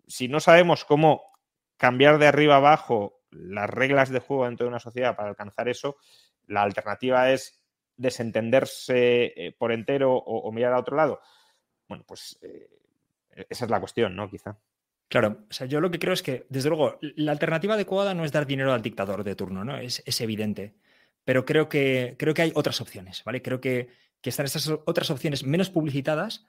Si 0.07 0.27
no 0.27 0.39
sabemos 0.39 0.85
cómo 0.85 1.23
cambiar 1.77 2.17
de 2.17 2.27
arriba 2.27 2.57
abajo 2.57 3.21
las 3.31 3.69
reglas 3.69 4.09
de 4.09 4.19
juego 4.19 4.45
dentro 4.45 4.65
de 4.65 4.69
una 4.69 4.79
sociedad 4.79 5.15
para 5.15 5.29
alcanzar 5.29 5.69
eso, 5.69 5.97
la 6.47 6.63
alternativa 6.63 7.31
es 7.31 7.63
desentenderse 7.95 9.33
eh, 9.35 9.55
por 9.57 9.71
entero 9.71 10.15
o, 10.15 10.51
mirar 10.51 10.73
a 10.73 10.79
otro 10.79 10.97
lado. 10.97 11.21
Bueno, 11.87 12.03
pues 12.07 12.37
eh, 12.41 12.69
esa 13.49 13.65
es 13.65 13.71
la 13.71 13.79
cuestión, 13.79 14.15
¿no? 14.15 14.29
Quizá. 14.29 14.57
Claro, 15.09 15.45
o 15.49 15.53
sea, 15.53 15.65
yo 15.65 15.81
lo 15.81 15.89
que 15.89 15.97
creo 15.97 16.13
es 16.13 16.21
que, 16.21 16.45
desde 16.49 16.69
luego, 16.69 16.99
la 17.01 17.31
alternativa 17.31 17.73
adecuada 17.73 18.13
no 18.13 18.25
es 18.25 18.31
dar 18.31 18.45
dinero 18.45 18.73
al 18.73 18.83
dictador 18.83 19.23
de 19.23 19.35
turno, 19.35 19.65
¿no? 19.65 19.77
Es, 19.77 20.21
evidente. 20.21 20.75
Pero 21.29 21.45
creo 21.45 21.69
que, 21.69 22.15
creo 22.17 22.33
que 22.33 22.41
hay 22.41 22.51
otras 22.55 22.81
opciones, 22.81 23.23
¿vale? 23.23 23.43
Creo 23.43 23.61
que, 23.61 23.89
están 24.23 24.47
estas 24.47 24.67
otras 24.67 25.11
opciones 25.11 25.43
menos 25.43 25.69
publicitadas, 25.69 26.47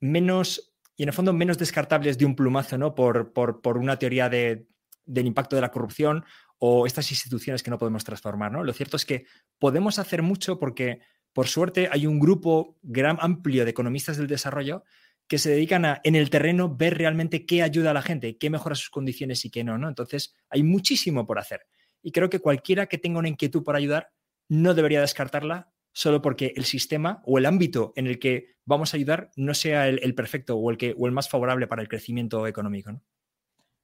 menos, 0.00 0.74
y 0.96 1.04
en 1.04 1.08
el 1.08 1.14
fondo 1.14 1.32
menos 1.32 1.56
descartables 1.56 2.18
de 2.18 2.26
un 2.26 2.36
plumazo, 2.36 2.76
¿no? 2.76 2.94
Por, 2.94 3.32
por, 3.32 3.78
una 3.78 3.98
teoría 3.98 4.28
de, 4.28 4.66
del 5.06 5.26
impacto 5.26 5.56
de 5.56 5.62
la 5.62 5.70
corrupción 5.70 6.26
o 6.58 6.86
estas 6.86 7.10
instituciones 7.10 7.62
que 7.62 7.70
no 7.70 7.78
podemos 7.78 8.04
transformar, 8.04 8.52
¿no? 8.52 8.62
Lo 8.64 8.74
cierto 8.74 8.98
es 8.98 9.06
que 9.06 9.24
podemos 9.58 9.98
hacer 9.98 10.20
mucho 10.20 10.58
porque, 10.58 11.00
por 11.32 11.48
suerte, 11.48 11.88
hay 11.90 12.06
un 12.06 12.20
grupo 12.20 12.76
gran, 12.82 13.16
amplio 13.22 13.64
de 13.64 13.70
economistas 13.70 14.18
del 14.18 14.26
desarrollo 14.26 14.84
que 15.26 15.38
se 15.38 15.48
dedican 15.48 15.86
a, 15.86 16.02
en 16.04 16.16
el 16.16 16.28
terreno, 16.28 16.76
ver 16.76 16.98
realmente 16.98 17.46
qué 17.46 17.62
ayuda 17.62 17.92
a 17.92 17.94
la 17.94 18.02
gente, 18.02 18.36
qué 18.36 18.50
mejora 18.50 18.74
sus 18.74 18.90
condiciones 18.90 19.46
y 19.46 19.50
qué 19.50 19.64
no, 19.64 19.78
¿no? 19.78 19.88
Entonces, 19.88 20.36
hay 20.50 20.64
muchísimo 20.64 21.26
por 21.26 21.38
hacer. 21.38 21.62
Y 22.02 22.12
creo 22.12 22.28
que 22.28 22.40
cualquiera 22.40 22.86
que 22.88 22.98
tenga 22.98 23.18
una 23.18 23.28
inquietud 23.28 23.64
por 23.64 23.74
ayudar 23.74 24.10
no 24.48 24.74
debería 24.74 25.00
descartarla 25.00 25.72
solo 25.92 26.22
porque 26.22 26.52
el 26.56 26.64
sistema 26.64 27.22
o 27.24 27.38
el 27.38 27.46
ámbito 27.46 27.92
en 27.96 28.06
el 28.06 28.18
que 28.18 28.56
vamos 28.64 28.92
a 28.92 28.96
ayudar 28.96 29.30
no 29.36 29.54
sea 29.54 29.88
el, 29.88 30.14
perfecto 30.14 30.56
o 30.56 30.70
el, 30.70 30.76
que, 30.76 30.94
o 30.96 31.06
el 31.06 31.12
más 31.12 31.28
favorable 31.28 31.66
para 31.66 31.82
el 31.82 31.88
crecimiento 31.88 32.46
económico. 32.46 32.92
¿no? 32.92 33.02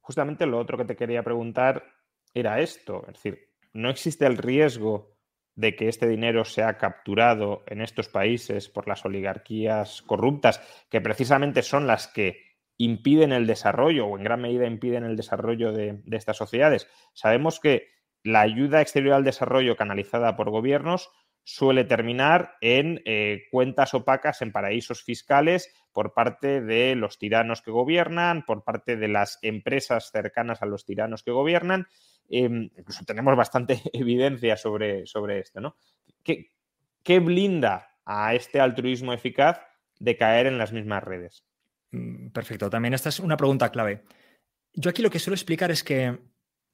Justamente 0.01 0.47
lo 0.47 0.59
otro 0.59 0.79
que 0.79 0.85
te 0.85 0.97
quería 0.97 1.23
preguntar 1.23 1.85
era 2.33 2.61
esto, 2.61 3.05
es 3.09 3.15
decir, 3.15 3.49
¿no 3.73 3.91
existe 3.91 4.27
el 4.27 4.37
riesgo 4.37 5.15
de 5.57 5.77
que 5.77 5.89
este 5.89 6.09
dinero 6.09 6.45
sea 6.45 6.79
capturado 6.79 7.63
en 7.67 7.81
estos 7.81 8.09
países 8.09 8.69
por 8.69 8.89
las 8.89 9.05
oligarquías 9.05 10.03
corruptas, 10.03 10.61
que 10.91 11.01
precisamente 11.01 11.63
son 11.63 11.87
las 11.87 12.09
que 12.09 12.43
impiden 12.77 13.33
el 13.33 13.47
desarrollo 13.47 14.07
o 14.07 14.19
en 14.19 14.25
gran 14.25 14.41
medida 14.41 14.67
impiden 14.67 15.05
el 15.05 15.17
desarrollo 15.17 15.73
de, 15.73 16.03
estas 16.11 16.37
sociedades. 16.37 16.89
Sabemos 17.13 17.61
que 17.61 17.94
la 18.25 18.41
ayuda 18.41 18.81
exterior 18.81 19.15
al 19.15 19.25
desarrollo 19.25 19.77
canalizada 19.77 20.35
por 20.35 20.51
gobiernos 20.51 21.11
suele 21.45 21.85
terminar 21.85 22.57
en 22.61 23.03
eh, 23.05 23.45
cuentas 23.53 23.95
opacas 23.95 24.43
en 24.43 24.51
paraísos 24.51 25.05
fiscales 25.05 25.73
por 25.93 26.15
parte 26.15 26.61
de 26.61 26.97
los 26.97 27.19
tiranos 27.19 27.63
que 27.63 27.71
gobiernan, 27.71 28.45
por 28.45 28.65
parte 28.65 28.97
de 28.97 29.07
las 29.07 29.39
empresas 29.43 30.11
cercanas 30.11 30.63
a 30.63 30.67
los 30.67 30.85
tiranos 30.85 31.23
que 31.23 31.31
gobiernan 31.31 31.87
Em, 32.29 32.71
incluso 32.77 33.05
tenemos 33.05 33.37
bastante 33.37 33.81
evidencia 33.93 34.57
sobre, 34.57 35.07
sobre 35.07 35.41
esto, 35.41 35.61
¿no? 35.61 35.77
¿Qué, 36.23 36.53
¿Qué 37.03 37.21
blinda 37.21 37.99
a 38.05 38.35
este 38.35 38.61
altruismo 38.61 39.13
eficaz 39.13 39.61
de 39.99 40.17
caer 40.17 40.47
en 40.47 40.59
las 40.59 40.73
mismas 40.73 41.03
redes? 41.03 41.45
Mm, 41.91 42.29
perfecto, 42.31 42.71
también 42.71 42.95
esta 42.95 43.11
es 43.11 43.21
una 43.21 43.37
pregunta 43.37 43.71
clave. 43.71 44.05
Yo 44.73 44.91
aquí 44.91 45.03
lo 45.03 45.11
que 45.11 45.19
suelo 45.19 45.35
explicar 45.35 45.71
es 45.71 45.85
que 45.85 46.19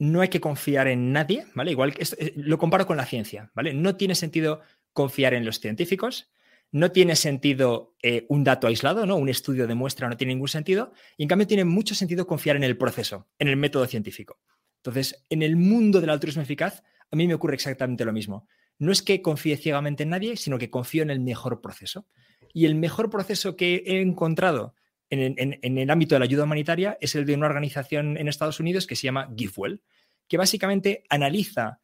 no 0.00 0.22
hay 0.22 0.28
que 0.28 0.40
confiar 0.40 0.88
en 0.88 1.12
nadie, 1.12 1.46
¿vale? 1.54 1.70
Igual 1.72 1.94
que 1.94 2.02
eh, 2.02 2.32
lo 2.34 2.56
comparo 2.56 2.86
con 2.86 2.96
la 2.96 3.04
ciencia, 3.04 3.52
¿vale? 3.54 3.74
No 3.74 3.96
tiene 3.96 4.14
sentido 4.14 4.62
confiar 4.94 5.34
en 5.34 5.44
los 5.44 5.60
científicos, 5.60 6.32
no 6.72 6.90
tiene 6.90 7.16
sentido 7.16 7.94
eh, 8.02 8.24
un 8.30 8.42
dato 8.42 8.66
aislado, 8.66 9.04
¿no? 9.04 9.16
Un 9.16 9.28
estudio 9.28 9.66
de 9.66 9.74
muestra 9.74 10.08
no 10.08 10.16
tiene 10.16 10.32
ningún 10.32 10.48
sentido, 10.48 10.94
y 11.18 11.24
en 11.24 11.28
cambio 11.28 11.46
tiene 11.46 11.66
mucho 11.66 11.94
sentido 11.94 12.26
confiar 12.26 12.56
en 12.56 12.64
el 12.64 12.78
proceso, 12.78 13.28
en 13.38 13.48
el 13.48 13.58
método 13.58 13.86
científico. 13.86 14.40
Entonces, 14.78 15.26
en 15.28 15.42
el 15.42 15.56
mundo 15.56 16.00
del 16.00 16.08
altruismo 16.08 16.42
eficaz, 16.42 16.82
a 17.10 17.16
mí 17.16 17.28
me 17.28 17.34
ocurre 17.34 17.54
exactamente 17.54 18.06
lo 18.06 18.14
mismo. 18.14 18.48
No 18.78 18.92
es 18.92 19.02
que 19.02 19.20
confíe 19.20 19.58
ciegamente 19.58 20.04
en 20.04 20.08
nadie, 20.08 20.38
sino 20.38 20.56
que 20.56 20.70
confío 20.70 21.02
en 21.02 21.10
el 21.10 21.20
mejor 21.20 21.60
proceso. 21.60 22.06
Y 22.54 22.64
el 22.64 22.74
mejor 22.74 23.10
proceso 23.10 23.54
que 23.54 23.82
he 23.84 24.00
encontrado 24.00 24.74
en, 25.10 25.78
el 25.78 25.90
ámbito 25.90 26.14
de 26.14 26.20
la 26.20 26.24
ayuda 26.24 26.44
humanitaria 26.44 26.96
es 27.00 27.14
el 27.14 27.26
de 27.26 27.34
una 27.34 27.46
organización 27.46 28.16
en 28.16 28.28
Estados 28.28 28.60
Unidos 28.60 28.86
que 28.86 28.96
se 28.96 29.04
llama 29.04 29.28
GiveWell, 29.36 29.82
que 30.28 30.36
básicamente 30.36 31.04
analiza 31.08 31.80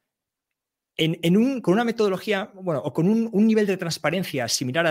con 0.97 1.75
una 1.75 1.85
metodología, 1.85 2.51
bueno, 2.55 2.81
o 2.81 2.93
con 2.93 3.09
un, 3.09 3.47
nivel 3.47 3.67
de 3.67 3.77
transparencia 3.77 4.49
similar 4.49 4.87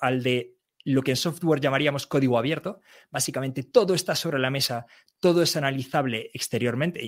al 0.00 0.22
de 0.22 0.54
lo 0.84 1.02
que 1.02 1.12
en 1.12 1.16
software 1.16 1.60
llamaríamos 1.60 2.06
código 2.06 2.38
abierto. 2.38 2.80
Básicamente 3.10 3.62
todo 3.62 3.94
está 3.94 4.14
sobre 4.14 4.38
la 4.38 4.50
mesa, 4.50 4.86
todo 5.18 5.42
es 5.42 5.56
analizable 5.56 6.30
exteriormente, 6.34 7.00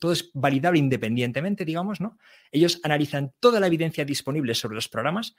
todo 0.00 0.12
es 0.12 0.30
validable 0.32 0.78
independientemente, 0.78 1.64
digamos, 1.64 2.00
¿no? 2.00 2.18
Ellos 2.50 2.80
analizan 2.82 3.32
toda 3.40 3.60
la 3.60 3.66
evidencia 3.66 4.04
disponible 4.04 4.54
sobre 4.54 4.76
los 4.76 4.88
programas, 4.88 5.34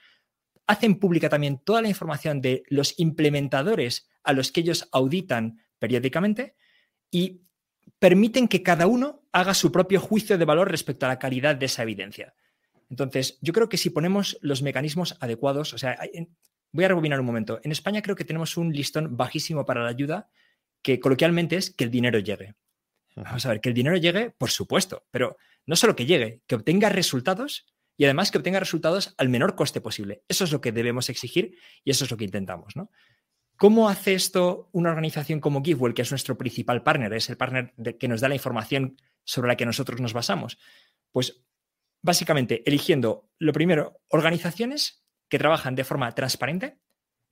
hacen 0.68 1.00
pública 1.00 1.30
también 1.30 1.60
toda 1.60 1.82
la 1.82 1.90
información 1.90 2.42
de 2.42 2.64
los 2.68 3.00
implementadores 3.00 4.10
a 4.24 4.34
los 4.34 4.52
que 4.52 4.62
ellos 4.62 4.88
auditan 4.92 5.60
periódicamente 5.80 6.56
y 7.12 7.42
permiten 8.00 8.48
que 8.48 8.64
cada 8.64 8.88
uno 8.88 9.24
haga 9.32 9.54
su 9.54 9.72
propio 9.72 10.00
juicio 10.00 10.38
de 10.38 10.46
valor 10.46 10.70
respecto 10.72 11.06
a 11.06 11.10
la 11.10 11.20
calidad 11.20 11.56
de 11.56 11.66
esa 11.66 11.84
evidencia. 11.84 12.34
Entonces, 12.90 13.40
yo 13.42 13.54
creo 13.54 13.70
que 13.70 13.78
si 13.78 13.90
ponemos 13.90 14.38
los 14.42 14.62
mecanismos 14.62 15.18
adecuados, 15.20 15.74
o 15.74 15.78
sea, 15.78 15.98
Voy 16.74 16.86
a 16.86 16.88
rebobinar 16.88 17.20
un 17.20 17.26
momento. 17.28 17.60
En 17.64 17.72
España 17.72 18.02
creo 18.02 18.16
que 18.16 18.26
tenemos 18.26 18.58
un 18.58 18.74
listón 18.74 19.16
bajísimo 19.16 19.64
para 19.64 19.84
la 19.84 19.90
ayuda, 19.90 20.32
que 20.82 21.00
coloquialmente 21.00 21.56
es 21.56 21.70
que 21.70 21.84
el 21.84 21.92
dinero 21.92 22.18
llegue. 22.18 22.56
Vamos 23.16 23.46
a 23.46 23.50
ver, 23.50 23.62
que 23.62 23.70
el 23.70 23.76
dinero 23.76 23.96
llegue, 23.96 24.32
por 24.32 24.50
supuesto, 24.50 25.06
pero 25.12 25.38
no 25.68 25.76
solo 25.76 25.96
que 25.96 26.08
llegue, 26.08 26.42
que 26.48 26.56
obtenga 26.56 26.90
resultados 26.90 27.68
y 27.98 28.06
además 28.06 28.32
que 28.32 28.38
obtenga 28.38 28.60
resultados 28.60 29.14
al 29.18 29.30
menor 29.30 29.56
coste 29.56 29.82
posible. 29.82 30.24
Eso 30.28 30.44
es 30.44 30.52
lo 30.52 30.62
que 30.62 30.72
debemos 30.72 31.10
exigir 31.10 31.58
y 31.84 31.92
eso 31.92 32.06
es 32.06 32.12
lo 32.12 32.18
que 32.18 32.26
intentamos. 32.26 32.76
¿no? 32.76 32.90
¿Cómo 33.58 33.88
hace 33.88 34.14
esto 34.14 34.70
una 34.72 34.90
organización 34.90 35.40
como 35.40 35.64
GiveWell, 35.64 35.94
que 35.94 36.02
es 36.02 36.12
nuestro 36.12 36.38
principal 36.38 36.84
partner, 36.84 37.14
es 37.14 37.30
el 37.30 37.38
partner 37.38 37.74
que 38.00 38.08
nos 38.08 38.22
da 38.22 38.30
la 38.30 38.36
información 38.36 38.98
sobre 39.24 39.48
la 39.48 39.56
que 39.56 39.66
nosotros 39.66 40.02
nos 40.02 40.14
basamos? 40.14 40.58
Pues 41.12 41.44
básicamente 42.02 42.64
eligiendo, 42.66 43.30
lo 43.38 43.54
primero, 43.54 44.02
organizaciones 44.10 45.06
que 45.30 45.40
trabajan 45.40 45.76
de 45.76 45.84
forma 45.84 46.12
transparente, 46.14 46.80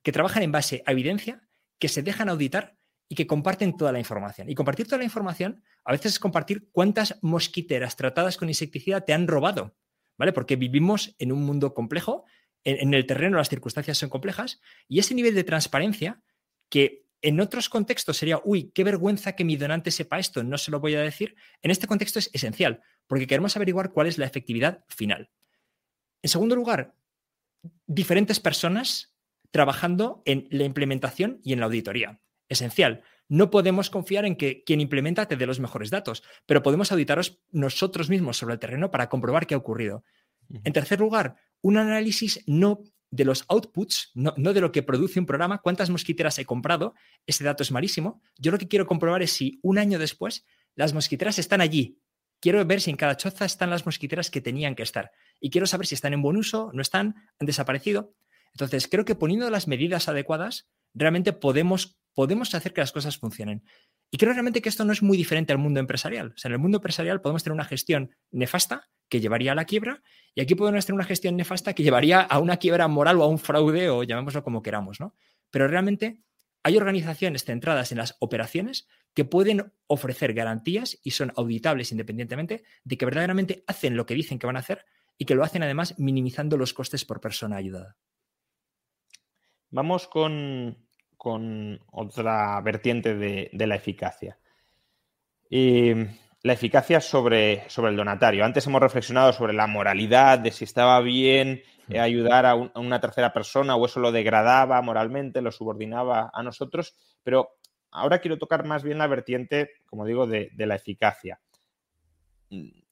que 0.04 0.12
trabajan 0.12 0.44
en 0.44 0.52
base 0.52 0.84
a 0.86 0.92
evidencia, 0.92 1.48
que 1.80 1.90
se 1.90 2.04
dejan 2.04 2.30
auditar 2.30 2.78
y 3.10 3.16
que 3.16 3.28
comparten 3.28 3.76
toda 3.76 3.92
la 3.92 4.00
información. 4.00 4.50
Y 4.50 4.56
compartir 4.56 4.86
toda 4.86 5.00
la 5.00 5.04
información 5.04 5.64
a 5.84 5.92
veces 5.92 6.14
es 6.14 6.20
compartir 6.20 6.70
cuántas 6.72 7.20
mosquiteras 7.22 7.98
tratadas 7.98 8.38
con 8.38 8.48
insecticida 8.48 9.02
te 9.02 9.14
han 9.14 9.28
robado, 9.28 9.76
¿vale? 10.22 10.34
Porque 10.34 10.56
vivimos 10.56 11.16
en 11.18 11.32
un 11.32 11.42
mundo 11.42 11.74
complejo, 11.74 12.26
en, 12.64 12.94
el 12.94 13.08
terreno 13.08 13.38
las 13.38 13.50
circunstancias 13.50 13.98
son 13.98 14.10
complejas 14.10 14.62
y 14.88 15.00
ese 15.00 15.16
nivel 15.16 15.34
de 15.34 15.44
transparencia 15.44 16.22
que 16.70 17.08
en 17.24 17.40
otros 17.40 17.70
contextos 17.70 18.18
sería, 18.18 18.40
uy, 18.44 18.70
qué 18.72 18.84
vergüenza 18.84 19.36
que 19.36 19.44
mi 19.44 19.56
donante 19.56 19.90
sepa 19.90 20.20
esto, 20.20 20.44
no 20.44 20.60
se 20.60 20.70
lo 20.70 20.80
voy 20.80 20.94
a 20.94 21.02
decir. 21.02 21.34
En 21.64 21.72
este 21.72 21.88
contexto 21.88 22.20
es 22.20 22.30
esencial, 22.34 22.84
porque 23.08 23.26
queremos 23.26 23.56
averiguar 23.56 23.94
cuál 23.94 24.06
es 24.06 24.20
la 24.20 24.28
efectividad 24.28 24.86
final. 24.90 25.32
En 26.22 26.30
segundo 26.30 26.56
lugar, 26.56 26.94
diferentes 27.88 28.40
personas 28.40 29.16
trabajando 29.50 30.22
en 30.26 30.48
la 30.52 30.66
implementación 30.66 31.40
y 31.44 31.54
en 31.54 31.62
la 31.62 31.66
auditoría. 31.66 32.22
Esencial. 32.48 33.02
No 33.32 33.50
podemos 33.50 33.90
confiar 33.90 34.26
en 34.26 34.36
que 34.36 34.62
quien 34.66 34.82
implementa 34.82 35.26
te 35.26 35.38
dé 35.38 35.46
los 35.46 35.62
mejores 35.62 35.90
datos, 35.90 36.22
pero 36.46 36.62
podemos 36.62 36.92
auditaros 36.92 37.40
nosotros 37.52 38.10
mismos 38.10 38.36
sobre 38.36 38.56
el 38.56 38.60
terreno 38.60 38.92
para 38.92 39.08
comprobar 39.08 39.48
qué 39.48 39.54
ha 39.54 39.58
ocurrido. 39.58 40.04
En 40.66 40.74
tercer 40.74 41.00
lugar, 41.00 41.38
un 41.62 41.78
análisis 41.78 42.44
no 42.46 42.82
de 43.10 43.24
los 43.24 43.46
outputs, 43.48 44.12
no, 44.16 44.34
no, 44.36 44.52
de 44.52 44.60
lo 44.60 44.74
que 44.74 44.84
produce 44.84 45.18
un 45.18 45.26
programa, 45.26 45.62
cuántas 45.62 45.90
mosquiteras 45.90 46.38
he 46.40 46.46
comprado, 46.46 46.94
ese 47.26 47.46
dato 47.46 47.64
es 47.64 47.72
malísimo. 47.72 48.22
Yo 48.38 48.52
lo 48.52 48.58
que 48.58 48.68
quiero 48.68 48.86
comprobar 48.86 49.22
es 49.22 49.32
si 49.32 49.62
un 49.64 49.78
año 49.78 49.98
después 49.98 50.46
las 50.76 50.94
mosquiteras 50.94 51.40
están 51.40 51.62
allí, 51.62 52.02
Quiero 52.42 52.66
ver 52.66 52.82
si 52.82 52.90
en 52.90 52.98
cada 52.98 53.16
choza 53.16 53.46
están 53.46 53.70
las 53.70 53.86
mosquiteras 53.86 54.32
que 54.32 54.42
tenían 54.42 54.74
que 54.74 54.82
estar. 54.82 55.12
Y 55.40 55.52
quiero 55.52 55.68
saber 55.68 55.86
si 55.86 55.94
están 55.94 56.14
en 56.14 56.24
buen 56.24 56.38
uso, 56.38 56.72
no 56.74 56.82
están, 56.82 57.16
han 57.40 57.46
desaparecido. 57.46 58.16
Entonces, 58.54 58.88
creo 58.88 59.06
que 59.06 59.14
poniendo 59.14 59.48
las 59.52 59.68
medidas 59.68 60.10
adecuadas, 60.10 60.68
realmente 60.96 61.34
podemos 61.34 62.01
podemos 62.14 62.54
hacer 62.54 62.74
que 62.74 62.82
las 62.82 62.92
cosas 62.92 63.18
funcionen. 63.18 63.64
Y 64.10 64.18
creo 64.18 64.34
realmente 64.34 64.62
que 64.62 64.70
esto 64.70 64.84
no 64.84 64.92
es 64.92 65.02
muy 65.02 65.18
diferente 65.18 65.54
al 65.54 65.60
mundo 65.60 65.80
empresarial. 65.80 66.34
O 66.36 66.38
sea, 66.38 66.50
en 66.50 66.54
el 66.54 66.60
mundo 66.60 66.80
empresarial 66.80 67.22
podemos 67.22 67.44
tener 67.44 67.54
una 67.54 67.66
gestión 67.66 68.16
nefasta 68.32 68.90
que 69.08 69.20
llevaría 69.20 69.54
a 69.54 69.56
la 69.56 69.66
quiebra 69.66 70.02
y 70.36 70.42
aquí 70.42 70.56
podemos 70.56 70.86
tener 70.86 70.96
una 70.96 71.06
gestión 71.06 71.36
nefasta 71.36 71.74
que 71.74 71.84
llevaría 71.84 72.22
a 72.22 72.40
una 72.40 72.58
quiebra 72.58 72.88
moral 72.88 73.20
o 73.20 73.24
a 73.24 73.28
un 73.28 73.40
fraude 73.40 73.90
o 73.90 74.04
llamémoslo 74.04 74.44
como 74.44 74.62
queramos, 74.62 75.00
¿no? 75.00 75.16
Pero 75.50 75.68
realmente 75.68 76.22
hay 76.64 76.78
organizaciones 76.78 77.44
centradas 77.44 77.92
en 77.92 77.98
las 77.98 78.16
operaciones 78.20 78.88
que 79.14 79.26
pueden 79.26 79.74
ofrecer 79.88 80.34
garantías 80.34 81.00
y 81.04 81.12
son 81.12 81.34
auditables 81.36 81.92
independientemente 81.92 82.64
de 82.84 82.98
que 82.98 83.06
verdaderamente 83.06 83.64
hacen 83.68 83.98
lo 83.98 84.06
que 84.06 84.14
dicen 84.14 84.40
que 84.40 84.48
van 84.48 84.58
a 84.58 84.60
hacer 84.60 84.86
y 85.18 85.26
que 85.26 85.36
lo 85.36 85.44
hacen 85.44 85.64
además 85.64 85.96
minimizando 85.98 86.58
los 86.58 86.74
costes 86.74 87.06
por 87.06 87.20
persona 87.20 87.58
ayudada. 87.58 87.98
Vamos 89.70 90.08
con, 90.08 90.88
otra 91.92 92.60
vertiente 92.62 93.16
de, 93.16 93.68
la 93.68 93.76
eficacia. 93.76 94.38
Y 95.50 95.94
la 96.44 96.54
eficacia 96.54 97.00
sobre, 97.00 97.70
sobre, 97.70 97.92
el 97.92 97.98
donatario. 97.98 98.44
Antes 98.44 98.66
hemos 98.66 98.82
reflexionado 98.82 99.32
sobre 99.34 99.54
la 99.54 99.68
moralidad, 99.68 100.40
de 100.40 100.52
si 100.52 100.64
estaba 100.64 101.00
bien 101.02 101.62
eh, 101.90 102.00
ayudar 102.00 102.46
a, 102.46 102.56
una 102.56 103.00
tercera 103.00 103.32
persona 103.34 103.76
o 103.76 103.86
eso 103.86 104.00
lo 104.00 104.12
degradaba 104.12 104.82
moralmente, 104.82 105.42
lo 105.42 105.52
subordinaba 105.52 106.32
a 106.34 106.42
nosotros, 106.42 106.96
pero 107.24 107.50
ahora 107.92 108.20
quiero 108.20 108.38
tocar 108.38 108.66
más 108.66 108.84
bien 108.84 108.98
la 108.98 109.08
vertiente, 109.08 109.72
como 109.86 110.06
digo, 110.06 110.26
de, 110.26 110.50
de 110.54 110.66
la 110.66 110.76
eficacia. 110.76 111.40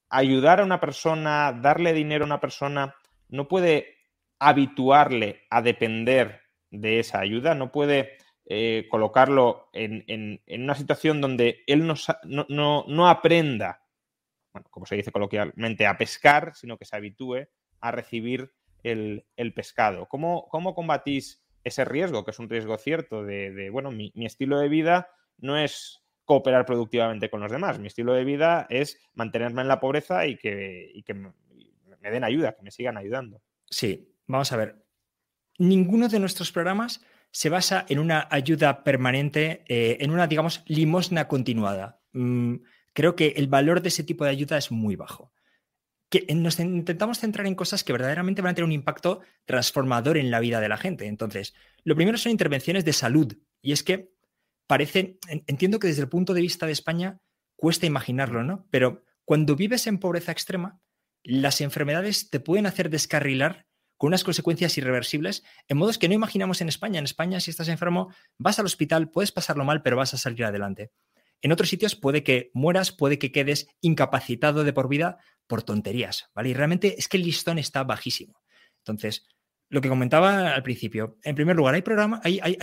Ayudar 0.09 0.59
a 0.59 0.65
una 0.65 0.80
persona, 0.80 1.51
darle 1.53 1.93
dinero 1.93 2.25
a 2.25 2.27
una 2.27 2.39
persona, 2.39 2.95
no 3.30 3.47
puede 3.47 3.97
habituarle 4.39 5.45
a 5.49 5.61
depender 5.61 6.48
de 6.72 6.99
esa 6.99 7.20
ayuda, 7.20 7.55
no 7.55 7.72
puede 7.72 8.17
eh, 8.45 8.88
colocarlo 8.89 9.70
en, 9.74 10.41
una 10.47 10.76
situación 10.76 11.22
donde 11.22 11.63
él 11.67 11.86
no, 11.86 13.07
aprenda, 13.07 13.86
bueno, 14.51 14.67
como 14.72 14.86
se 14.88 14.95
dice 14.95 15.11
coloquialmente, 15.11 15.86
a 15.86 15.97
pescar, 15.97 16.55
sino 16.55 16.78
que 16.78 16.86
se 16.86 16.95
habitúe 16.95 17.47
a 17.80 17.91
recibir 17.91 18.51
el, 18.84 19.24
pescado. 19.55 20.07
¿Cómo, 20.07 20.47
¿Cómo, 20.49 20.74
combatís 20.74 21.43
ese 21.63 21.86
riesgo, 21.86 22.26
que 22.26 22.32
es 22.32 22.39
un 22.39 22.49
riesgo 22.49 22.78
cierto, 22.78 23.24
de, 23.24 23.70
bueno, 23.72 23.91
mi, 23.91 24.11
estilo 24.26 24.57
de 24.59 24.70
vida 24.70 25.09
no 25.38 25.57
es 25.57 26.03
cooperar 26.26 26.65
productivamente 26.65 27.30
con 27.30 27.41
los 27.41 27.51
demás, 27.51 27.80
mi 27.80 27.88
estilo 27.88 28.13
de 28.13 28.24
vida 28.24 28.65
es 28.70 28.99
mantenerme 29.13 29.61
en 29.61 29.67
la 29.67 29.80
pobreza 29.80 30.26
y 30.26 30.38
que, 30.38 30.91
y 30.93 31.03
que 31.03 31.13
me 31.13 32.11
den 32.11 32.24
ayuda, 32.24 32.53
que 32.53 32.63
me 32.63 32.72
sigan 32.72 32.97
ayudando. 32.97 33.41
Sí, 33.70 34.15
vamos 34.28 34.51
a 34.51 34.57
ver, 34.57 34.76
ninguno 35.60 36.07
de 36.07 36.20
nuestros 36.20 36.51
programas 36.51 37.01
se 37.32 37.49
basa 37.49 37.86
en 37.89 37.99
una 37.99 38.28
ayuda 38.32 38.84
permanente, 38.84 39.64
eh, 39.68 39.97
en 39.99 40.10
una, 40.10 40.26
digamos, 40.26 40.64
limosna 40.66 41.28
continuada. 41.28 42.01
Mm, 42.14 42.55
creo 42.93 43.16
que 43.16 43.34
el 43.38 43.47
valor 43.47 43.82
de 43.82 43.89
ese 43.89 44.03
tipo 44.03 44.24
de 44.24 44.32
ayuda 44.32 44.57
es 44.57 44.72
muy 44.72 44.95
bajo. 44.95 45.32
Que 46.10 46.26
nos 46.34 46.60
intentamos 46.60 47.20
centrar 47.20 47.45
en 47.45 47.53
cosas 47.53 47.84
que 47.84 47.93
verdaderamente 47.93 48.41
van 48.41 48.51
a 48.51 48.55
tener 48.55 48.66
un 48.66 48.72
impacto 48.72 49.20
transformador 49.45 50.18
en 50.18 50.32
la 50.32 50.39
vida 50.39 50.60
de 50.60 50.70
la 50.70 50.78
gente. 50.78 51.05
Entonces, 51.05 51.53
lo 51.84 51.95
primero 51.95 52.18
son 52.18 52.32
intervenciones 52.32 52.84
de 52.84 52.93
salud. 52.93 53.38
Y 53.62 53.74
es 53.74 53.84
que 53.84 54.12
parece, 54.66 55.20
entiendo 55.45 55.78
que 55.78 55.88
desde 55.88 56.01
el 56.01 56.10
punto 56.10 56.34
de 56.34 56.41
vista 56.41 56.66
de 56.66 56.72
España 56.72 57.20
cuesta 57.55 57.86
imaginarlo, 57.86 58.43
¿no? 58.43 58.66
Pero 58.72 59.03
cuando 59.24 59.55
vives 59.55 59.86
en 59.86 59.99
pobreza 59.99 60.32
extrema, 60.32 60.82
las 61.22 61.62
enfermedades 61.62 62.32
te 62.32 62.39
pueden 62.39 62.66
hacer 62.66 62.89
descarrilar 62.89 63.68
con 63.99 64.07
unas 64.07 64.23
consecuencias 64.23 64.77
irreversibles 64.77 65.43
en 65.67 65.77
modos 65.77 65.97
que 65.97 66.07
no 66.07 66.15
imaginamos 66.15 66.61
en 66.61 66.69
España. 66.69 66.99
En 66.99 67.03
España, 67.05 67.41
si 67.41 67.51
estás 67.51 67.67
enfermo, 67.67 68.13
vas 68.37 68.57
al 68.57 68.65
hospital, 68.65 69.11
puedes 69.11 69.33
pasarlo 69.33 69.65
mal, 69.65 69.81
pero 69.83 69.97
vas 69.97 70.13
a 70.13 70.17
salir 70.17 70.45
adelante. 70.45 70.91
En 71.41 71.51
otros 71.51 71.67
sitios 71.67 71.95
puede 71.95 72.23
que 72.23 72.49
mueras, 72.53 72.93
puede 72.93 73.19
que 73.19 73.33
quedes 73.33 73.67
incapacitado 73.81 74.63
de 74.63 74.71
por 74.71 74.87
vida 74.87 75.17
por 75.47 75.63
tonterías, 75.63 76.29
¿vale? 76.33 76.49
Y 76.49 76.53
realmente 76.53 76.95
es 76.97 77.09
que 77.09 77.17
el 77.17 77.23
listón 77.23 77.59
está 77.59 77.83
bajísimo. 77.83 78.41
Entonces, 78.85 79.27
lo 79.69 79.81
que 79.81 79.89
comentaba 79.89 80.53
al 80.53 80.63
principio, 80.63 81.17
en 81.23 81.35
primer 81.35 81.57
lugar, 81.57 81.75
hay, 81.75 81.81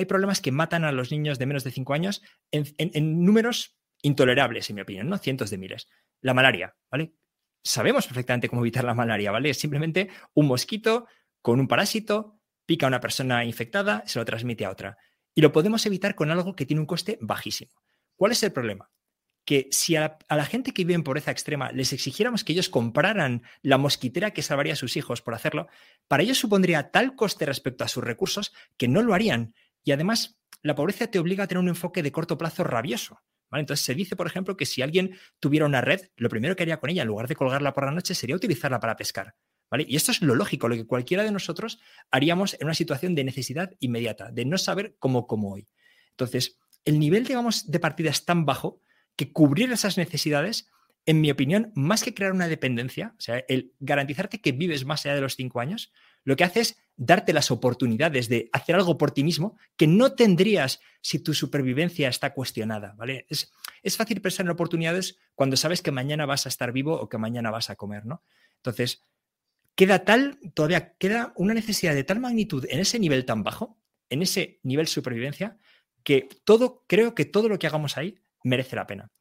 problemas 0.07 0.41
que 0.41 0.53
matan 0.53 0.85
a 0.85 0.93
los 0.93 1.13
niños 1.13 1.39
de 1.39 1.45
menos 1.45 1.65
de 1.65 1.71
5 1.71 1.93
años 1.93 2.23
en, 2.51 2.65
en, 2.79 3.25
números 3.25 3.77
intolerables, 4.01 4.71
en 4.71 4.77
mi 4.77 4.83
opinión, 4.83 5.11
¿no? 5.11 5.19
Cientos 5.19 5.51
de 5.51 5.59
miles. 5.59 5.87
La 6.23 6.33
malaria, 6.33 6.75
¿vale? 6.91 7.13
Sabemos 7.63 8.07
perfectamente 8.07 8.49
cómo 8.49 8.63
evitar 8.63 8.85
la 8.85 8.95
malaria, 8.95 9.33
¿vale? 9.33 9.51
Es 9.51 9.59
simplemente 9.59 10.09
un 10.33 10.47
mosquito 10.47 11.07
con 11.47 11.61
un 11.61 11.69
parásito, 11.69 12.41
pica 12.67 12.87
a 12.87 12.89
una 12.89 12.99
persona 12.99 13.45
infectada, 13.45 14.03
se 14.05 14.19
lo 14.19 14.25
transmite 14.25 14.65
a 14.65 14.71
otra. 14.71 14.99
Y 15.33 15.43
lo 15.43 15.53
podemos 15.53 15.87
evitar 15.87 16.17
con 16.17 16.33
algo 16.33 16.57
que 16.57 16.67
tiene 16.67 16.81
un 16.81 16.87
coste 16.87 17.19
bajísimo. 17.21 17.71
¿Cuál 18.17 18.33
es 18.33 18.43
el 18.43 18.51
problema? 18.51 18.91
Que 19.45 19.69
si 19.71 19.95
a 19.95 20.19
la, 20.29 20.45
gente 20.45 20.73
que 20.73 20.83
vive 20.83 20.95
en 20.95 21.05
pobreza 21.05 21.31
extrema 21.31 21.71
les 21.71 21.93
exigiéramos 21.93 22.43
que 22.43 22.53
ellos 22.53 22.69
compraran 22.69 23.45
la 23.63 23.79
mosquitera 23.79 24.33
que 24.33 24.43
salvaría 24.43 24.73
a 24.73 24.77
sus 24.77 24.97
hijos 24.97 25.23
por 25.23 25.35
hacerlo, 25.35 25.69
para 26.09 26.25
ellos 26.25 26.37
supondría 26.37 26.91
tal 26.91 27.15
coste 27.15 27.47
respecto 27.47 27.85
a 27.85 27.89
sus 27.89 28.03
recursos 28.03 28.53
que 28.77 28.89
no 28.89 29.01
lo 29.03 29.15
harían. 29.15 29.55
Y 29.85 29.93
además, 29.93 30.41
la 30.63 30.75
pobreza 30.75 31.07
te 31.13 31.21
obliga 31.21 31.45
a 31.45 31.47
tener 31.47 31.63
un 31.63 31.69
enfoque 31.69 32.03
de 32.03 32.11
corto 32.11 32.37
plazo 32.37 32.65
rabioso. 32.65 33.21
Entonces 33.53 33.87
se 33.87 33.95
dice, 33.95 34.17
por 34.17 34.27
ejemplo, 34.27 34.57
que 34.57 34.67
si 34.67 34.83
alguien 34.83 35.17
tuviera 35.39 35.65
una 35.65 35.81
red, 35.81 36.09
lo 36.17 36.29
primero 36.29 36.57
que 36.57 36.65
haría 36.65 36.81
con 36.81 36.91
ella, 36.91 37.03
en 37.03 37.09
lugar 37.09 37.29
de 37.29 37.37
colgarla 37.37 37.73
por 37.73 37.85
la 37.85 37.93
noche, 37.93 38.17
sería 38.17 38.35
utilizarla 38.35 38.81
para 38.81 38.97
pescar. 38.97 39.37
Y 39.87 39.97
esto 39.97 40.13
es 40.13 40.23
lo 40.23 40.35
lógico, 40.35 40.69
lo 40.69 40.77
que 40.77 40.87
cualquiera 40.87 41.25
de 41.25 41.33
nosotros 41.33 41.81
haríamos 42.11 42.55
en 42.55 42.67
una 42.67 42.75
situación 42.75 43.15
de 43.15 43.25
necesidad 43.25 43.71
inmediata, 43.81 44.31
de 44.31 44.45
no 44.45 44.59
saber 44.59 44.97
cómo 44.99 45.27
hoy. 45.29 45.67
Entonces, 46.11 46.59
el 46.85 46.99
nivel, 46.99 47.25
digamos, 47.25 47.71
de 47.71 47.81
partida 47.81 48.11
es 48.11 48.25
tan 48.25 48.47
bajo 48.47 48.81
que 49.17 49.33
cubrir 49.33 49.73
esas 49.73 49.99
necesidades, 49.99 50.71
en 51.05 51.21
mi 51.21 51.31
opinión, 51.31 51.73
más 51.75 52.03
que 52.03 52.15
crear 52.15 52.33
una 52.33 52.49
dependencia, 52.49 53.15
o 53.19 53.21
sea, 53.21 53.45
el 53.49 53.73
garantizarte 53.81 54.41
que 54.41 54.53
vives 54.53 54.85
más 54.85 55.05
allá 55.05 55.15
de 55.15 55.21
los 55.21 55.37
cinco 55.37 55.61
años, 55.61 55.93
lo 56.25 56.37
que 56.37 56.45
hace 56.45 56.61
es 56.61 56.77
darte 56.97 57.33
las 57.33 57.51
oportunidades 57.51 58.29
de 58.29 58.49
hacer 58.53 58.75
algo 58.75 58.99
por 58.99 59.13
ti 59.13 59.23
mismo 59.23 59.57
que 59.77 59.87
no 59.87 60.13
tendrías 60.13 60.81
si 61.01 61.19
tu 61.19 61.35
supervivencia 61.35 62.09
está 62.09 62.35
cuestionada, 62.35 62.95
¿vale? 62.97 63.27
Es, 63.29 63.53
es 63.83 63.97
fácil 63.97 64.21
pensar 64.21 64.47
en 64.47 64.51
oportunidades 64.51 65.19
cuando 65.35 65.57
sabes 65.57 65.83
que 65.83 65.93
mañana 65.93 66.27
vas 66.27 66.47
a 66.47 66.49
estar 66.49 66.73
vivo 66.73 66.95
o 66.95 67.09
que 67.09 67.19
mañana 67.19 67.51
vas 67.51 67.71
a 67.71 67.77
comer, 67.77 68.07
¿no? 68.07 68.25
Entonces, 68.57 69.07
queda 69.77 70.05
tal, 70.05 70.41
todavía 70.55 70.95
queda 70.97 71.33
una 71.37 71.55
necesidad 71.55 71.95
de 71.95 72.03
tal 72.03 72.19
magnitud 72.19 72.67
en 72.69 72.81
ese 72.81 72.99
nivel 72.99 73.25
tan 73.25 73.45
bajo, 73.45 73.79
en 74.09 74.23
ese 74.23 74.59
nivel 74.63 74.89
supervivencia, 74.89 75.59
que 76.03 76.29
todo, 76.45 76.85
creo 76.89 77.15
que 77.15 77.27
todo 77.27 77.49
lo 77.49 77.59
que 77.59 77.67
hagamos 77.67 77.97
ahí 77.97 78.19
merece 78.43 78.75
la 78.75 78.87
pena. 78.87 79.13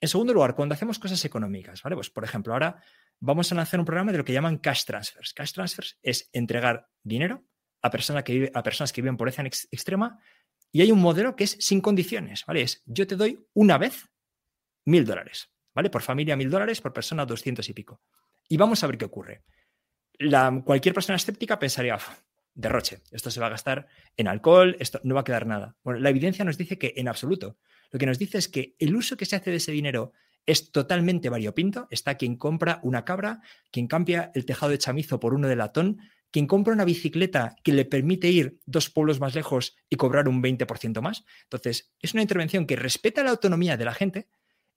En 0.00 0.08
segundo 0.08 0.32
lugar, 0.32 0.54
cuando 0.54 0.74
hacemos 0.74 0.98
cosas 0.98 1.24
económicas, 1.24 1.82
¿vale? 1.82 1.96
Pues 1.96 2.10
por 2.10 2.24
ejemplo, 2.24 2.52
ahora 2.52 2.82
vamos 3.20 3.52
a 3.52 3.54
lanzar 3.54 3.80
un 3.80 3.86
programa 3.86 4.12
de 4.12 4.18
lo 4.18 4.24
que 4.24 4.32
llaman 4.32 4.58
cash 4.58 4.84
transfers. 4.84 5.34
Cash 5.34 5.52
transfers 5.52 5.98
es 6.02 6.30
entregar 6.32 6.88
dinero 7.02 7.44
a, 7.82 7.90
personas 7.90 8.24
que 8.24 8.32
viven, 8.32 8.50
a 8.54 8.62
personas 8.62 8.92
que 8.92 9.02
viven 9.02 9.14
en 9.14 9.16
pobreza 9.18 9.42
extrema 9.42 10.20
y 10.70 10.80
hay 10.80 10.92
un 10.92 11.00
modelo 11.00 11.36
que 11.36 11.44
es 11.44 11.56
sin 11.60 11.80
condiciones, 11.80 12.44
¿vale? 12.46 12.62
Es 12.62 12.82
yo 12.86 13.06
te 13.06 13.16
doy 13.16 13.44
una 13.54 13.76
vez 13.76 14.08
mil 14.86 15.04
dólares, 15.04 15.50
¿vale? 15.74 15.90
Por 15.90 16.02
familia 16.02 16.36
mil 16.36 16.48
dólares, 16.48 16.80
por 16.80 16.92
persona 16.92 17.26
doscientos 17.26 17.68
y 17.68 17.74
pico. 17.74 18.00
Y 18.48 18.56
vamos 18.56 18.82
a 18.84 18.86
ver 18.86 18.96
qué 18.96 19.04
ocurre 19.04 19.44
cualquier 20.64 20.94
persona 20.94 21.16
escéptica 21.16 21.58
pensaría, 21.58 21.98
derroche, 22.54 23.02
esto 23.12 23.30
se 23.30 23.40
va 23.40 23.46
a 23.46 23.50
gastar 23.50 23.86
en 24.16 24.28
alcohol, 24.28 24.76
esto 24.80 25.00
no 25.04 25.14
va 25.14 25.20
a 25.20 25.24
quedar 25.24 25.46
nada. 25.46 25.76
Bueno, 25.84 26.00
la 26.00 26.10
evidencia 26.10 26.44
nos 26.44 26.58
dice 26.58 26.78
que 26.78 26.94
en 26.96 27.08
absoluto. 27.08 27.58
Lo 27.90 27.98
que 27.98 28.06
nos 28.06 28.18
dice 28.18 28.38
es 28.38 28.48
que 28.48 28.74
el 28.78 28.94
uso 28.96 29.16
que 29.16 29.26
se 29.26 29.36
hace 29.36 29.50
de 29.50 29.56
ese 29.56 29.72
dinero 29.72 30.12
es 30.44 30.72
totalmente 30.72 31.28
variopinto. 31.28 31.86
Está 31.90 32.16
quien 32.16 32.36
compra 32.36 32.80
una 32.82 33.04
cabra, 33.04 33.42
quien 33.70 33.86
cambia 33.86 34.32
el 34.34 34.44
tejado 34.44 34.72
de 34.72 34.78
chamizo 34.78 35.20
por 35.20 35.34
uno 35.34 35.46
de 35.46 35.56
latón, 35.56 35.98
quien 36.30 36.46
compra 36.46 36.74
una 36.74 36.84
bicicleta 36.84 37.54
que 37.62 37.72
le 37.72 37.84
permite 37.84 38.28
ir 38.28 38.58
dos 38.66 38.90
pueblos 38.90 39.20
más 39.20 39.34
lejos 39.34 39.76
y 39.88 39.96
cobrar 39.96 40.28
un 40.28 40.42
20% 40.42 41.00
más. 41.00 41.24
Entonces, 41.44 41.92
es 42.00 42.12
una 42.12 42.22
intervención 42.22 42.66
que 42.66 42.76
respeta 42.76 43.22
la 43.22 43.30
autonomía 43.30 43.76
de 43.76 43.84
la 43.84 43.94
gente 43.94 44.28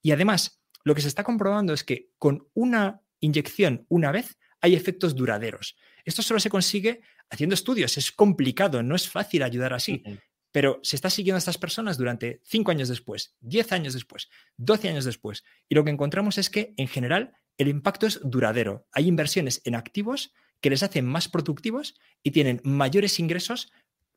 y 0.01 0.11
además 0.11 0.61
lo 0.83 0.95
que 0.95 1.01
se 1.01 1.07
está 1.07 1.23
comprobando 1.23 1.73
es 1.73 1.83
que 1.83 2.09
con 2.17 2.47
una 2.53 3.01
inyección 3.19 3.85
una 3.89 4.11
vez 4.11 4.37
hay 4.61 4.75
efectos 4.75 5.15
duraderos. 5.15 5.75
Esto 6.05 6.21
solo 6.21 6.39
se 6.39 6.49
consigue 6.49 7.01
haciendo 7.29 7.53
estudios. 7.53 7.97
Es 7.97 8.11
complicado, 8.11 8.81
no 8.83 8.95
es 8.95 9.09
fácil 9.09 9.43
ayudar 9.43 9.73
así. 9.73 10.03
Pero 10.51 10.79
se 10.83 10.95
está 10.95 11.09
siguiendo 11.09 11.37
a 11.37 11.39
estas 11.39 11.57
personas 11.57 11.97
durante 11.97 12.41
cinco 12.43 12.71
años 12.71 12.89
después, 12.89 13.35
10 13.39 13.71
años 13.71 13.93
después, 13.93 14.29
12 14.57 14.89
años 14.89 15.05
después. 15.05 15.43
Y 15.69 15.75
lo 15.75 15.83
que 15.83 15.91
encontramos 15.91 16.37
es 16.37 16.49
que, 16.49 16.73
en 16.77 16.87
general, 16.87 17.33
el 17.57 17.69
impacto 17.69 18.05
es 18.05 18.19
duradero. 18.23 18.87
Hay 18.91 19.07
inversiones 19.07 19.61
en 19.65 19.75
activos 19.75 20.33
que 20.59 20.69
les 20.69 20.83
hacen 20.83 21.05
más 21.05 21.27
productivos 21.27 21.95
y 22.21 22.31
tienen 22.31 22.61
mayores 22.63 23.19
ingresos 23.19 23.71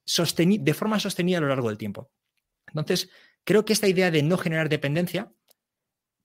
de 0.04 0.74
forma 0.74 1.00
sostenida 1.00 1.38
a 1.38 1.40
lo 1.40 1.48
largo 1.48 1.68
del 1.68 1.78
tiempo. 1.78 2.10
Entonces, 2.66 3.10
creo 3.44 3.64
que 3.64 3.72
esta 3.72 3.88
idea 3.88 4.10
de 4.10 4.22
no 4.22 4.36
generar 4.36 4.68
dependencia, 4.68 5.32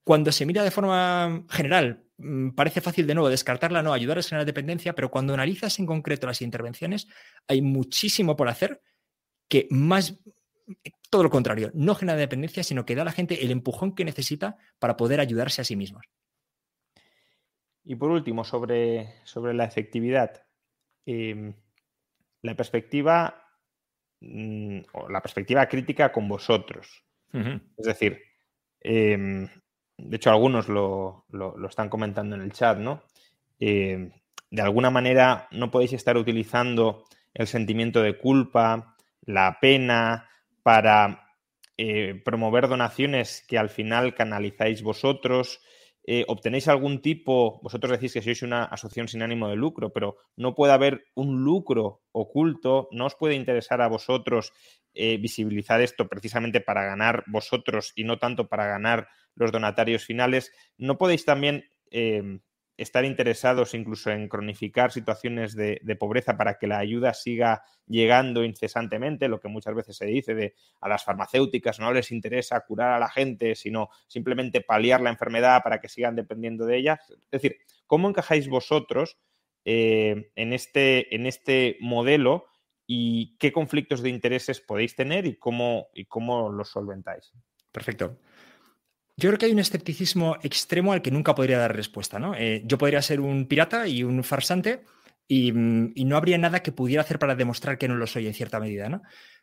cuando 0.10 0.32
se 0.32 0.48
mira 0.48 0.64
de 0.64 0.72
forma 0.72 1.46
general 1.50 2.10
Mm, 2.22 2.50
parece 2.50 2.82
fácil 2.82 3.08
de 3.08 3.16
nuevo 3.16 3.30
descartarla, 3.30 3.82
no, 3.82 3.94
ayudar 3.94 4.20
a 4.20 4.24
generar 4.24 4.46
dependencia, 4.46 4.94
pero 4.94 5.10
cuando 5.10 5.34
analizas 5.34 5.80
en 5.80 5.86
concreto 5.86 6.28
las 6.28 6.42
intervenciones, 6.42 7.08
hay 7.48 7.62
muchísimo 7.62 8.36
por 8.36 8.50
hacer 8.50 8.82
que 9.48 9.68
más 9.72 10.22
todo 11.10 11.24
lo 11.24 11.30
contrario, 11.30 11.72
no 11.74 11.96
genera 11.96 12.18
dependencia, 12.18 12.62
sino 12.62 12.86
que 12.86 12.94
da 12.94 13.02
a 13.02 13.06
la 13.06 13.12
gente 13.12 13.44
el 13.44 13.52
empujón 13.52 13.96
que 13.96 14.06
necesita 14.06 14.58
para 14.78 14.98
poder 14.98 15.20
ayudarse 15.20 15.62
a 15.62 15.64
sí 15.64 15.76
mismos. 15.76 16.06
Y 17.84 17.96
por 17.96 18.12
último, 18.12 18.44
sobre, 18.44 19.16
sobre 19.24 19.54
la 19.56 19.64
efectividad. 19.64 20.44
Em, 21.06 21.56
la 22.44 22.56
perspectiva 22.56 23.44
mm, 24.20 24.82
o 24.94 25.10
la 25.10 25.22
perspectiva 25.22 25.66
crítica 25.68 26.12
con 26.12 26.28
vosotros. 26.28 27.04
Es 27.34 27.86
decir, 27.86 28.22
em, 28.82 29.48
de 30.04 30.16
hecho, 30.18 30.30
algunos 30.30 30.70
lo, 30.70 31.26
están 31.68 31.90
comentando 31.90 32.36
en 32.36 32.42
el 32.42 32.52
chat, 32.52 32.78
¿no? 32.78 33.04
Em, 33.60 34.12
de 34.52 34.62
alguna 34.62 34.90
manera 34.90 35.48
no 35.52 35.70
podéis 35.70 35.94
estar 35.94 36.18
utilizando 36.18 37.04
el 37.34 37.48
sentimiento 37.48 38.02
de 38.02 38.18
culpa, 38.18 38.96
la 39.22 39.58
pena, 39.62 40.30
para 40.64 41.30
eh, 41.78 42.22
promover 42.26 42.68
donaciones 42.68 43.44
que 43.48 43.58
al 43.58 43.70
final 43.70 44.16
canalizáis 44.16 44.82
vosotros. 44.82 45.62
Eh, 46.04 46.26
¿Obtenéis 46.28 46.68
algún 46.68 47.02
tipo, 47.02 47.60
vosotros 47.62 47.92
decís 47.92 48.14
que 48.14 48.22
sois 48.22 48.42
una 48.42 48.64
asociación 48.64 49.08
sin 49.08 49.22
ánimo 49.22 49.48
de 49.48 49.56
lucro, 49.56 49.94
pero 49.94 50.18
no 50.36 50.56
puede 50.56 50.74
haber 50.74 51.06
un 51.14 51.44
lucro 51.44 52.02
oculto? 52.12 52.88
¿No 52.92 53.06
os 53.06 53.16
puede 53.16 53.36
interesar 53.36 53.82
a 53.82 53.88
vosotros 53.88 54.52
eh, 54.96 55.18
visibilizar 55.18 55.82
esto 55.82 56.08
precisamente 56.08 56.62
para 56.62 56.84
ganar 56.84 57.24
vosotros 57.28 57.94
y 57.96 58.04
no 58.06 58.18
tanto 58.18 58.48
para 58.48 58.66
ganar 58.66 59.08
los 59.40 59.52
donatarios 59.52 60.06
finales? 60.06 60.52
¿No 60.78 61.00
podéis 61.00 61.26
también 61.26 61.66
estar 62.80 63.04
interesados 63.04 63.74
incluso 63.74 64.10
en 64.10 64.30
cronificar 64.30 64.92
situaciones 64.92 65.54
de, 65.54 65.82
pobreza 66.00 66.38
para 66.38 66.58
que 66.58 66.66
la 66.66 66.78
ayuda 66.78 67.14
siga 67.14 67.62
llegando 67.86 68.44
incesantemente, 68.44 69.28
lo 69.28 69.40
que 69.40 69.50
muchas 69.50 69.76
veces 69.76 69.98
se 69.98 70.06
dice 70.06 70.34
de 70.34 70.56
a 70.80 70.88
las 70.88 71.04
farmacéuticas 71.04 71.80
no 71.80 71.92
les 71.92 72.12
interesa 72.12 72.62
curar 72.62 72.94
a 72.94 73.00
la 73.00 73.10
gente, 73.10 73.56
sino 73.56 73.90
simplemente 74.08 74.62
paliar 74.62 75.02
la 75.02 75.10
enfermedad 75.10 75.62
para 75.62 75.82
que 75.82 75.90
sigan 75.90 76.16
dependiendo 76.16 76.66
de 76.66 76.78
ella. 76.78 77.00
Es 77.10 77.42
decir, 77.42 77.58
¿cómo 77.86 78.08
encajáis 78.08 78.48
vosotros 78.48 79.18
eh, 79.66 80.32
en, 80.36 80.54
este, 80.54 81.14
en 81.14 81.26
este 81.26 81.78
modelo 81.82 82.46
y 82.88 83.36
qué 83.40 83.52
conflictos 83.52 84.02
de 84.02 84.10
intereses 84.10 84.62
podéis 84.62 84.96
tener 84.96 85.26
y 85.26 85.38
cómo, 85.38 85.90
y 85.94 86.06
cómo 86.06 86.50
los 86.50 86.70
solventáis? 86.70 87.34
Perfecto. 87.74 88.18
Yo 89.20 89.30
creo 89.30 89.38
que 89.38 89.48
hay 89.48 89.52
un 89.52 89.60
escepticismo 89.60 90.38
extremo 90.44 90.94
al 90.94 91.02
que 91.02 91.12
nunca 91.12 91.36
podría 91.36 91.58
dar 91.58 91.76
respuesta. 91.76 92.20
¿no? 92.20 92.36
Eh, 92.36 92.64
yo 92.66 92.78
podría 92.78 93.02
ser 93.02 93.20
un 93.20 93.48
pirata 93.48 93.86
y 93.86 94.04
un 94.04 94.24
farsante 94.24 94.86
mm, 95.28 95.88
y, 95.94 96.06
no 96.06 96.16
habría 96.16 96.38
nada 96.38 96.64
que 96.64 96.72
pudiera 96.72 97.02
hacer 97.02 97.20
para 97.20 97.36
demostrar 97.36 97.78
que 97.78 97.90
no 97.90 97.96
lo 97.96 98.08
soy 98.08 98.28
en 98.28 98.34
cierta 98.34 98.62
medida. 98.62 98.88
¿no? 98.88 99.02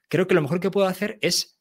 Creo 0.09 0.27
que 0.27 0.35
lo 0.35 0.41
mejor 0.41 0.61
que 0.61 0.71
puedo 0.71 0.87
hacer 0.87 1.19
es 1.21 1.61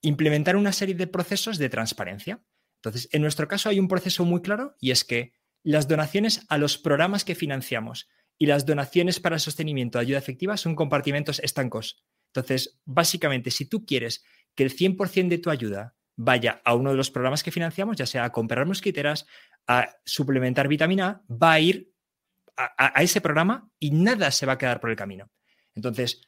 implementar 0.00 0.56
una 0.56 0.72
serie 0.72 0.96
de 0.96 1.06
procesos 1.06 1.56
de 1.58 1.68
transparencia. 1.68 2.42
Entonces, 2.78 3.08
en 3.12 3.22
nuestro 3.22 3.46
caso 3.46 3.68
hay 3.68 3.78
un 3.78 3.88
proceso 3.88 4.24
muy 4.24 4.42
claro 4.42 4.74
y 4.80 4.90
es 4.90 5.04
que 5.04 5.32
las 5.62 5.86
donaciones 5.86 6.44
a 6.48 6.58
los 6.58 6.76
programas 6.76 7.24
que 7.24 7.36
financiamos 7.36 8.08
y 8.36 8.46
las 8.46 8.66
donaciones 8.66 9.20
para 9.20 9.36
el 9.36 9.40
sostenimiento 9.40 9.98
de 9.98 10.02
ayuda 10.02 10.18
efectiva 10.18 10.56
son 10.56 10.74
compartimentos 10.74 11.38
estancos. 11.38 12.04
Entonces, 12.34 12.80
básicamente, 12.84 13.52
si 13.52 13.66
tú 13.66 13.86
quieres 13.86 14.24
que 14.56 14.64
el 14.64 14.76
100% 14.76 15.28
de 15.28 15.38
tu 15.38 15.50
ayuda 15.50 15.94
vaya 16.16 16.60
a 16.64 16.74
uno 16.74 16.90
de 16.90 16.96
los 16.96 17.10
programas 17.10 17.42
que 17.42 17.50
financiamos, 17.50 17.96
ya 17.96 18.06
sea 18.06 18.24
a 18.24 18.32
comprar 18.32 18.66
mosquiteras, 18.66 19.26
a 19.66 19.88
suplementar 20.04 20.68
vitamina 20.68 21.22
va 21.30 21.52
a 21.52 21.60
ir 21.60 21.92
a, 22.56 23.02
ese 23.02 23.20
programa 23.20 23.68
y 23.80 23.90
nada 23.90 24.30
se 24.30 24.46
va 24.46 24.52
a 24.52 24.58
quedar 24.58 24.80
por 24.80 24.90
el 24.90 24.96
camino. 24.96 25.30
Entonces, 25.74 26.20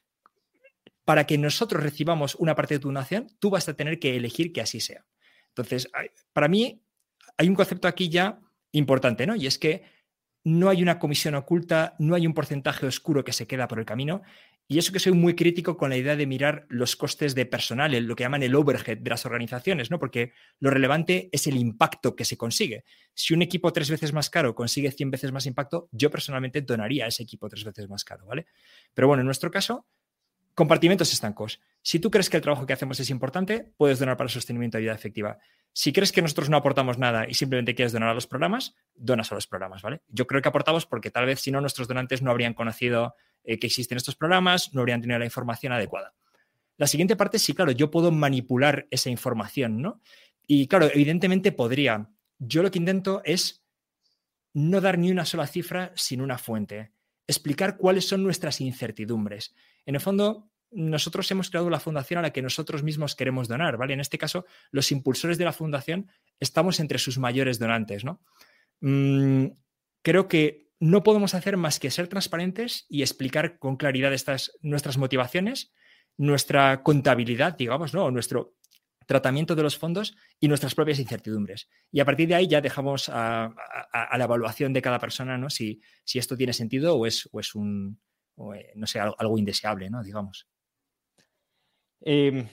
para 1.05 1.25
que 1.25 1.39
nosotros 1.39 1.83
recibamos 1.83 2.35
una 2.35 2.57
parte 2.57 2.75
de 2.75 2.81
tu 2.81 2.89
donación, 2.89 3.29
tú 3.39 3.51
vas 3.51 3.69
a 3.69 3.75
tener 3.75 4.01
que 4.01 4.17
elegir 4.17 4.53
que 4.53 4.61
así 4.61 4.81
sea. 4.81 5.07
Entonces, 5.49 5.89
para 6.33 6.49
mí 6.49 6.83
hay 7.37 7.49
un 7.49 7.55
concepto 7.55 7.87
aquí 7.87 8.09
ya 8.09 8.41
importante, 8.73 9.27
¿no? 9.27 9.37
Y 9.37 9.47
es 9.47 9.59
que 9.59 9.85
no 10.43 10.69
hay 10.69 10.83
una 10.83 10.99
comisión 10.99 11.35
oculta, 11.37 11.95
no 11.99 12.15
hay 12.15 12.27
un 12.27 12.35
porcentaje 12.35 12.87
oscuro 12.87 13.25
que 13.25 13.33
se 13.33 13.47
queda 13.47 13.69
por 13.69 13.79
el 13.79 13.85
camino 13.85 14.23
y 14.69 14.79
eso 14.79 14.93
que 14.93 14.99
soy 14.99 15.13
muy 15.13 15.37
crítico 15.37 15.77
con 15.77 15.91
la 15.91 15.97
idea 15.97 16.17
de 16.17 16.27
mirar 16.27 16.67
los 16.69 16.97
costes 16.97 17.35
de 17.35 17.47
personal, 17.47 17.93
lo 17.93 18.17
que 18.17 18.25
llaman 18.25 18.43
el 18.43 18.55
overhead 18.55 18.99
de 18.99 19.11
las 19.11 19.25
organizaciones, 19.25 19.91
¿no? 19.91 19.99
Porque 20.01 20.33
lo 20.59 20.71
relevante 20.71 21.29
es 21.31 21.47
el 21.47 21.57
impacto 21.57 22.17
que 22.17 22.25
se 22.25 22.37
consigue. 22.37 22.85
Si 23.15 23.33
un 23.33 23.43
equipo 23.43 23.73
tres 23.73 23.91
veces 23.91 24.13
más 24.13 24.29
caro 24.29 24.55
consigue 24.55 24.91
100 24.91 25.11
veces 25.13 25.33
más 25.33 25.47
impacto, 25.47 25.89
yo 25.93 26.11
personalmente 26.11 26.63
donaría 26.63 27.05
a 27.05 27.09
ese 27.09 27.23
equipo 27.23 27.49
tres 27.49 27.65
veces 27.65 27.89
más 27.89 28.03
caro, 28.03 28.27
¿vale? 28.27 28.47
Pero 28.93 29.07
bueno, 29.07 29.21
en 29.21 29.27
nuestro 29.27 29.53
caso, 29.53 29.87
compartimentos 30.55 31.13
estancos. 31.13 31.61
Si 31.87 32.01
tú 32.01 32.11
crees 32.11 32.29
que 32.29 32.37
el 32.37 32.43
trabajo 32.43 32.67
que 32.67 32.73
hacemos 32.73 32.99
es 32.99 33.11
importante, 33.11 33.73
puedes 33.77 34.01
donar 34.01 34.17
para 34.17 34.27
el 34.27 34.33
sostenimiento 34.33 34.77
de 34.77 34.83
vida 34.83 34.93
efectiva. 34.93 35.39
Si 35.73 35.93
crees 35.93 36.11
que 36.11 36.21
nosotros 36.21 36.51
no 36.51 36.57
aportamos 36.57 36.99
nada 36.99 37.29
y 37.29 37.35
simplemente 37.35 37.77
quieres 37.77 37.93
donar 37.93 38.09
a 38.09 38.15
los 38.15 38.27
programas, 38.27 38.75
donas 38.97 39.31
a 39.31 39.37
los 39.37 39.47
programas, 39.47 39.83
¿vale? 39.83 40.01
Yo 40.09 40.27
creo 40.27 40.43
que 40.43 40.49
aportamos 40.49 40.85
porque 40.85 41.13
tal 41.13 41.27
vez 41.27 41.39
si 41.39 41.53
no, 41.53 41.61
nuestros 41.61 41.87
donantes 41.87 42.23
no 42.23 42.33
habrían 42.33 42.55
conocido 42.55 43.15
eh, 43.45 43.61
que 43.61 43.69
existen 43.69 43.99
estos 43.99 44.17
programas, 44.17 44.75
no 44.75 44.81
habrían 44.81 45.01
tenido 45.01 45.21
la 45.21 45.27
información 45.27 45.73
adecuada. 45.73 46.13
La 46.77 46.89
siguiente 46.89 47.15
parte, 47.15 47.39
sí, 47.39 47.55
claro, 47.55 47.71
yo 47.71 47.89
puedo 47.89 48.11
manipular 48.11 48.89
esa 48.91 49.09
información, 49.09 49.81
¿no? 49.81 50.01
Y 50.45 50.67
claro, 50.67 50.91
evidentemente 50.93 51.53
podría. 51.53 52.11
Yo 52.41 52.65
lo 52.65 52.73
que 52.73 52.81
intento 52.81 53.23
es 53.25 53.65
no 54.55 54.81
dar 54.81 54.99
ni 54.99 55.13
una 55.13 55.25
sola 55.25 55.47
cifra 55.47 55.93
sin 55.95 56.21
una 56.21 56.37
fuente, 56.37 56.91
explicar 57.29 57.77
cuáles 57.77 58.09
son 58.09 58.25
nuestras 58.25 58.61
incertidumbres. 58.61 59.55
En 59.85 59.95
el 59.95 60.01
fondo, 60.01 60.51
nosotros 60.71 61.31
hemos 61.31 61.51
creado 61.51 61.71
la 61.71 61.81
fundación 61.81 62.19
a 62.19 62.23
la 62.23 62.33
que 62.33 62.43
nosotros 62.43 62.83
mismos 62.83 63.15
queremos 63.15 63.49
donar, 63.49 63.77
¿vale? 63.77 63.95
En 63.95 64.01
este 64.01 64.19
caso, 64.19 64.47
los 64.71 64.91
impulsores 64.93 65.39
de 65.39 65.45
la 65.45 65.53
fundación 65.53 66.11
estamos 66.41 66.81
entre 66.81 66.99
sus 66.99 67.19
mayores 67.19 67.59
donantes, 67.59 68.05
¿no? 68.05 68.21
Mm, 68.81 69.47
creo 70.03 70.29
que 70.29 70.67
no 70.79 71.03
podemos 71.03 71.35
hacer 71.35 71.57
más 71.57 71.81
que 71.81 71.91
ser 71.91 72.09
transparentes 72.09 72.87
y 72.89 73.03
explicar 73.03 73.59
con 73.59 73.77
claridad 73.77 74.15
nuestras 74.63 74.99
motivaciones, 74.99 75.73
nuestra 76.17 76.83
contabilidad, 76.83 77.57
digamos, 77.57 77.95
¿no? 77.95 78.11
nuestro 78.11 78.55
tratamiento 79.07 79.55
de 79.55 79.63
los 79.63 79.79
fondos 79.79 80.17
y 80.41 80.49
nuestras 80.49 80.75
propias 80.75 80.99
incertidumbres. 80.99 81.69
Y 81.91 82.01
a 82.01 82.05
partir 82.05 82.29
de 82.29 82.35
ahí 82.35 82.49
ya 82.49 82.61
dejamos 82.61 83.09
a, 83.09 83.55
la 83.93 84.25
evaluación 84.25 84.73
de 84.73 84.83
cada 84.83 84.99
persona 84.99 85.39
¿no? 85.39 85.49
si, 85.49 85.81
esto 86.13 86.37
tiene 86.37 86.53
sentido 86.53 86.97
o 86.97 87.07
es, 87.07 87.29
o 87.33 87.41
es 87.41 87.55
un, 87.55 88.01
eh, 88.55 88.73
no 88.75 88.87
sé, 88.87 89.01
algo, 89.01 89.39
indeseable, 89.39 89.89
¿no? 89.89 90.03
digamos. 90.03 90.47
Em, 92.01 92.47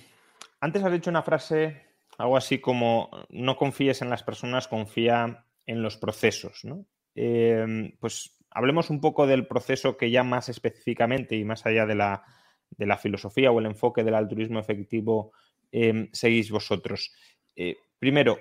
antes 0.59 0.83
has 0.83 0.91
dicho 0.91 1.09
una 1.09 1.23
frase, 1.23 1.81
algo 2.17 2.37
así 2.37 2.59
como, 2.59 3.09
no 3.29 3.55
confíes 3.57 4.01
en 4.01 4.09
las 4.09 4.23
personas, 4.23 4.67
confía 4.67 5.45
en 5.65 5.81
los 5.81 5.97
procesos. 5.97 6.63
¿no? 6.63 6.85
Em, 7.15 7.91
pues 7.99 8.37
hablemos 8.49 8.89
un 8.89 9.01
poco 9.01 9.27
del 9.27 9.47
proceso 9.47 9.97
que 9.97 10.11
ya 10.11 10.23
más 10.23 10.49
específicamente 10.49 11.35
y 11.35 11.45
más 11.45 11.65
allá 11.65 11.85
de 11.85 11.95
la, 11.95 12.23
filosofía 12.97 13.51
o 13.51 13.59
el 13.59 13.67
enfoque 13.67 14.03
del 14.03 14.15
altruismo 14.15 14.59
efectivo 14.59 15.33
em, 15.71 16.09
seguís 16.11 16.51
vosotros. 16.51 17.13
Eh, 17.55 17.77
primero, 17.99 18.39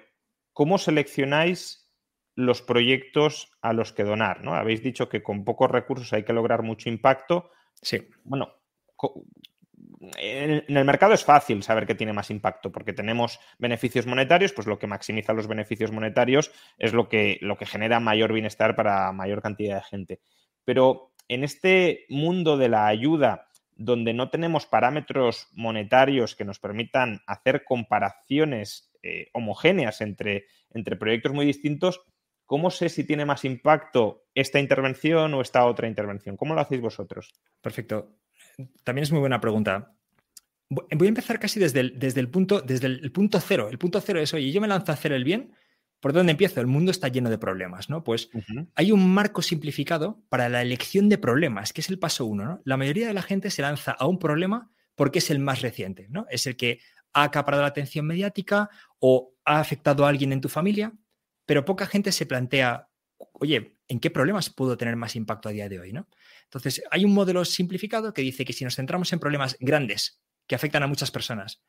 ¿cómo 0.53 0.79
seleccionáis 0.79 1.91
los 2.35 2.63
proyectos 2.63 3.51
a 3.61 3.73
los 3.73 3.93
que 3.93 4.05
donar? 4.05 4.43
¿no? 4.43 4.55
Habéis 4.55 4.83
dicho 4.83 5.09
que 5.09 5.23
con 5.23 5.45
pocos 5.45 5.71
recursos 5.71 6.13
hay 6.13 6.25
que 6.25 6.33
lograr 6.33 6.63
mucho 6.63 6.89
impacto. 6.89 7.51
Sí. 7.75 8.09
Bueno, 8.25 8.55
en 10.19 10.77
el 10.77 10.85
mercado 10.85 11.15
es 11.15 11.25
fácil 11.25 11.63
saber 11.63 11.87
que 11.87 11.95
tiene 11.95 12.13
más 12.13 12.31
impacto 12.31 12.73
porque 12.73 12.93
tenemos 12.93 13.39
beneficios 13.59 14.07
monetarios, 14.07 14.53
pues 14.53 14.67
lo 14.67 14.79
que 14.79 14.87
maximiza 14.87 15.33
los 15.33 15.47
beneficios 15.47 15.93
monetarios 15.93 16.51
es 16.79 16.93
lo 16.93 17.09
que, 17.09 17.39
lo 17.41 17.57
que 17.57 17.67
genera 17.67 18.01
mayor 18.01 18.33
bienestar 18.33 18.75
para 18.75 19.13
mayor 19.13 19.43
cantidad 19.43 19.77
de 19.77 19.83
gente. 19.83 20.21
Pero 20.65 21.13
en 21.29 21.45
este 21.45 22.07
mundo 22.09 22.57
de 22.57 22.69
la 22.69 22.87
ayuda, 22.87 23.49
donde 23.77 24.13
no 24.13 24.29
tenemos 24.29 24.67
parámetros 24.67 25.49
monetarios 25.53 26.35
que 26.35 26.45
nos 26.45 26.59
permitan 26.59 27.21
hacer 27.27 27.65
comparaciones 27.65 28.93
eh, 29.03 29.29
homogéneas 29.33 30.01
entre, 30.01 30.47
entre 30.71 30.97
proyectos 30.97 31.33
muy 31.33 31.47
distintos, 31.47 32.03
¿cómo 32.45 32.71
sé 32.71 32.89
si 32.89 33.05
tiene 33.05 33.25
más 33.25 33.45
impacto 33.45 34.25
esta 34.35 34.59
intervención 34.59 35.33
o 35.35 35.41
esta 35.41 35.65
otra 35.65 35.87
intervención? 35.87 36.37
¿Cómo 36.37 36.55
lo 36.55 36.61
hacéis 36.61 36.81
vosotros? 36.81 37.33
Perfecto 37.61 38.17
también 38.85 39.05
es 39.05 39.13
muy 39.13 39.21
buena 39.21 39.41
pregunta. 39.41 39.95
Voy 40.69 41.07
a 41.07 41.09
empezar 41.09 41.39
casi 41.39 41.61
desde 41.61 41.81
el, 41.81 41.99
desde 41.99 42.21
el, 42.21 42.31
punto, 42.31 42.61
desde 42.61 42.87
el, 42.87 43.13
punto 43.13 43.41
cero. 43.41 43.69
El 43.71 43.79
punto 43.79 44.01
cero 44.01 44.21
es, 44.21 44.33
oye, 44.33 44.51
yo 44.51 44.61
me 44.61 44.69
lanzo 44.69 44.91
a 44.91 44.95
hacer 44.95 45.13
el 45.13 45.23
bien, 45.23 45.53
¿por 46.01 46.13
dónde 46.13 46.33
empiezo? 46.33 46.61
El 46.61 46.67
mundo 46.67 46.91
está 46.91 47.09
lleno 47.09 47.29
de 47.29 47.37
problemas, 47.37 47.91
¿no? 47.91 48.03
Pues 48.05 48.31
hay 48.75 48.91
un 48.91 49.13
marco 49.13 49.43
simplificado 49.43 50.23
para 50.31 50.49
la 50.49 50.63
elección 50.63 51.09
de 51.11 51.19
problemas, 51.19 51.73
que 51.73 51.83
es 51.83 51.91
el 51.91 51.99
paso 51.99 52.25
uno, 52.25 52.45
¿no? 52.45 52.63
La 52.65 52.79
mayoría 52.79 53.07
de 53.07 53.15
la 53.15 53.23
gente 53.23 53.51
se 53.51 53.63
lanza 53.63 53.93
a 53.93 54.07
un 54.07 54.19
problema 54.19 54.71
porque 54.95 55.19
es 55.19 55.31
el 55.31 55.39
más 55.39 55.61
reciente, 55.61 56.07
¿no? 56.09 56.27
Es 56.31 56.47
el 56.47 56.57
que 56.57 56.81
ha 57.13 57.25
acaparado 57.25 57.63
la 57.63 57.69
atención 57.69 58.07
mediática 58.07 58.71
o 58.99 59.35
ha 59.45 59.61
afectado 59.61 60.07
a 60.07 60.09
alguien 60.09 60.33
en 60.33 60.41
tu 60.41 60.49
familia, 60.49 60.93
pero 61.47 61.65
poca 61.65 61.87
gente 61.87 62.13
se 62.13 62.27
plantea, 62.27 62.89
oye, 63.33 63.72
¿en 63.89 64.01
qué 64.01 64.11
problemas 64.11 64.51
puedo 64.51 64.77
tener 64.77 64.97
más 64.97 65.17
impacto 65.17 65.49
a 65.49 65.53
día 65.53 65.69
de 65.69 65.81
hoy, 65.81 65.93
¿no? 65.93 66.09
Entonces, 66.45 66.83
hay 66.91 67.05
un 67.05 67.15
modelo 67.15 67.45
simplificado 67.45 68.13
que 68.13 68.23
dice 68.23 68.45
que 68.45 68.53
si 68.53 68.65
nos 68.65 68.77
centramos 68.77 69.13
en 69.13 69.19
problemas 69.19 69.57
grandes 69.61 70.23
que 70.47 70.55
afectan 70.55 70.83
a 70.83 70.87
muchas 70.87 71.11
personas, 71.11 71.63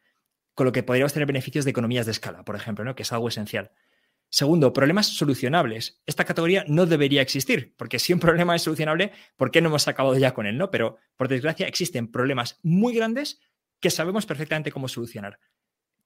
con 0.54 0.66
lo 0.66 0.72
que 0.72 0.84
podríamos 0.84 1.14
tener 1.14 1.28
beneficios 1.28 1.66
de 1.66 1.72
economías 1.72 2.06
de 2.06 2.12
escala, 2.12 2.44
por 2.44 2.56
ejemplo, 2.56 2.86
¿no? 2.86 2.96
que 2.96 3.04
es 3.04 3.12
algo 3.12 3.28
esencial. 3.28 3.72
Segundo, 4.30 4.74
problemas 4.74 5.08
solucionables. 5.08 6.02
Esta 6.06 6.26
categoría 6.26 6.66
no 6.68 6.86
debería 6.86 7.22
existir, 7.22 7.76
porque 7.78 8.00
si 8.00 8.14
un 8.14 8.20
problema 8.20 8.56
es 8.56 8.64
solucionable, 8.64 9.12
¿por 9.38 9.52
qué 9.52 9.62
no 9.62 9.70
hemos 9.70 9.88
acabado 9.88 10.18
ya 10.18 10.34
con 10.34 10.48
él? 10.48 10.58
¿no? 10.58 10.72
Pero, 10.72 10.98
por 11.18 11.28
desgracia, 11.28 11.68
existen 11.68 12.12
problemas 12.12 12.60
muy 12.64 12.96
grandes 12.96 13.40
que 13.80 13.92
sabemos 13.92 14.26
perfectamente 14.26 14.72
cómo 14.72 14.88
solucionar. 14.88 15.40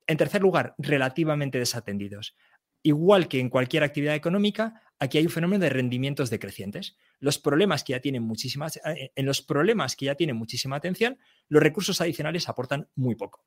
En 0.08 0.18
tercer 0.18 0.42
lugar, 0.42 0.76
relativamente 0.78 1.60
desatendidos. 1.60 2.36
Igual 2.84 3.28
que 3.28 3.40
en 3.40 3.50
cualquier 3.50 3.84
actividad 3.84 4.16
económica, 4.16 4.82
aquí 5.00 5.18
hay 5.18 5.26
un 5.26 5.32
fenómeno 5.32 5.64
de 5.64 5.70
rendimientos 5.70 6.30
decrecientes. 6.30 6.96
Los 7.20 7.40
problemas 7.40 7.84
que 7.84 7.94
ya 7.94 8.00
tienen 8.00 8.24
muchísimas, 8.24 8.78
eh, 8.78 9.12
en 9.16 9.26
los 9.26 9.42
problemas 9.42 9.96
que 9.96 10.06
ya 10.06 10.16
tienen 10.16 10.36
muchísima 10.36 10.76
atención, 10.76 11.18
los 11.50 11.62
recursos 11.62 12.00
adicionales 12.02 12.48
aportan 12.50 12.88
muy 12.96 13.16
poco. 13.16 13.46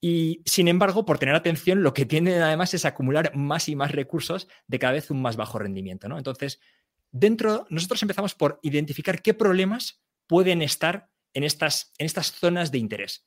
Y 0.00 0.42
sin 0.44 0.68
embargo, 0.68 1.06
por 1.06 1.18
tener 1.18 1.34
atención, 1.34 1.82
lo 1.82 1.94
que 1.94 2.06
tienden 2.06 2.42
además 2.42 2.74
es 2.74 2.84
acumular 2.84 3.34
más 3.34 3.68
y 3.68 3.76
más 3.76 3.92
recursos 3.92 4.48
de 4.66 4.78
cada 4.78 4.92
vez 4.92 5.10
un 5.10 5.22
más 5.22 5.36
bajo 5.36 5.58
rendimiento. 5.58 6.08
¿no? 6.08 6.18
Entonces, 6.18 6.60
dentro, 7.10 7.66
nosotros 7.70 8.02
empezamos 8.02 8.34
por 8.34 8.60
identificar 8.62 9.22
qué 9.22 9.34
problemas 9.34 10.02
pueden 10.26 10.62
estar 10.62 11.08
en 11.32 11.44
estas, 11.44 11.92
en 11.98 12.06
estas 12.06 12.32
zonas 12.32 12.70
de 12.70 12.78
interés. 12.78 13.26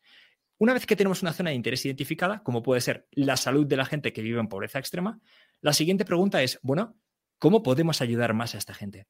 Una 0.60 0.74
vez 0.74 0.86
que 0.86 0.96
tenemos 0.96 1.24
una 1.24 1.34
zona 1.34 1.50
de 1.50 1.56
interés 1.56 1.86
identificada, 1.86 2.44
como 2.44 2.62
puede 2.62 2.82
ser 2.82 3.08
la 3.12 3.38
salud 3.38 3.66
de 3.66 3.78
la 3.78 3.86
gente 3.86 4.14
que 4.14 4.22
vive 4.22 4.40
en 4.40 4.48
pobreza 4.48 4.78
extrema, 4.78 5.20
la 5.62 5.74
siguiente 5.74 6.06
pregunta 6.06 6.44
es, 6.44 6.60
bueno, 6.62 6.96
¿cómo 7.40 7.64
podemos 7.64 8.02
ayudar 8.02 8.34
más 8.34 8.54
a 8.54 8.60
esta 8.60 8.74
gente? 8.74 9.08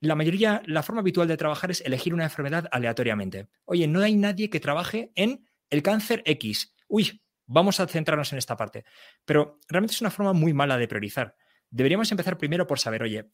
La 0.00 0.14
mayoría, 0.14 0.62
la 0.66 0.82
forma 0.82 1.02
habitual 1.02 1.28
de 1.28 1.36
trabajar 1.36 1.70
es 1.70 1.82
elegir 1.82 2.14
una 2.14 2.24
enfermedad 2.24 2.66
aleatoriamente. 2.72 3.48
Oye, 3.64 3.86
no 3.86 4.00
hay 4.00 4.16
nadie 4.16 4.50
que 4.50 4.58
trabaje 4.58 5.12
en 5.14 5.44
el 5.70 5.82
cáncer 5.82 6.22
X 6.24 6.74
uy, 6.88 7.22
vamos 7.46 7.78
a 7.78 7.86
centrarnos 7.86 8.32
en 8.32 8.38
esta 8.38 8.56
parte. 8.56 8.84
Pero 9.24 9.60
realmente 9.68 9.94
es 9.94 10.00
una 10.00 10.10
forma 10.10 10.32
muy 10.32 10.52
mala 10.52 10.76
de 10.76 10.88
priorizar. 10.88 11.36
Deberíamos 11.70 12.10
empezar 12.10 12.38
primero 12.38 12.66
por 12.66 12.80
saber, 12.80 13.02
oye, 13.02 13.30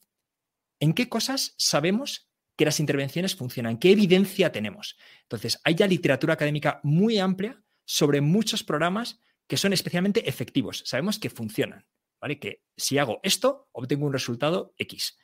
¿en 0.79 0.93
qué 0.93 1.09
cosas 1.09 1.55
sabemos 1.57 2.29
que 2.55 2.65
las 2.65 2.79
intervenciones 2.79 3.35
funcionan? 3.35 3.77
¿Qué 3.77 3.91
evidencia 3.91 4.51
tenemos? 4.51 4.97
Entonces, 5.23 5.59
hay 5.63 5.75
ya 5.75 5.87
literatura 5.87 6.33
académica 6.33 6.79
muy 6.83 7.17
amplia 7.19 7.61
sobre 7.85 8.21
muchos 8.21 8.63
programas 8.63 9.19
que 9.47 9.57
son 9.57 9.73
especialmente 9.73 10.27
efectivos. 10.27 10.83
Sabemos 10.85 11.19
que 11.19 11.29
funcionan, 11.29 11.85
¿vale? 12.19 12.39
Que 12.39 12.63
si 12.75 12.97
hago 12.97 13.19
esto, 13.23 13.69
obtengo 13.71 14.05
un 14.05 14.13
resultado 14.13 14.73
X. 14.77 15.17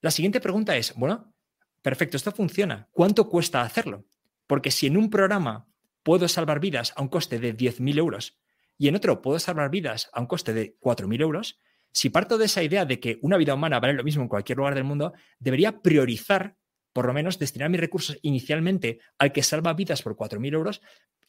La 0.00 0.10
siguiente 0.10 0.40
pregunta 0.40 0.76
es, 0.76 0.94
bueno, 0.96 1.34
perfecto, 1.82 2.16
esto 2.16 2.32
funciona. 2.32 2.88
¿Cuánto 2.90 3.28
cuesta 3.28 3.62
hacerlo? 3.62 4.06
Porque 4.46 4.70
si 4.70 4.86
en 4.86 4.96
un 4.96 5.10
programa 5.10 5.68
puedo 6.02 6.28
salvar 6.28 6.60
vidas 6.60 6.92
a 6.96 7.02
un 7.02 7.08
coste 7.08 7.38
de 7.38 7.56
10.000 7.56 7.98
euros 7.98 8.38
y 8.76 8.88
en 8.88 8.96
otro 8.96 9.22
puedo 9.22 9.38
salvar 9.38 9.70
vidas 9.70 10.10
a 10.12 10.20
un 10.20 10.26
coste 10.26 10.52
de 10.52 10.76
4.000 10.80 11.20
euros, 11.22 11.60
si 11.94 12.10
parto 12.10 12.36
de 12.36 12.46
esa 12.46 12.62
idea 12.62 12.84
de 12.84 12.98
que 12.98 13.18
una 13.22 13.36
vida 13.36 13.54
humana 13.54 13.78
vale 13.78 13.94
lo 13.94 14.02
mismo 14.02 14.22
en 14.22 14.28
cualquier 14.28 14.58
lugar 14.58 14.74
del 14.74 14.82
mundo, 14.82 15.12
debería 15.38 15.80
priorizar, 15.80 16.56
por 16.92 17.06
lo 17.06 17.14
menos, 17.14 17.38
destinar 17.38 17.70
mis 17.70 17.80
recursos 17.80 18.18
inicialmente 18.22 18.98
al 19.16 19.32
que 19.32 19.44
salva 19.44 19.72
vidas 19.74 20.02
por 20.02 20.16
4.000 20.16 20.54
euros 20.54 20.80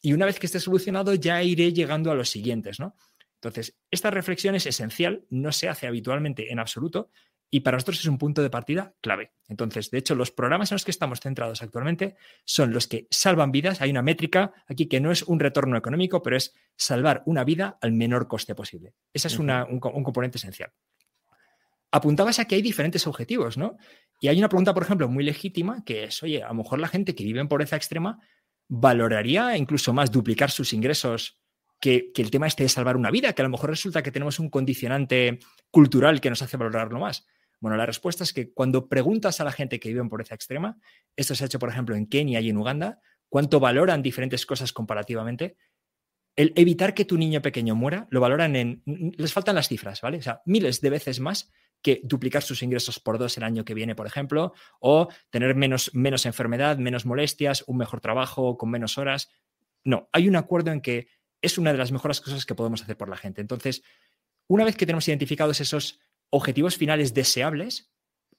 y 0.02 0.12
una 0.12 0.26
vez 0.26 0.40
que 0.40 0.46
esté 0.46 0.58
solucionado 0.58 1.14
ya 1.14 1.40
iré 1.42 1.72
llegando 1.72 2.10
a 2.10 2.16
los 2.16 2.30
siguientes, 2.30 2.80
¿no? 2.80 2.96
Entonces, 3.36 3.76
esta 3.92 4.10
reflexión 4.10 4.56
es 4.56 4.66
esencial, 4.66 5.24
no 5.30 5.52
se 5.52 5.68
hace 5.68 5.86
habitualmente 5.86 6.50
en 6.50 6.58
absoluto, 6.58 7.10
y 7.56 7.60
para 7.60 7.78
nosotros 7.78 8.00
es 8.00 8.04
un 8.04 8.18
punto 8.18 8.42
de 8.42 8.50
partida 8.50 8.92
clave. 9.00 9.32
Entonces, 9.48 9.90
de 9.90 9.96
hecho, 9.96 10.14
los 10.14 10.30
programas 10.30 10.70
en 10.70 10.74
los 10.74 10.84
que 10.84 10.90
estamos 10.90 11.20
centrados 11.20 11.62
actualmente 11.62 12.16
son 12.44 12.70
los 12.70 12.86
que 12.86 13.08
salvan 13.10 13.50
vidas. 13.50 13.80
Hay 13.80 13.88
una 13.88 14.02
métrica 14.02 14.52
aquí 14.66 14.88
que 14.88 15.00
no 15.00 15.10
es 15.10 15.22
un 15.22 15.40
retorno 15.40 15.74
económico, 15.74 16.22
pero 16.22 16.36
es 16.36 16.52
salvar 16.76 17.22
una 17.24 17.44
vida 17.44 17.78
al 17.80 17.92
menor 17.92 18.28
coste 18.28 18.54
posible. 18.54 18.92
Ese 19.10 19.28
es 19.28 19.38
un, 19.38 19.50
un, 19.50 19.80
componente 19.80 20.36
esencial. 20.36 20.70
Apuntabas 21.90 22.40
a 22.40 22.44
que 22.44 22.56
hay 22.56 22.60
diferentes 22.60 23.06
objetivos, 23.06 23.56
¿no? 23.56 23.78
Y 24.20 24.28
hay 24.28 24.36
una 24.38 24.50
pregunta, 24.50 24.74
por 24.74 24.82
ejemplo, 24.82 25.08
muy 25.08 25.24
legítima, 25.24 25.82
que 25.82 26.04
es, 26.04 26.22
oye, 26.22 26.42
a 26.42 26.48
lo 26.48 26.56
mejor 26.56 26.78
la 26.78 26.88
gente 26.88 27.14
que 27.14 27.24
vive 27.24 27.40
en 27.40 27.48
pobreza 27.48 27.76
extrema 27.76 28.18
valoraría 28.68 29.56
incluso 29.56 29.94
más 29.94 30.12
duplicar 30.12 30.50
sus 30.50 30.74
ingresos 30.74 31.40
que, 31.80 32.12
que, 32.12 32.20
el 32.20 32.30
tema 32.30 32.48
este 32.48 32.64
de 32.64 32.68
salvar 32.68 32.98
una 32.98 33.10
vida, 33.10 33.32
que 33.32 33.40
a 33.40 33.46
lo 33.46 33.50
mejor 33.50 33.70
resulta 33.70 34.02
que 34.02 34.12
tenemos 34.12 34.40
un 34.40 34.50
condicionante 34.50 35.38
cultural 35.70 36.20
que 36.20 36.28
nos 36.28 36.42
hace 36.42 36.58
valorarlo 36.58 37.00
más. 37.00 37.26
Bueno, 37.60 37.76
la 37.76 37.86
respuesta 37.86 38.24
es 38.24 38.32
que 38.32 38.52
cuando 38.52 38.88
preguntas 38.88 39.40
a 39.40 39.44
la 39.44 39.52
gente 39.52 39.80
que 39.80 39.88
vive 39.88 40.00
en 40.00 40.08
pobreza 40.08 40.34
extrema, 40.34 40.78
esto 41.16 41.34
se 41.34 41.44
ha 41.44 41.46
hecho, 41.46 41.58
por 41.58 41.68
ejemplo, 41.68 41.96
en 41.96 42.06
Kenia 42.06 42.40
y 42.40 42.50
en 42.50 42.56
Uganda, 42.56 43.00
cuánto 43.28 43.60
valoran 43.60 44.02
diferentes 44.02 44.44
cosas 44.46 44.72
comparativamente, 44.72 45.56
el 46.36 46.52
evitar 46.54 46.94
que 46.94 47.06
tu 47.06 47.16
niño 47.16 47.40
pequeño 47.40 47.74
muera, 47.74 48.06
lo 48.10 48.20
valoran 48.20 48.56
en, 48.56 48.82
les 48.84 49.32
faltan 49.32 49.54
las 49.54 49.68
cifras, 49.68 50.02
¿vale? 50.02 50.18
O 50.18 50.22
sea, 50.22 50.42
miles 50.44 50.82
de 50.82 50.90
veces 50.90 51.18
más 51.18 51.50
que 51.82 52.00
duplicar 52.04 52.42
sus 52.42 52.62
ingresos 52.62 53.00
por 53.00 53.18
dos 53.18 53.36
el 53.38 53.44
año 53.44 53.64
que 53.64 53.74
viene, 53.74 53.94
por 53.94 54.06
ejemplo, 54.06 54.52
o 54.80 55.08
tener 55.30 55.54
menos, 55.54 55.94
menos 55.94 56.26
enfermedad, 56.26 56.78
menos 56.78 57.06
molestias, 57.06 57.64
un 57.66 57.78
mejor 57.78 58.00
trabajo 58.00 58.58
con 58.58 58.70
menos 58.70 58.98
horas. 58.98 59.30
No, 59.82 60.08
hay 60.12 60.28
un 60.28 60.36
acuerdo 60.36 60.72
en 60.72 60.80
que 60.80 61.08
es 61.40 61.58
una 61.58 61.72
de 61.72 61.78
las 61.78 61.92
mejores 61.92 62.20
cosas 62.20 62.44
que 62.44 62.54
podemos 62.54 62.82
hacer 62.82 62.96
por 62.96 63.08
la 63.08 63.16
gente. 63.16 63.40
Entonces, 63.40 63.82
una 64.48 64.64
vez 64.64 64.76
que 64.76 64.86
tenemos 64.86 65.06
identificados 65.08 65.60
esos 65.60 66.00
objetivos 66.30 66.76
finales 66.76 67.14
deseables, 67.14 67.92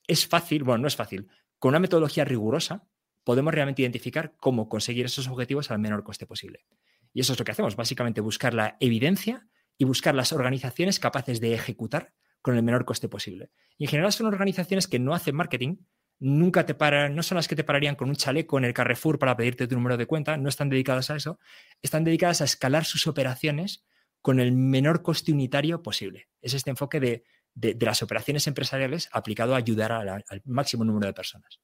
es 0.07 0.27
fácil, 0.27 0.63
bueno, 0.63 0.83
no 0.83 0.87
es 0.87 0.95
fácil, 0.95 1.27
con 1.59 1.69
una 1.69 1.79
metodología 1.79 2.25
rigurosa 2.25 2.87
podemos 3.23 3.53
realmente 3.53 3.81
identificar 3.81 4.35
cómo 4.37 4.69
conseguir 4.69 5.05
esos 5.05 5.27
objetivos 5.27 5.69
al 5.69 5.79
menor 5.79 6.03
coste 6.03 6.25
posible. 6.25 6.65
Y 7.13 7.19
eso 7.19 7.33
es 7.33 7.39
lo 7.39 7.43
que 7.43 7.51
hacemos, 7.51 7.75
básicamente 7.75 8.21
buscar 8.21 8.53
la 8.53 8.77
evidencia 8.79 9.47
y 9.77 9.83
buscar 9.83 10.15
las 10.15 10.31
organizaciones 10.31 10.99
capaces 10.99 11.41
de 11.41 11.53
ejecutar 11.53 12.13
con 12.41 12.55
el 12.55 12.63
menor 12.63 12.85
coste 12.85 13.09
posible. 13.09 13.51
Y 13.77 13.83
en 13.83 13.89
general 13.89 14.13
son 14.13 14.27
organizaciones 14.27 14.87
que 14.87 14.99
no 14.99 15.13
hacen 15.13 15.35
marketing, 15.35 15.77
nunca 16.19 16.65
te 16.65 16.73
paran, 16.73 17.15
no 17.15 17.23
son 17.23 17.35
las 17.35 17.49
que 17.49 17.55
te 17.55 17.65
pararían 17.65 17.95
con 17.95 18.07
un 18.07 18.15
chaleco 18.15 18.57
en 18.57 18.63
el 18.63 18.73
Carrefour 18.73 19.19
para 19.19 19.35
pedirte 19.35 19.67
tu 19.67 19.75
número 19.75 19.97
de 19.97 20.05
cuenta, 20.05 20.37
no 20.37 20.47
están 20.47 20.69
dedicadas 20.69 21.09
a 21.09 21.17
eso, 21.17 21.37
están 21.81 22.03
dedicadas 22.03 22.39
a 22.41 22.45
escalar 22.45 22.85
sus 22.85 23.07
operaciones 23.07 23.85
con 24.21 24.39
el 24.39 24.51
menor 24.51 25.03
coste 25.03 25.31
unitario 25.31 25.83
posible. 25.83 26.29
Es 26.41 26.53
este 26.53 26.69
enfoque 26.69 26.99
de 26.99 27.23
de, 27.57 27.75
las 27.79 28.03
operaciones 28.03 28.47
empresariales 28.47 29.09
aplicado 29.11 29.55
a 29.55 29.57
ayudar 29.57 29.91
al 29.91 30.41
máximo 30.45 30.83
número 30.83 31.07
de 31.07 31.13
personas. 31.13 31.59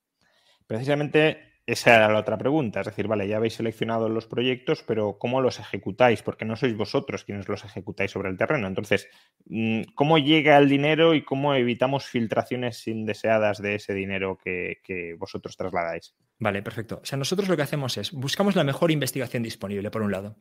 Precisamente 0.66 1.54
esa 1.66 1.96
era 1.96 2.12
la 2.12 2.20
otra 2.20 2.38
pregunta, 2.38 2.82
es 2.82 2.88
decir, 2.88 3.08
vale, 3.08 3.28
ya 3.28 3.38
habéis 3.38 3.54
seleccionado 3.54 4.10
los 4.10 4.28
proyectos, 4.28 4.84
pero 4.86 5.18
¿cómo 5.18 5.40
los 5.40 5.60
ejecutáis? 5.60 6.22
Porque 6.22 6.44
no 6.44 6.58
sois 6.58 6.76
vosotros 6.76 7.24
quienes 7.24 7.48
los 7.48 7.64
ejecutáis 7.64 8.12
sobre 8.12 8.30
el 8.30 8.38
terreno. 8.38 8.68
Entonces, 8.68 9.08
mm, 9.46 9.84
¿cómo 9.96 10.18
llega 10.18 10.58
el 10.58 10.68
dinero 10.68 11.14
y 11.14 11.24
cómo 11.24 11.54
evitamos 11.54 12.06
filtraciones 12.06 12.86
indeseadas 12.88 13.62
de 13.62 13.76
ese 13.76 13.94
dinero 13.94 14.38
que, 14.44 14.80
que 14.84 15.14
vosotros 15.18 15.56
trasladáis? 15.56 16.16
Vale, 16.40 16.62
perfecto. 16.64 17.00
O 17.02 17.06
sea, 17.06 17.18
nosotros 17.18 17.48
lo 17.48 17.56
que 17.56 17.62
hacemos 17.62 17.98
es, 17.98 18.12
buscamos 18.12 18.58
la 18.58 18.66
mejor 18.66 18.92
investigación 18.92 19.44
disponible, 19.44 19.90
por 19.90 20.02
un 20.02 20.12
lado. 20.12 20.36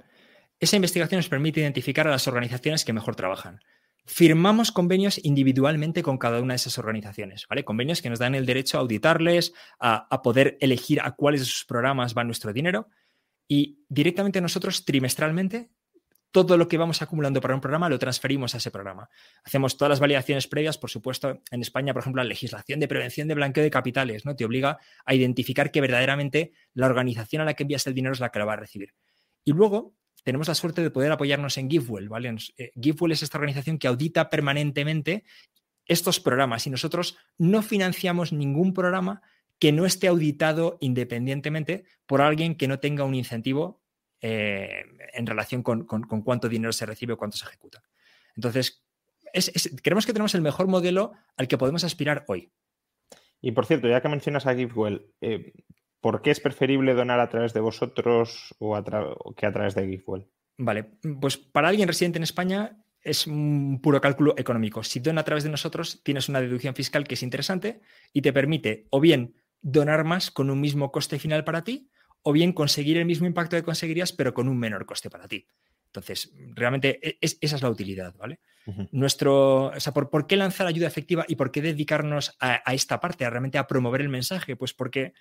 Esa 0.58 0.76
investigación 0.76 1.18
nos 1.18 1.28
permite 1.28 1.60
identificar 1.60 2.08
a 2.08 2.10
las 2.10 2.26
organizaciones 2.26 2.84
que 2.84 2.92
mejor 2.92 3.14
trabajan 3.14 3.60
firmamos 4.04 4.72
convenios 4.72 5.24
individualmente 5.24 6.02
con 6.02 6.18
cada 6.18 6.40
una 6.40 6.54
de 6.54 6.56
esas 6.56 6.78
organizaciones, 6.78 7.46
¿vale? 7.48 7.64
Convenios 7.64 8.02
que 8.02 8.10
nos 8.10 8.18
dan 8.18 8.34
el 8.34 8.46
derecho 8.46 8.78
a 8.78 8.80
auditarles, 8.80 9.52
a, 9.78 10.22
poder 10.22 10.58
elegir 10.60 11.00
a 11.00 11.12
cuáles 11.12 11.40
de 11.42 11.46
sus 11.46 11.64
programas 11.64 12.14
va 12.16 12.24
nuestro 12.24 12.52
dinero 12.52 12.88
y 13.46 13.84
directamente 13.88 14.40
nosotros 14.40 14.84
trimestralmente 14.84 15.70
todo 16.32 16.56
lo 16.56 16.66
que 16.66 16.78
vamos 16.78 17.02
acumulando 17.02 17.42
para 17.42 17.54
un 17.54 17.60
programa 17.60 17.90
lo 17.90 17.98
transferimos 17.98 18.54
a 18.54 18.56
ese 18.56 18.70
programa. 18.70 19.10
Hacemos 19.44 19.76
todas 19.76 19.90
las 19.90 20.00
validaciones 20.00 20.48
previas, 20.48 20.78
por 20.78 20.88
supuesto, 20.88 21.42
en 21.50 21.60
España, 21.60 21.92
por 21.92 22.00
ejemplo, 22.00 22.22
la 22.22 22.28
legislación 22.28 22.80
de 22.80 22.88
prevención 22.88 23.28
de 23.28 23.34
blanqueo 23.34 23.62
de 23.62 23.70
capitales, 23.70 24.24
¿no? 24.24 24.34
Te 24.34 24.46
obliga 24.46 24.78
a 25.04 25.14
identificar 25.14 25.70
que 25.70 25.82
verdaderamente 25.82 26.52
la 26.72 26.86
organización 26.86 27.42
a 27.42 27.44
la 27.44 27.54
que 27.54 27.64
envías 27.64 27.86
el 27.86 27.92
dinero 27.92 28.14
es 28.14 28.20
la 28.20 28.30
que 28.30 28.38
lo 28.38 28.46
va 28.46 28.54
a 28.54 28.56
recibir. 28.56 28.94
Y 29.44 29.52
luego 29.52 29.94
tenemos 30.22 30.48
la 30.48 30.54
suerte 30.54 30.82
de 30.82 30.90
poder 30.90 31.12
apoyarnos 31.12 31.58
en 31.58 31.68
GiveWell, 31.68 32.08
¿vale? 32.08 32.34
Eh, 32.56 32.72
GiveWell 32.80 33.12
es 33.12 33.22
esta 33.22 33.38
organización 33.38 33.78
que 33.78 33.88
audita 33.88 34.30
permanentemente 34.30 35.24
estos 35.86 36.20
programas 36.20 36.66
y 36.66 36.70
nosotros 36.70 37.16
no 37.38 37.62
financiamos 37.62 38.32
ningún 38.32 38.72
programa 38.72 39.22
que 39.58 39.72
no 39.72 39.86
esté 39.86 40.08
auditado 40.08 40.78
independientemente 40.80 41.84
por 42.06 42.20
alguien 42.20 42.56
que 42.56 42.68
no 42.68 42.78
tenga 42.78 43.04
un 43.04 43.14
incentivo 43.14 43.82
eh, 44.20 44.84
en 45.14 45.26
relación 45.26 45.62
con, 45.62 45.84
cuánto 45.84 46.48
dinero 46.48 46.72
se 46.72 46.86
recibe 46.86 47.14
o 47.14 47.16
cuánto 47.16 47.36
se 47.36 47.44
ejecuta. 47.44 47.82
Entonces, 48.36 48.84
creemos 49.82 50.06
que 50.06 50.12
tenemos 50.12 50.34
el 50.34 50.42
mejor 50.42 50.68
modelo 50.68 51.12
al 51.36 51.48
que 51.48 51.58
podemos 51.58 51.84
aspirar 51.84 52.24
hoy. 52.28 52.52
Y 53.40 53.52
por 53.52 53.66
cierto, 53.66 53.88
ya 53.88 54.00
que 54.00 54.08
mencionas 54.08 54.46
a 54.46 54.54
GiveWell, 54.54 55.06
eh, 55.20 55.52
¿Por 56.02 56.20
qué 56.20 56.32
es 56.32 56.40
preferible 56.40 56.94
donar 56.94 57.20
a 57.20 57.28
través 57.28 57.54
de 57.54 57.60
vosotros 57.60 58.56
o, 58.58 58.74
que 59.36 59.46
a 59.46 59.52
través 59.52 59.76
de 59.76 59.86
GiveWell? 59.86 60.26
Vale, 60.58 60.90
pues 61.20 61.36
para 61.38 61.68
alguien 61.68 61.86
residente 61.86 62.18
en 62.18 62.24
España 62.24 62.84
es 63.00 63.28
un 63.28 63.80
puro 63.80 64.00
cálculo 64.00 64.34
económico. 64.36 64.82
Si 64.82 64.98
dona 64.98 65.20
a 65.20 65.24
través 65.24 65.44
de 65.44 65.50
nosotros, 65.50 66.02
tienes 66.02 66.28
una 66.28 66.40
deducción 66.40 66.74
fiscal 66.74 67.06
que 67.06 67.14
es 67.14 67.22
interesante 67.22 67.80
y 68.12 68.20
te 68.20 68.32
permite 68.32 68.88
o 68.90 69.00
bien 69.00 69.36
donar 69.60 70.02
más 70.02 70.32
con 70.32 70.50
un 70.50 70.60
mismo 70.60 70.90
coste 70.90 71.20
final 71.20 71.44
para 71.44 71.62
ti, 71.62 71.88
o 72.22 72.32
bien 72.32 72.52
conseguir 72.52 72.98
el 72.98 73.04
mismo 73.04 73.28
impacto 73.28 73.56
que 73.56 73.62
conseguirías, 73.62 74.12
pero 74.12 74.34
con 74.34 74.48
un 74.48 74.58
menor 74.58 74.86
coste 74.86 75.08
para 75.08 75.28
ti. 75.28 75.46
Entonces, 75.86 76.32
realmente 76.54 76.98
e, 77.00 77.18
esa 77.20 77.56
es 77.56 77.62
la 77.62 77.70
utilidad, 77.70 78.14
¿vale? 78.16 78.40
Nuestro, 78.92 79.66
o 79.66 79.80
sea, 79.80 79.92
¿por, 79.92 80.26
qué 80.26 80.36
lanzar 80.36 80.66
ayuda 80.66 80.86
efectiva 80.86 81.24
y 81.28 81.34
por 81.36 81.50
qué 81.50 81.62
dedicarnos 81.62 82.36
a, 82.38 82.62
a, 82.64 82.74
esta 82.74 83.00
parte, 83.00 83.24
a 83.24 83.30
realmente 83.30 83.58
a 83.58 83.66
promover 83.66 84.00
el 84.00 84.08
mensaje? 84.08 84.56
Pues 84.56 84.72
porque 84.72 85.14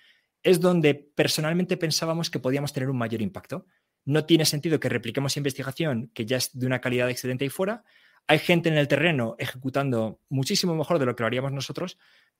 es 0.43 0.59
donde 0.59 0.95
personalmente 0.95 1.77
pensábamos 1.77 2.29
que 2.29 2.39
podíamos 2.39 2.73
tener 2.73 2.89
un 2.89 2.97
mayor 2.97 3.21
impacto. 3.21 3.65
No 4.05 4.25
tiene 4.25 4.45
sentido 4.45 4.79
que 4.79 4.89
repliquemos 4.89 5.37
investigación 5.37 6.09
que 6.13 6.25
ya 6.25 6.37
es 6.37 6.57
de 6.57 6.65
una 6.65 6.81
calidad 6.81 7.09
excelente 7.09 7.45
ahí 7.45 7.49
fuera. 7.49 7.83
Hay 8.27 8.39
gente 8.39 8.69
en 8.69 8.77
el 8.77 8.87
terreno 8.87 9.35
ejecutando 9.37 10.19
muchísimo 10.29 10.75
mejor 10.75 10.99
de 10.99 11.05
lo 11.05 11.15
que 11.15 11.23
lo 11.23 11.27
haríamos 11.27 11.51
nosotros, 11.51 11.97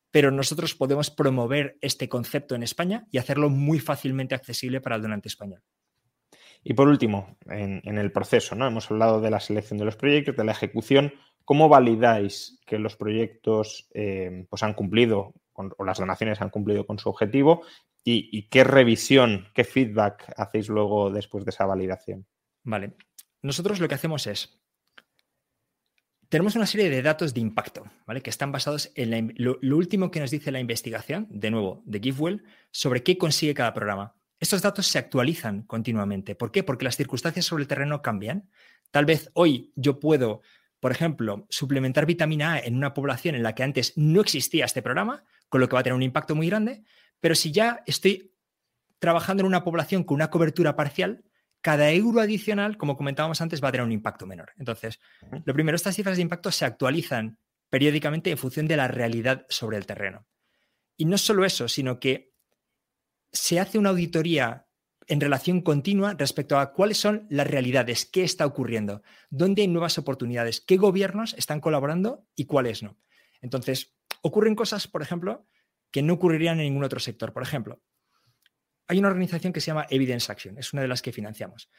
pero 0.09 0.31
nosotros 0.31 0.75
podemos 0.75 1.09
promover 1.09 1.77
este 1.81 2.09
concepto 2.09 2.55
en 2.55 2.63
España 2.63 3.07
y 3.11 3.17
hacerlo 3.17 3.49
muy 3.49 3.79
fácilmente 3.79 4.35
accesible 4.35 4.81
para 4.81 4.95
el 4.95 5.01
donante 5.01 5.29
español. 5.29 5.61
Y 6.63 6.73
por 6.73 6.87
último, 6.87 7.37
en, 7.47 7.97
el 7.97 8.11
proceso, 8.11 8.55
¿no? 8.55 8.67
Hemos 8.67 8.91
hablado 8.91 9.19
de 9.19 9.31
la 9.31 9.39
selección 9.39 9.79
de 9.79 9.85
los 9.85 9.95
proyectos, 9.95 10.35
de 10.35 10.43
la 10.43 10.51
ejecución. 10.51 11.13
¿Cómo 11.43 11.69
validáis 11.69 12.59
que 12.67 12.77
los 12.77 12.95
proyectos 12.95 13.89
eh, 13.93 14.45
pues 14.49 14.61
han 14.61 14.73
cumplido 14.73 15.33
o 15.53 15.83
las 15.83 15.97
donaciones 15.97 16.41
han 16.41 16.49
cumplido 16.49 16.85
con 16.85 16.99
su 16.99 17.09
objetivo? 17.09 17.63
¿Y, 18.03 18.49
qué 18.49 18.63
revisión, 18.63 19.47
qué 19.53 19.63
feedback 19.63 20.33
hacéis 20.35 20.69
luego 20.69 21.11
después 21.11 21.45
de 21.45 21.51
esa 21.51 21.65
validación? 21.65 22.25
Vale. 22.63 22.93
Nosotros 23.43 23.79
lo 23.79 23.87
que 23.87 23.95
hacemos 23.95 24.25
es, 24.25 24.59
tenemos 26.29 26.55
una 26.55 26.65
serie 26.65 26.89
de 26.89 27.01
datos 27.01 27.33
de 27.33 27.41
impacto, 27.41 27.85
¿vale? 28.07 28.21
Que 28.21 28.29
están 28.29 28.51
basados 28.51 28.91
en 28.95 29.33
lo, 29.37 29.57
último 29.75 30.09
que 30.09 30.19
nos 30.19 30.31
dice 30.31 30.51
la 30.51 30.59
investigación, 30.59 31.27
de 31.29 31.51
nuevo, 31.51 31.83
de 31.85 31.99
GiveWell, 31.99 32.43
sobre 32.71 33.03
qué 33.03 33.17
consigue 33.17 33.53
cada 33.53 33.73
programa. 33.73 34.15
Estos 34.39 34.61
datos 34.61 34.87
se 34.87 34.97
actualizan 34.97 35.63
continuamente. 35.63 36.33
¿Por 36.33 36.51
qué? 36.51 36.63
Porque 36.63 36.85
las 36.85 36.95
circunstancias 36.95 37.45
sobre 37.45 37.63
el 37.63 37.67
terreno 37.67 38.01
cambian. 38.01 38.49
Tal 38.89 39.05
vez 39.05 39.29
hoy 39.33 39.71
yo 39.75 39.99
puedo, 39.99 40.41
por 40.79 40.91
ejemplo, 40.91 41.45
suplementar 41.49 42.05
vitamina 42.05 42.53
A 42.53 42.59
en 42.59 42.75
una 42.75 42.93
población 42.93 43.35
en 43.35 43.43
la 43.43 43.53
que 43.53 43.63
antes 43.63 43.93
no 43.97 44.21
existía 44.21 44.65
este 44.65 44.81
programa, 44.81 45.23
con 45.49 45.61
lo 45.61 45.67
que 45.67 45.73
va 45.73 45.81
a 45.81 45.83
tener 45.83 45.95
un 45.95 46.01
impacto 46.01 46.33
muy 46.33 46.47
grande, 46.47 46.83
pero 47.21 47.35
si 47.35 47.51
ya 47.51 47.81
estoy 47.85 48.35
trabajando 48.99 49.41
en 49.41 49.47
una 49.47 49.63
población 49.63 50.03
con 50.03 50.15
una 50.15 50.29
cobertura 50.29 50.75
parcial, 50.75 51.23
cada 51.61 51.91
euro 51.91 52.19
adicional, 52.19 52.77
como 52.77 52.97
comentábamos 52.97 53.39
antes, 53.39 53.63
va 53.63 53.69
a 53.69 53.71
tener 53.71 53.85
un 53.85 53.91
impacto 53.91 54.25
menor. 54.25 54.51
Entonces, 54.57 54.99
lo 55.45 55.53
primero, 55.53 55.75
estas 55.75 55.95
cifras 55.95 56.17
de 56.17 56.23
impacto 56.23 56.51
se 56.51 56.65
actualizan 56.65 57.37
periódicamente 57.69 58.31
en 58.31 58.37
función 58.37 58.67
de 58.67 58.77
la 58.77 58.87
realidad 58.87 59.45
sobre 59.47 59.77
el 59.77 59.85
terreno. 59.85 60.27
Y 60.97 61.05
no 61.05 61.17
solo 61.17 61.45
eso, 61.45 61.67
sino 61.67 61.99
que 61.99 62.33
se 63.31 63.59
hace 63.59 63.77
una 63.77 63.91
auditoría 63.91 64.67
en 65.07 65.21
relación 65.21 65.61
continua 65.61 66.13
respecto 66.13 66.59
a 66.59 66.73
cuáles 66.73 66.97
son 66.97 67.27
las 67.29 67.47
realidades, 67.47 68.05
qué 68.05 68.23
está 68.23 68.45
ocurriendo, 68.45 69.01
dónde 69.29 69.61
hay 69.61 69.67
nuevas 69.67 69.97
oportunidades, 69.97 70.61
qué 70.61 70.77
gobiernos 70.77 71.33
están 71.35 71.59
colaborando 71.59 72.27
y 72.35 72.45
cuáles 72.45 72.83
no. 72.83 72.97
Entonces, 73.41 73.95
ocurren 74.21 74.55
cosas, 74.55 74.87
por 74.87 75.01
ejemplo, 75.01 75.47
que 75.91 76.01
no 76.01 76.13
ocurrirían 76.13 76.59
en 76.59 76.65
ningún 76.65 76.83
otro 76.83 76.99
sector. 76.99 77.33
Por 77.33 77.43
ejemplo, 77.43 77.81
hay 78.87 78.99
una 78.99 79.09
organización 79.09 79.53
que 79.53 79.61
se 79.61 79.67
llama 79.67 79.87
Evidence 79.89 80.31
Action, 80.31 80.57
es 80.57 80.73
una 80.73 80.81
de 80.81 80.87
las 80.87 81.01
que 81.01 81.11
financiamos. 81.11 81.69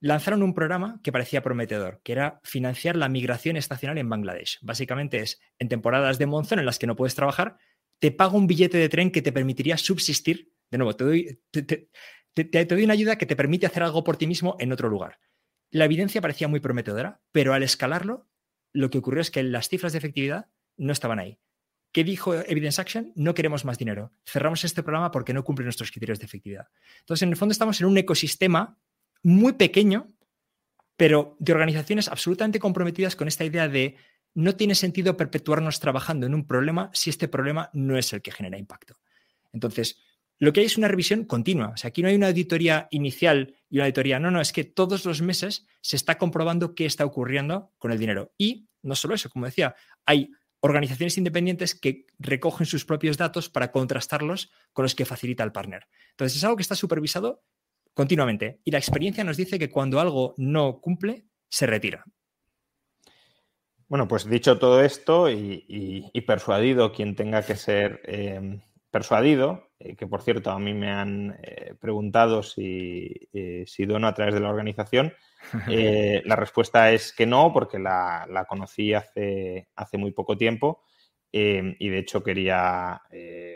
Lanzaron 0.00 0.42
un 0.42 0.54
programa 0.54 1.00
que 1.02 1.12
parecía 1.12 1.42
prometedor, 1.42 2.00
que 2.04 2.12
era 2.12 2.40
financiar 2.44 2.96
la 2.96 3.08
migración 3.08 3.56
estacional 3.56 3.98
en 3.98 4.08
Bangladesh. 4.08 4.58
Básicamente 4.62 5.18
es, 5.18 5.40
en 5.58 5.68
temporadas 5.68 6.18
de 6.18 6.26
monzón 6.26 6.60
en 6.60 6.66
las 6.66 6.78
que 6.78 6.86
no 6.86 6.94
puedes 6.94 7.16
trabajar, 7.16 7.56
te 7.98 8.12
pago 8.12 8.38
un 8.38 8.46
billete 8.46 8.78
de 8.78 8.88
tren 8.88 9.10
que 9.10 9.22
te 9.22 9.32
permitiría 9.32 9.76
subsistir 9.76 10.52
de 10.70 10.78
nuevo, 10.78 10.94
te 10.94 11.04
doy, 11.04 11.40
te, 11.50 12.64
doy 12.64 12.84
una 12.84 12.92
ayuda 12.92 13.16
que 13.16 13.26
te 13.26 13.36
permite 13.36 13.66
hacer 13.66 13.82
algo 13.82 14.04
por 14.04 14.16
ti 14.16 14.26
mismo 14.26 14.56
en 14.58 14.72
otro 14.72 14.88
lugar. 14.88 15.18
La 15.70 15.84
evidencia 15.84 16.20
parecía 16.20 16.48
muy 16.48 16.60
prometedora, 16.60 17.20
pero 17.32 17.54
al 17.54 17.62
escalarlo, 17.62 18.28
lo 18.72 18.90
que 18.90 18.98
ocurrió 18.98 19.20
es 19.20 19.30
que 19.30 19.42
las 19.42 19.68
cifras 19.68 19.92
de 19.92 19.98
efectividad 19.98 20.46
no 20.76 20.92
estaban 20.92 21.18
ahí. 21.18 21.38
¿Qué 21.92 22.04
dijo 22.04 22.34
Evidence 22.34 22.80
Action? 22.80 23.12
No 23.16 23.34
queremos 23.34 23.64
más 23.64 23.78
dinero. 23.78 24.12
Cerramos 24.26 24.64
este 24.64 24.82
programa 24.82 25.10
porque 25.10 25.32
no 25.32 25.44
cumple 25.44 25.64
nuestros 25.64 25.90
criterios 25.90 26.18
de 26.18 26.26
efectividad. 26.26 26.68
Entonces, 27.00 27.22
en 27.22 27.30
el 27.30 27.36
fondo 27.36 27.52
estamos 27.52 27.80
en 27.80 27.86
un 27.86 27.96
ecosistema 27.96 28.78
muy 29.22 29.54
pequeño, 29.54 30.12
pero 30.96 31.36
de 31.38 31.52
organizaciones 31.52 32.08
absolutamente 32.08 32.58
comprometidas 32.58 33.16
con 33.16 33.28
esta 33.28 33.44
idea 33.44 33.68
de 33.68 33.96
no 34.34 34.54
tiene 34.54 34.74
sentido 34.74 35.16
perpetuarnos 35.16 35.80
trabajando 35.80 36.26
en 36.26 36.34
un 36.34 36.46
problema 36.46 36.90
si 36.92 37.10
este 37.10 37.28
problema 37.28 37.70
no 37.72 37.96
es 37.96 38.12
el 38.12 38.22
que 38.22 38.32
genera 38.32 38.58
impacto. 38.58 39.00
Entonces, 39.52 39.98
lo 40.38 40.52
que 40.52 40.60
hay 40.60 40.66
es 40.66 40.78
una 40.78 40.88
revisión 40.88 41.24
continua. 41.24 41.70
O 41.70 41.76
sea, 41.76 41.88
aquí 41.88 42.02
no 42.02 42.08
hay 42.08 42.14
una 42.14 42.28
auditoría 42.28 42.86
inicial 42.90 43.56
y 43.68 43.78
una 43.78 43.86
auditoría. 43.86 44.20
No, 44.20 44.30
no, 44.30 44.40
es 44.40 44.52
que 44.52 44.64
todos 44.64 45.04
los 45.04 45.20
meses 45.22 45.66
se 45.80 45.96
está 45.96 46.18
comprobando 46.18 46.74
qué 46.74 46.86
está 46.86 47.04
ocurriendo 47.04 47.72
con 47.78 47.90
el 47.90 47.98
dinero. 47.98 48.32
Y 48.38 48.68
no 48.82 48.94
solo 48.94 49.14
eso, 49.14 49.30
como 49.30 49.46
decía, 49.46 49.74
hay 50.04 50.30
organizaciones 50.60 51.18
independientes 51.18 51.74
que 51.74 52.06
recogen 52.18 52.66
sus 52.66 52.84
propios 52.84 53.16
datos 53.16 53.48
para 53.48 53.70
contrastarlos 53.70 54.50
con 54.72 54.82
los 54.82 54.94
que 54.94 55.04
facilita 55.04 55.44
el 55.44 55.52
partner. 55.52 55.86
Entonces, 56.10 56.36
es 56.36 56.44
algo 56.44 56.56
que 56.56 56.62
está 56.62 56.74
supervisado 56.74 57.42
continuamente. 57.94 58.60
Y 58.64 58.70
la 58.70 58.78
experiencia 58.78 59.24
nos 59.24 59.36
dice 59.36 59.58
que 59.58 59.70
cuando 59.70 60.00
algo 60.00 60.34
no 60.36 60.80
cumple, 60.80 61.26
se 61.48 61.66
retira. 61.66 62.04
Bueno, 63.88 64.06
pues 64.06 64.28
dicho 64.28 64.58
todo 64.58 64.82
esto 64.82 65.30
y, 65.30 66.22
persuadido 66.26 66.92
quien 66.92 67.16
tenga 67.16 67.42
que 67.42 67.56
ser 67.56 68.02
eh, 68.04 68.60
persuadido, 68.90 69.68
eh, 69.80 69.94
que 69.94 70.08
por 70.08 70.22
cierto 70.22 70.50
a 70.50 70.58
mí 70.58 70.74
me 70.74 70.90
han 70.90 71.38
eh, 71.42 71.74
preguntado 71.80 72.42
si, 72.42 73.28
eh, 73.32 73.62
si, 73.66 73.86
dono 73.86 74.08
a 74.08 74.14
través 74.14 74.34
de 74.34 74.40
la 74.40 74.48
organización, 74.48 75.14
la 76.24 76.36
respuesta 76.36 76.90
es 76.90 77.12
que 77.12 77.26
no, 77.26 77.52
porque 77.52 77.78
la, 77.78 78.44
conocí 78.48 78.92
hace, 78.92 79.68
hace, 79.76 79.98
muy 79.98 80.10
poco 80.10 80.36
tiempo 80.36 80.82
y 81.30 81.88
de 81.90 81.98
hecho 81.98 82.24
quería 82.24 83.02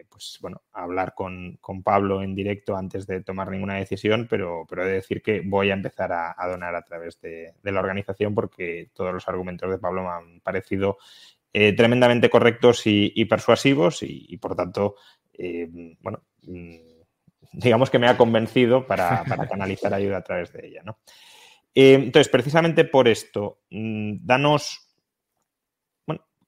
pues, 0.08 0.38
bueno, 0.40 0.62
hablar 0.72 1.14
con, 1.14 1.58
Pablo 1.82 2.22
en 2.22 2.34
directo 2.34 2.76
antes 2.76 3.06
de 3.06 3.22
tomar 3.22 3.50
ninguna 3.50 3.76
decisión, 3.76 4.28
pero, 4.30 4.64
pero 4.68 4.84
he 4.84 4.88
de 4.88 4.92
decir 4.92 5.22
que 5.22 5.40
voy 5.40 5.70
a 5.70 5.74
empezar 5.74 6.12
a, 6.12 6.48
donar 6.48 6.76
a 6.76 6.82
través 6.82 7.20
de, 7.20 7.54
la 7.62 7.80
organización 7.80 8.34
porque 8.34 8.90
todos 8.92 9.12
los 9.12 9.26
argumentos 9.26 9.68
de 9.70 9.78
Pablo 9.78 10.02
me 10.02 10.10
han 10.10 10.40
parecido 10.40 10.98
tremendamente 11.50 12.30
correctos 12.30 12.82
y, 12.84 13.24
persuasivos 13.24 14.02
y, 14.02 14.36
por 14.36 14.54
tanto 14.54 14.94
eh, 15.42 15.96
bueno, 16.00 16.22
mm, 16.42 16.76
digamos 17.52 17.90
que 17.90 17.98
me 17.98 18.08
ha 18.08 18.16
convencido 18.16 18.86
para, 18.86 19.24
canalizar 19.50 19.92
ayuda 19.92 20.18
a 20.18 20.24
través 20.24 20.52
de 20.52 20.68
ella. 20.68 20.82
Eh, 21.74 21.94
entonces, 21.94 22.28
precisamente 22.28 22.84
por 22.84 23.08
esto, 23.08 23.62
mm, 23.70 24.18
danos 24.24 24.88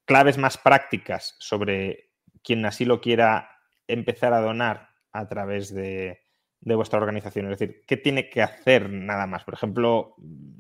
claves 0.05 0.39
más 0.39 0.59
prácticas 0.59 1.35
sobre 1.39 2.11
quien 2.43 2.65
así 2.67 2.85
lo 2.85 3.01
quiera 3.01 3.51
empezar 3.89 4.33
a 4.33 4.41
donar 4.41 4.91
a 5.13 5.27
través 5.29 5.75
de, 5.75 6.21
vuestra 6.61 6.99
organización. 6.99 7.51
Es 7.51 7.59
decir, 7.59 7.83
¿qué 7.87 7.97
tiene 7.97 8.29
que 8.29 8.43
hacer 8.43 8.91
nada 8.91 9.27
más? 9.27 9.45
Por 9.45 9.55
ejemplo, 9.55 10.15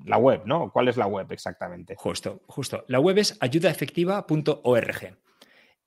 la 0.05 0.17
web, 0.17 0.43
¿no? 0.45 0.71
¿Cuál 0.73 0.89
es 0.89 0.97
la 0.97 1.07
web 1.07 1.31
exactamente? 1.31 1.95
Justo, 1.97 2.43
justo. 2.47 2.85
La 2.89 3.01
web 3.01 3.19
es 3.19 3.37
ayudaefectiva.org. 3.41 5.19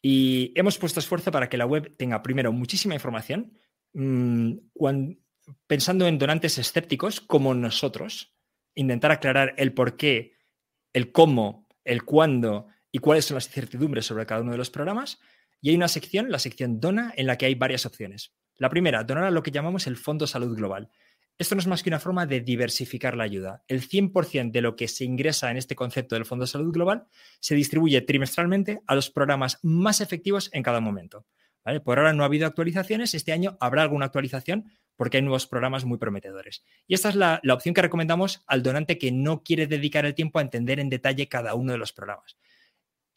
Y 0.01 0.53
hemos 0.55 0.77
puesto 0.77 0.99
esfuerzo 0.99 1.31
para 1.31 1.49
que 1.49 1.57
la 1.57 1.65
web 1.65 1.95
tenga 1.97 2.21
primero 2.21 2.51
muchísima 2.51 2.93
información, 2.93 3.53
mm, 3.93 4.53
pensando 5.65 6.07
en 6.07 6.17
donantes 6.17 6.57
escépticos 6.57 7.21
como 7.21 7.53
nosotros, 7.53 8.35
intentar 8.75 9.11
aclarar 9.11 9.55
el 9.57 9.73
por 9.73 9.97
qué, 9.97 10.33
el 10.93 11.11
cómo, 11.11 11.67
el 11.83 12.03
cuándo 12.03 12.67
y 12.91 12.99
cuáles 12.99 13.25
son 13.25 13.35
las 13.35 13.47
incertidumbres 13.47 14.05
sobre 14.05 14.25
cada 14.25 14.41
uno 14.41 14.51
de 14.51 14.57
los 14.57 14.69
programas. 14.69 15.19
Y 15.61 15.69
hay 15.69 15.75
una 15.75 15.87
sección, 15.87 16.29
la 16.29 16.39
sección 16.39 16.79
Dona, 16.79 17.13
en 17.15 17.27
la 17.27 17.37
que 17.37 17.47
hay 17.47 17.55
varias 17.55 17.85
opciones. 17.85 18.33
La 18.57 18.69
primera, 18.69 19.03
donar 19.03 19.23
a 19.25 19.31
lo 19.31 19.43
que 19.43 19.51
llamamos 19.51 19.87
el 19.87 19.97
Fondo 19.97 20.27
Salud 20.27 20.55
Global. 20.55 20.89
Esto 21.39 21.53
no 21.53 21.61
es 21.61 21.67
más 21.67 21.83
que 21.83 21.89
una 21.91 21.99
forma 21.99 22.25
de 22.25 22.41
diversificar 22.41 23.15
la 23.15 23.23
ayuda. 23.23 23.63
El 23.67 23.87
100% 23.87 24.51
de 24.51 24.61
lo 24.61 24.75
que 24.75 24.87
se 24.87 25.05
ingresa 25.05 25.51
en 25.51 25.57
este 25.57 25.75
concepto 25.75 26.15
del 26.15 26.25
Fondo 26.25 26.45
de 26.45 26.51
Salud 26.51 26.73
Global 26.73 27.05
se 27.39 27.53
distribuye 27.53 28.01
trimestralmente 28.01 28.81
a 28.87 28.95
los 28.95 29.11
programas 29.11 29.59
más 29.61 30.01
efectivos 30.01 30.49
en 30.53 30.63
cada 30.63 30.79
momento. 30.79 31.27
Por 31.83 31.99
ahora 31.99 32.13
no 32.13 32.23
ha 32.23 32.27
habido 32.27 32.47
actualizaciones, 32.47 33.13
este 33.13 33.33
año 33.33 33.57
habrá 33.59 33.83
alguna 33.83 34.05
actualización 34.05 34.71
porque 34.95 35.17
hay 35.17 35.23
nuevos 35.23 35.45
programas 35.45 35.85
muy 35.85 35.99
prometedores. 35.99 36.63
Y 36.87 36.95
esta 36.95 37.09
es 37.09 37.15
la, 37.15 37.39
la 37.43 37.53
opción 37.53 37.75
que 37.75 37.81
recomendamos 37.81 38.43
al 38.47 38.63
donante 38.63 38.97
que 38.97 39.11
no 39.11 39.43
quiere 39.43 39.67
dedicar 39.67 40.05
el 40.05 40.15
tiempo 40.15 40.39
a 40.39 40.41
entender 40.41 40.79
en 40.79 40.89
detalle 40.89 41.27
cada 41.27 41.53
uno 41.53 41.73
de 41.73 41.77
los 41.77 41.93
programas. 41.93 42.37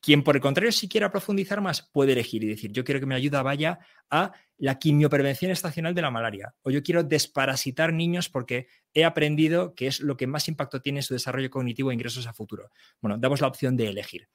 Quien, 0.01 0.23
por 0.23 0.35
el 0.35 0.41
contrario, 0.41 0.73
si 0.73 0.89
quiera 0.89 1.11
profundizar 1.11 1.61
más, 1.61 1.83
puede 1.83 2.13
elegir 2.13 2.43
y 2.43 2.47
decir, 2.49 2.73
yo 2.73 2.85
quiero 2.85 3.01
que 3.01 3.07
mi 3.07 3.15
ayuda 3.15 3.43
vaya 3.43 3.79
a 4.09 4.33
la 4.57 4.79
quimioprevención 4.79 5.51
estacional 5.51 5.95
de 5.95 6.03
la 6.03 6.11
malaria, 6.11 6.55
o 6.63 6.71
yo 6.71 6.83
quiero 6.83 7.03
desparasitar 7.03 7.93
niños 7.93 8.29
porque 8.29 8.67
he 8.95 9.05
aprendido 9.05 9.75
que 9.75 9.87
es 9.87 10.01
lo 10.01 10.17
que 10.17 10.27
más 10.27 10.49
impacto 10.49 10.81
tiene 10.81 11.01
en 11.01 11.03
su 11.03 11.15
desarrollo 11.15 11.51
cognitivo 11.51 11.91
e 11.91 11.95
ingresos 11.95 12.27
a 12.27 12.33
futuro. 12.33 12.71
Bueno, 13.01 13.19
damos 13.19 13.41
la 13.41 13.47
opción 13.47 13.77
de 13.77 13.89
elegir. 13.89 14.29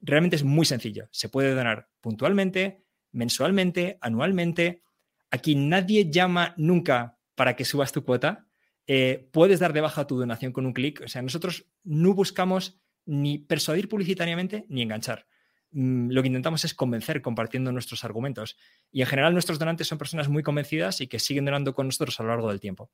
Realmente 0.00 0.36
es 0.36 0.44
muy 0.44 0.66
sencillo. 0.66 1.08
Se 1.10 1.28
puede 1.30 1.54
donar 1.54 1.88
puntualmente, 2.02 2.84
mensualmente, 3.12 3.96
anualmente. 4.02 4.82
Aquí 5.30 5.54
nadie 5.54 6.10
llama 6.10 6.54
nunca 6.58 7.18
para 7.34 7.56
que 7.56 7.64
subas 7.64 7.92
tu 7.92 8.04
cuota. 8.04 8.46
eh, 8.86 9.28
puedes 9.32 9.58
dar 9.60 9.72
de 9.72 9.80
baja 9.80 10.06
tu 10.06 10.18
donación 10.18 10.52
con 10.52 10.66
un 10.66 10.72
clic. 10.72 11.02
O 11.04 11.08
sea, 11.08 11.22
nosotros 11.22 11.66
no 11.84 12.14
buscamos 12.14 12.80
ni 13.06 13.38
persuadir 13.38 13.88
publicitariamente 13.88 14.66
ni 14.68 14.82
enganchar. 14.82 15.26
Mm, 15.72 16.10
lo 16.10 16.22
que 16.22 16.28
intentamos 16.28 16.64
es 16.64 16.74
convencer 16.74 17.22
compartiendo 17.22 17.72
nuestros 17.72 18.04
argumentos. 18.04 18.56
Y 18.92 19.00
en 19.00 19.06
general 19.06 19.32
nuestros 19.32 19.58
donantes 19.58 19.86
son 19.86 19.98
personas 19.98 20.28
muy 20.28 20.42
convencidas 20.42 21.00
y 21.00 21.06
que 21.06 21.18
siguen 21.18 21.44
donando 21.44 21.74
con 21.74 21.86
nosotros 21.86 22.18
a 22.20 22.22
lo 22.22 22.30
largo 22.30 22.48
del 22.50 22.60
tiempo. 22.60 22.90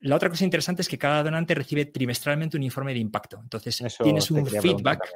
La 0.00 0.16
otra 0.16 0.28
cosa 0.28 0.44
interesante 0.44 0.82
es 0.82 0.88
que 0.88 0.98
cada 0.98 1.22
donante 1.22 1.54
recibe 1.54 1.86
trimestralmente 1.86 2.56
un 2.56 2.62
informe 2.62 2.92
de 2.92 3.00
impacto. 3.00 3.40
Entonces, 3.42 3.82
tienes 4.02 4.30
un 4.30 4.46
feedback, 4.46 5.10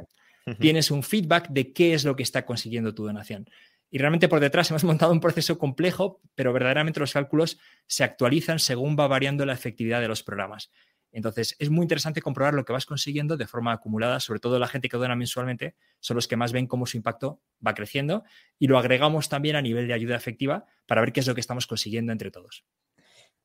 tienes 0.58 0.90
un 0.90 1.02
feedback 1.02 1.48
de 1.48 1.72
qué 1.72 1.94
es 1.94 2.04
lo 2.04 2.16
que 2.16 2.22
está 2.22 2.46
consiguiendo 2.46 2.94
tu 2.94 3.04
donación. 3.04 3.48
Y 3.90 3.98
realmente 3.98 4.28
por 4.28 4.40
detrás 4.40 4.70
hemos 4.70 4.84
montado 4.84 5.12
un 5.12 5.20
proceso 5.20 5.58
complejo, 5.58 6.20
pero 6.34 6.52
verdaderamente 6.52 7.00
los 7.00 7.12
cálculos 7.12 7.58
se 7.86 8.04
actualizan 8.04 8.58
según 8.58 8.96
va 8.98 9.06
variando 9.06 9.44
la 9.44 9.52
efectividad 9.52 10.00
de 10.00 10.08
los 10.08 10.22
programas. 10.22 10.70
Entonces, 11.12 11.56
es 11.58 11.70
muy 11.70 11.82
interesante 11.82 12.22
comprobar 12.22 12.54
lo 12.54 12.64
que 12.64 12.72
vas 12.72 12.86
consiguiendo 12.86 13.36
de 13.36 13.46
forma 13.46 13.72
acumulada, 13.72 14.20
sobre 14.20 14.40
todo 14.40 14.58
la 14.58 14.68
gente 14.68 14.88
que 14.88 14.96
dona 14.96 15.16
mensualmente, 15.16 15.74
son 15.98 16.14
los 16.16 16.28
que 16.28 16.36
más 16.36 16.52
ven 16.52 16.66
cómo 16.66 16.86
su 16.86 16.96
impacto 16.96 17.40
va 17.66 17.74
creciendo 17.74 18.24
y 18.58 18.68
lo 18.68 18.78
agregamos 18.78 19.28
también 19.28 19.56
a 19.56 19.62
nivel 19.62 19.88
de 19.88 19.94
ayuda 19.94 20.16
efectiva 20.16 20.66
para 20.86 21.00
ver 21.00 21.12
qué 21.12 21.20
es 21.20 21.26
lo 21.26 21.34
que 21.34 21.40
estamos 21.40 21.66
consiguiendo 21.66 22.12
entre 22.12 22.30
todos. 22.30 22.64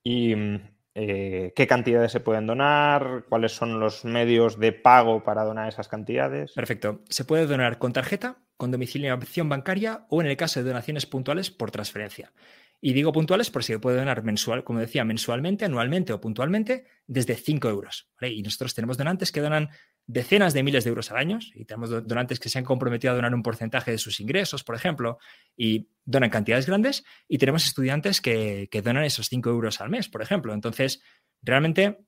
Y 0.04 0.36
mm, 0.36 0.60
eh, 0.98 1.52
qué 1.56 1.68
cantidades 1.68 2.12
se 2.14 2.22
pueden 2.22 2.48
donar, 2.48 3.26
cuáles 3.28 3.52
son 3.52 3.80
los 3.80 4.06
medios 4.06 4.58
de 4.60 4.72
pago 4.72 5.24
para 5.24 5.44
donar 5.44 5.68
esas 5.68 5.90
cantidades. 5.90 6.54
Perfecto. 6.54 7.02
Se 7.10 7.26
puede 7.26 7.48
donar 7.48 7.80
con 7.80 7.92
tarjeta, 7.92 8.38
con 8.56 8.72
domiciliación 8.72 9.50
bancaria 9.50 10.06
o 10.10 10.22
en 10.22 10.28
el 10.28 10.38
caso 10.38 10.62
de 10.62 10.70
donaciones 10.70 11.06
puntuales 11.06 11.52
por 11.52 11.72
transferencia. 11.72 12.32
Y 12.82 12.94
digo 12.94 13.12
puntuales 13.12 13.50
porque 13.50 13.66
se 13.66 13.80
puede 13.80 13.98
donar 13.98 14.24
mensual, 14.24 14.64
como 14.64 14.80
decía, 14.80 15.04
mensualmente, 15.04 15.66
anualmente 15.66 16.14
o 16.14 16.22
puntualmente 16.22 16.86
desde 17.08 17.36
5 17.36 17.70
euros. 17.70 18.10
Y 18.22 18.42
nosotros 18.42 18.76
tenemos 18.76 18.98
donantes 18.98 19.32
que 19.32 19.42
donan 19.42 19.70
decenas 20.08 20.54
de 20.54 20.64
miles 20.64 20.84
de 20.84 20.90
euros 20.90 21.12
al 21.12 21.18
año 21.18 21.40
y 21.54 21.66
tenemos 21.66 21.90
donantes 22.08 22.40
que 22.40 22.50
se 22.50 22.60
han 22.60 22.66
comprometido 22.66 23.14
a 23.14 23.16
donar 23.16 23.34
un 23.34 23.42
porcentaje 23.42 23.92
de 23.92 23.98
sus 23.98 24.20
ingresos, 24.20 24.64
por 24.64 24.76
ejemplo, 24.76 25.18
y 25.58 25.88
donan 26.04 26.30
cantidades 26.30 26.68
grandes 26.68 27.04
y 27.28 27.38
tenemos 27.38 27.66
estudiantes 27.66 28.22
que, 28.22 28.70
donan 28.84 29.04
esos 29.04 29.28
5 29.30 29.50
euros 29.50 29.82
al 29.82 29.90
mes, 29.90 30.08
por 30.08 30.22
ejemplo. 30.22 30.54
Entonces, 30.54 31.02
realmente 31.42 32.06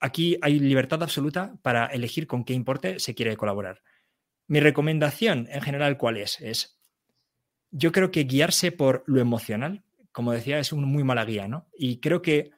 aquí 0.00 0.36
hay 0.42 0.58
libertad 0.58 1.02
absoluta 1.02 1.54
para 1.62 1.86
elegir 1.86 2.26
con 2.26 2.44
qué 2.44 2.52
importe 2.52 2.98
se 2.98 3.14
quiere 3.14 3.36
colaborar. 3.36 3.82
Mi 4.46 4.60
recomendación 4.60 5.48
en 5.50 5.62
general, 5.62 5.96
¿cuál 5.96 6.16
es? 6.16 6.40
Es, 6.40 6.78
yo 7.70 7.92
creo 7.92 8.10
que 8.10 8.24
guiarse 8.24 8.72
por 8.72 9.04
lo 9.06 9.20
emocional, 9.20 9.84
como 10.12 10.32
decía, 10.32 10.58
es 10.58 10.72
una 10.72 10.86
muy 10.86 11.04
mala 11.04 11.24
guía, 11.24 11.48
¿no? 11.48 11.68
Y 11.76 12.00
creo 12.00 12.22
que 12.22 12.50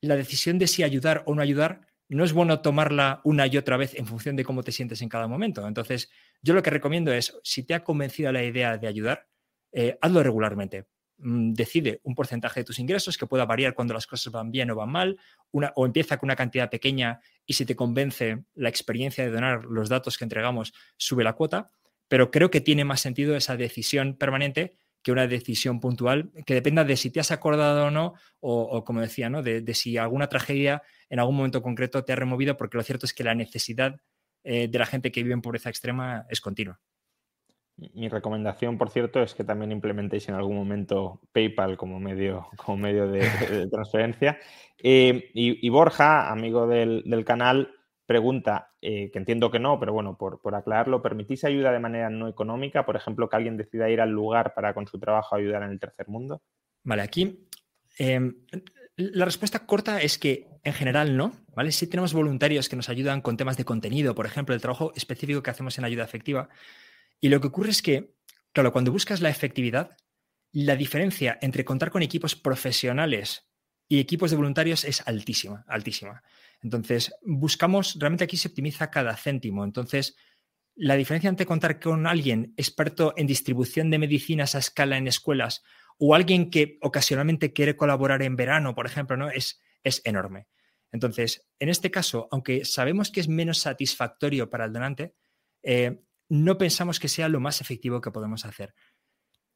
la 0.00 0.16
decisión 0.16 0.58
de 0.58 0.66
si 0.66 0.82
ayudar 0.82 1.22
o 1.26 1.34
no 1.34 1.42
ayudar 1.42 1.86
no 2.08 2.24
es 2.24 2.32
bueno 2.32 2.60
tomarla 2.60 3.20
una 3.24 3.46
y 3.46 3.56
otra 3.56 3.76
vez 3.76 3.94
en 3.94 4.06
función 4.06 4.36
de 4.36 4.44
cómo 4.44 4.62
te 4.62 4.72
sientes 4.72 5.00
en 5.00 5.08
cada 5.08 5.26
momento. 5.28 5.66
Entonces, 5.66 6.10
yo 6.42 6.52
lo 6.54 6.62
que 6.62 6.70
recomiendo 6.70 7.12
es, 7.12 7.38
si 7.42 7.62
te 7.62 7.74
ha 7.74 7.84
convencido 7.84 8.30
la 8.32 8.44
idea 8.44 8.76
de 8.76 8.86
ayudar, 8.86 9.28
eh, 9.72 9.96
hazlo 10.00 10.22
regularmente. 10.22 10.86
Mm, 11.18 11.52
decide 11.52 12.00
un 12.02 12.14
porcentaje 12.14 12.60
de 12.60 12.64
tus 12.64 12.78
ingresos 12.78 13.16
que 13.16 13.26
pueda 13.26 13.46
variar 13.46 13.74
cuando 13.74 13.94
las 13.94 14.06
cosas 14.06 14.32
van 14.32 14.50
bien 14.50 14.70
o 14.70 14.74
van 14.74 14.90
mal, 14.90 15.18
una, 15.52 15.72
o 15.76 15.86
empieza 15.86 16.18
con 16.18 16.26
una 16.26 16.36
cantidad 16.36 16.68
pequeña 16.68 17.20
y 17.46 17.54
si 17.54 17.64
te 17.64 17.76
convence 17.76 18.44
la 18.54 18.68
experiencia 18.68 19.24
de 19.24 19.30
donar 19.30 19.64
los 19.64 19.88
datos 19.88 20.18
que 20.18 20.24
entregamos, 20.24 20.74
sube 20.96 21.24
la 21.24 21.34
cuota, 21.34 21.70
pero 22.08 22.30
creo 22.30 22.50
que 22.50 22.60
tiene 22.60 22.84
más 22.84 23.00
sentido 23.00 23.36
esa 23.36 23.56
decisión 23.56 24.16
permanente 24.16 24.76
que 25.02 25.12
una 25.12 25.26
decisión 25.26 25.80
puntual 25.80 26.30
que 26.46 26.54
dependa 26.54 26.84
de 26.84 26.96
si 26.96 27.10
te 27.10 27.20
has 27.20 27.30
acordado 27.30 27.86
o 27.86 27.90
no, 27.90 28.14
o, 28.40 28.84
como 28.84 29.00
decía, 29.00 29.28
¿no? 29.28 29.42
De, 29.42 29.74
si 29.74 29.96
alguna 29.96 30.28
tragedia 30.28 30.82
en 31.10 31.18
algún 31.18 31.36
momento 31.36 31.62
concreto 31.62 32.04
te 32.04 32.12
ha 32.12 32.16
removido, 32.16 32.56
porque 32.56 32.76
lo 32.76 32.82
cierto 32.82 33.06
es 33.06 33.12
que 33.12 33.24
la 33.24 33.34
necesidad 33.34 33.96
eh, 34.44 34.68
de 34.68 34.78
la 34.78 34.86
gente 34.86 35.12
que 35.12 35.22
vive 35.22 35.34
en 35.34 35.42
pobreza 35.42 35.68
extrema 35.68 36.26
es 36.28 36.40
continua. 36.40 36.80
Mi 37.76 38.08
recomendación, 38.08 38.78
por 38.78 38.90
cierto, 38.90 39.22
es 39.22 39.34
que 39.34 39.44
también 39.44 39.72
implementéis 39.72 40.28
en 40.28 40.34
algún 40.34 40.56
momento 40.56 41.20
PayPal 41.32 41.76
como 41.76 41.98
medio, 41.98 42.48
como 42.56 42.76
medio 42.76 43.08
de, 43.08 43.68
transferencia. 43.70 44.38
Eh, 44.78 45.30
y, 45.34 45.68
Borja, 45.68 46.30
amigo 46.30 46.66
del 46.66 47.24
canal, 47.24 47.74
pregunta, 48.12 48.74
eh, 48.82 49.10
que 49.10 49.18
entiendo 49.18 49.50
que 49.50 49.58
no, 49.58 49.80
pero 49.80 49.94
bueno, 49.94 50.18
por, 50.18 50.54
aclararlo, 50.54 51.00
¿permitís 51.00 51.44
ayuda 51.44 51.72
de 51.72 51.78
manera 51.78 52.10
no 52.10 52.28
económica? 52.28 52.84
Por 52.84 52.94
ejemplo, 52.94 53.26
que 53.26 53.36
alguien 53.36 53.56
decida 53.56 53.88
ir 53.88 54.02
al 54.02 54.10
lugar 54.10 54.52
para 54.52 54.74
con 54.74 54.86
su 54.86 54.98
trabajo 54.98 55.34
ayudar 55.34 55.62
en 55.62 55.70
el 55.70 55.80
tercer 55.80 56.08
mundo. 56.08 56.42
Vale, 56.84 57.00
aquí 57.00 57.48
em, 57.96 58.34
la 58.96 59.24
respuesta 59.24 59.64
corta 59.64 60.02
es 60.02 60.18
que 60.18 60.46
en 60.62 60.74
general 60.74 61.16
no, 61.16 61.32
¿vale? 61.56 61.72
Sí 61.72 61.86
tenemos 61.86 62.12
voluntarios 62.12 62.68
que 62.68 62.76
nos 62.76 62.90
ayudan 62.90 63.22
con 63.22 63.38
temas 63.38 63.56
de 63.56 63.64
contenido, 63.64 64.14
por 64.14 64.26
ejemplo, 64.26 64.54
el 64.54 64.60
trabajo 64.60 64.92
específico 64.94 65.42
que 65.42 65.50
hacemos 65.50 65.78
en 65.78 65.84
ayuda 65.84 66.04
efectiva. 66.04 66.50
Y 67.18 67.30
lo 67.30 67.40
que 67.40 67.46
ocurre 67.46 67.70
es 67.70 67.80
que, 67.80 68.12
claro, 68.52 68.72
cuando 68.72 68.92
buscas 68.92 69.22
la 69.22 69.30
efectividad, 69.30 69.96
la 70.52 70.76
diferencia 70.76 71.38
entre 71.40 71.64
contar 71.64 71.90
con 71.90 72.02
equipos 72.02 72.36
profesionales 72.36 73.48
y 73.88 74.00
equipos 74.00 74.30
de 74.30 74.36
voluntarios 74.36 74.84
es 74.84 75.06
altísima, 75.06 75.64
altísima. 75.68 76.22
Entonces, 76.62 77.12
buscamos, 77.22 77.96
realmente 77.98 78.24
aquí 78.24 78.36
se 78.36 78.48
optimiza 78.48 78.90
cada 78.90 79.16
céntimo. 79.16 79.64
Entonces, 79.64 80.16
la 80.74 80.96
diferencia 80.96 81.28
entre 81.28 81.46
contar 81.46 81.78
con 81.80 82.06
alguien 82.06 82.54
experto 82.56 83.12
en 83.16 83.26
distribución 83.26 83.90
de 83.90 83.98
medicinas 83.98 84.54
a 84.54 84.58
escala 84.58 84.96
en 84.96 85.06
escuelas 85.06 85.62
o 85.98 86.14
alguien 86.14 86.50
que 86.50 86.78
ocasionalmente 86.80 87.52
quiere 87.52 87.76
colaborar 87.76 88.22
en 88.22 88.36
verano, 88.36 88.74
por 88.74 88.86
ejemplo, 88.86 89.16
¿no? 89.16 89.28
es, 89.28 89.60
es 89.82 90.00
enorme. 90.04 90.48
Entonces, 90.90 91.46
en 91.58 91.68
este 91.68 91.90
caso, 91.90 92.28
aunque 92.30 92.64
sabemos 92.64 93.10
que 93.10 93.20
es 93.20 93.28
menos 93.28 93.58
satisfactorio 93.58 94.50
para 94.50 94.66
el 94.66 94.72
donante, 94.72 95.14
eh, 95.62 96.02
no 96.28 96.58
pensamos 96.58 96.98
que 96.98 97.08
sea 97.08 97.28
lo 97.28 97.40
más 97.40 97.60
efectivo 97.60 98.00
que 98.00 98.10
podemos 98.10 98.44
hacer. 98.44 98.74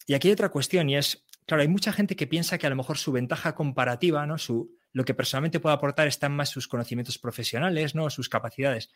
Y 0.06 0.14
aquí 0.14 0.28
hay 0.28 0.32
otra 0.32 0.50
cuestión 0.50 0.88
y 0.88 0.96
es, 0.96 1.26
claro, 1.46 1.62
hay 1.62 1.68
mucha 1.68 1.92
gente 1.92 2.16
que 2.16 2.26
piensa 2.26 2.58
que 2.58 2.66
a 2.66 2.70
lo 2.70 2.76
mejor 2.76 2.98
su 2.98 3.12
ventaja 3.12 3.54
comparativa, 3.54 4.26
¿no? 4.26 4.36
Su, 4.36 4.76
lo 4.92 5.04
que 5.04 5.14
personalmente 5.14 5.60
puede 5.60 5.74
aportar 5.74 6.08
están 6.08 6.32
más 6.32 6.48
sus 6.48 6.68
conocimientos 6.68 7.18
profesionales, 7.18 7.94
¿no? 7.94 8.08
sus 8.08 8.28
capacidades. 8.28 8.90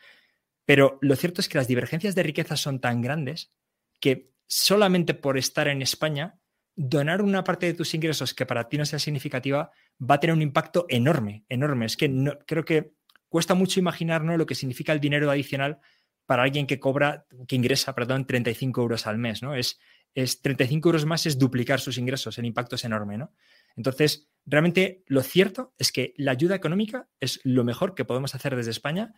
Pero 0.64 0.98
lo 1.02 1.14
cierto 1.14 1.40
es 1.42 1.48
que 1.48 1.58
las 1.58 1.68
divergencias 1.68 2.14
de 2.14 2.22
riqueza 2.22 2.56
son 2.56 2.80
tan 2.80 3.02
grandes 3.02 3.52
que 4.00 4.32
solamente 4.46 5.12
por 5.12 5.36
estar 5.36 5.68
en 5.68 5.82
España, 5.82 6.38
donar 6.74 7.20
una 7.20 7.44
parte 7.44 7.66
de 7.66 7.74
tus 7.74 7.92
ingresos 7.92 8.32
que 8.32 8.46
para 8.46 8.68
ti 8.68 8.78
no 8.78 8.86
sea 8.86 8.98
significativa 8.98 9.72
va 10.00 10.14
a 10.14 10.20
tener 10.20 10.34
un 10.34 10.40
impacto 10.40 10.86
enorme, 10.88 11.44
enorme. 11.48 11.84
Es 11.84 11.98
que 11.98 12.08
no, 12.08 12.38
creo 12.46 12.64
que 12.64 12.94
cuesta 13.28 13.54
mucho 13.54 13.78
imaginar 13.78 14.22
lo 14.22 14.46
que 14.46 14.54
significa 14.54 14.92
el 14.92 15.00
dinero 15.00 15.30
adicional 15.30 15.80
para 16.24 16.44
alguien 16.44 16.66
que 16.66 16.80
cobra, 16.80 17.26
que 17.46 17.56
ingresa, 17.56 17.94
perdón, 17.94 18.26
35 18.26 18.80
euros 18.80 19.06
al 19.06 19.18
mes, 19.18 19.42
¿no? 19.42 19.54
Es, 19.54 19.78
es 20.14 20.42
35 20.42 20.88
euros 20.88 21.06
más 21.06 21.26
es 21.26 21.38
duplicar 21.38 21.80
sus 21.80 21.98
ingresos, 21.98 22.38
el 22.38 22.46
impacto 22.46 22.76
es 22.76 22.84
enorme, 22.84 23.18
¿no? 23.18 23.32
Entonces, 23.76 24.30
realmente 24.44 25.04
lo 25.06 25.22
cierto 25.22 25.74
es 25.78 25.92
que 25.92 26.14
la 26.16 26.32
ayuda 26.32 26.56
económica 26.56 27.08
es 27.20 27.40
lo 27.44 27.64
mejor 27.64 27.94
que 27.94 28.04
podemos 28.04 28.34
hacer 28.34 28.56
desde 28.56 28.72
España 28.72 29.14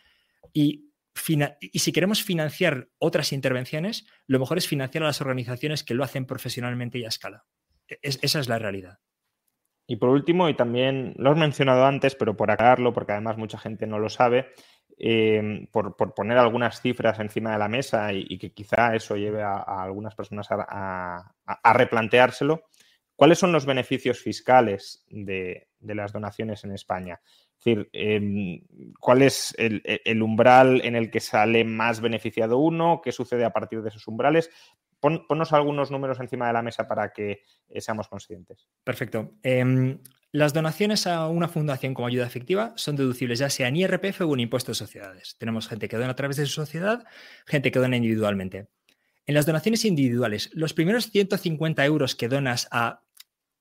y, 0.52 0.90
y 1.60 1.78
si 1.78 1.92
queremos 1.92 2.22
financiar 2.22 2.90
otras 2.98 3.32
intervenciones, 3.32 4.06
lo 4.26 4.38
mejor 4.38 4.58
es 4.58 4.68
financiar 4.68 5.04
a 5.04 5.06
las 5.06 5.20
organizaciones 5.20 5.84
que 5.84 5.94
lo 5.94 6.04
hacen 6.04 6.26
profesionalmente 6.26 6.98
y 6.98 7.04
a 7.04 7.08
escala. 7.08 7.44
E-, 7.88 7.98
esa 8.02 8.40
es 8.40 8.48
la 8.48 8.58
realidad. 8.58 8.98
Y 9.86 9.96
por 9.96 10.10
último, 10.10 10.48
y 10.48 10.54
también 10.54 11.14
lo 11.16 11.30
has 11.30 11.36
mencionado 11.36 11.84
antes, 11.84 12.14
pero 12.14 12.36
por 12.36 12.50
aclararlo, 12.50 12.92
porque 12.92 13.12
además 13.12 13.36
mucha 13.36 13.58
gente 13.58 13.86
no 13.86 13.98
lo 13.98 14.08
sabe, 14.08 14.52
eh, 15.04 15.66
por, 15.72 15.96
poner 15.96 16.38
algunas 16.38 16.80
cifras 16.80 17.18
encima 17.18 17.50
de 17.50 17.58
la 17.58 17.66
mesa 17.66 18.12
y, 18.12 18.38
que 18.38 18.52
quizá 18.52 18.94
eso 18.94 19.16
lleve 19.16 19.42
a, 19.42 19.56
algunas 19.56 20.14
personas 20.14 20.46
a, 20.48 21.34
replanteárselo, 21.74 22.68
¿cuáles 23.16 23.36
son 23.36 23.50
los 23.50 23.66
beneficios 23.66 24.20
fiscales 24.20 25.04
de, 25.10 25.66
las 25.80 26.12
donaciones 26.12 26.62
en 26.62 26.70
España? 26.70 27.20
Es 27.24 27.64
decir, 27.64 27.90
em, 27.92 28.60
¿cuál 29.00 29.22
es 29.22 29.52
el, 29.58 30.22
umbral 30.22 30.80
en 30.84 30.94
el 30.94 31.10
que 31.10 31.18
sale 31.18 31.64
más 31.64 32.00
beneficiado 32.00 32.58
uno? 32.58 33.00
¿Qué 33.02 33.10
sucede 33.10 33.44
a 33.44 33.52
partir 33.52 33.82
de 33.82 33.88
esos 33.88 34.06
umbrales? 34.06 34.50
Ponnos 35.02 35.52
algunos 35.52 35.90
números 35.90 36.20
encima 36.20 36.46
de 36.46 36.52
la 36.52 36.62
mesa 36.62 36.86
para 36.86 37.12
que 37.12 37.42
eh, 37.68 37.80
seamos 37.80 38.08
conscientes. 38.08 38.68
Perfecto. 38.84 39.34
Em, 39.42 39.98
las 40.30 40.54
donaciones 40.54 41.06
a 41.06 41.28
una 41.28 41.48
fundación 41.48 41.92
como 41.92 42.06
ayuda 42.06 42.26
efectiva 42.26 42.72
son 42.76 42.96
deducibles 42.96 43.38
ya 43.40 43.50
sea 43.50 43.68
en 43.68 43.76
IRPF 43.76 44.22
o 44.22 44.34
en 44.34 44.40
impuestos 44.40 44.78
de 44.78 44.86
sociedades. 44.86 45.36
Tenemos 45.38 45.68
gente 45.68 45.88
que 45.88 45.96
dona 45.96 46.12
a 46.12 46.16
través 46.16 46.36
de 46.36 46.46
su 46.46 46.52
sociedad, 46.52 47.04
gente 47.46 47.70
que 47.70 47.78
dona 47.78 47.96
individualmente. 47.96 48.68
En 49.26 49.34
las 49.34 49.46
donaciones 49.46 49.84
individuales, 49.84 50.50
los 50.54 50.72
primeros 50.72 51.10
150 51.10 51.84
euros 51.84 52.14
que 52.14 52.28
donas 52.28 52.68
a 52.70 53.02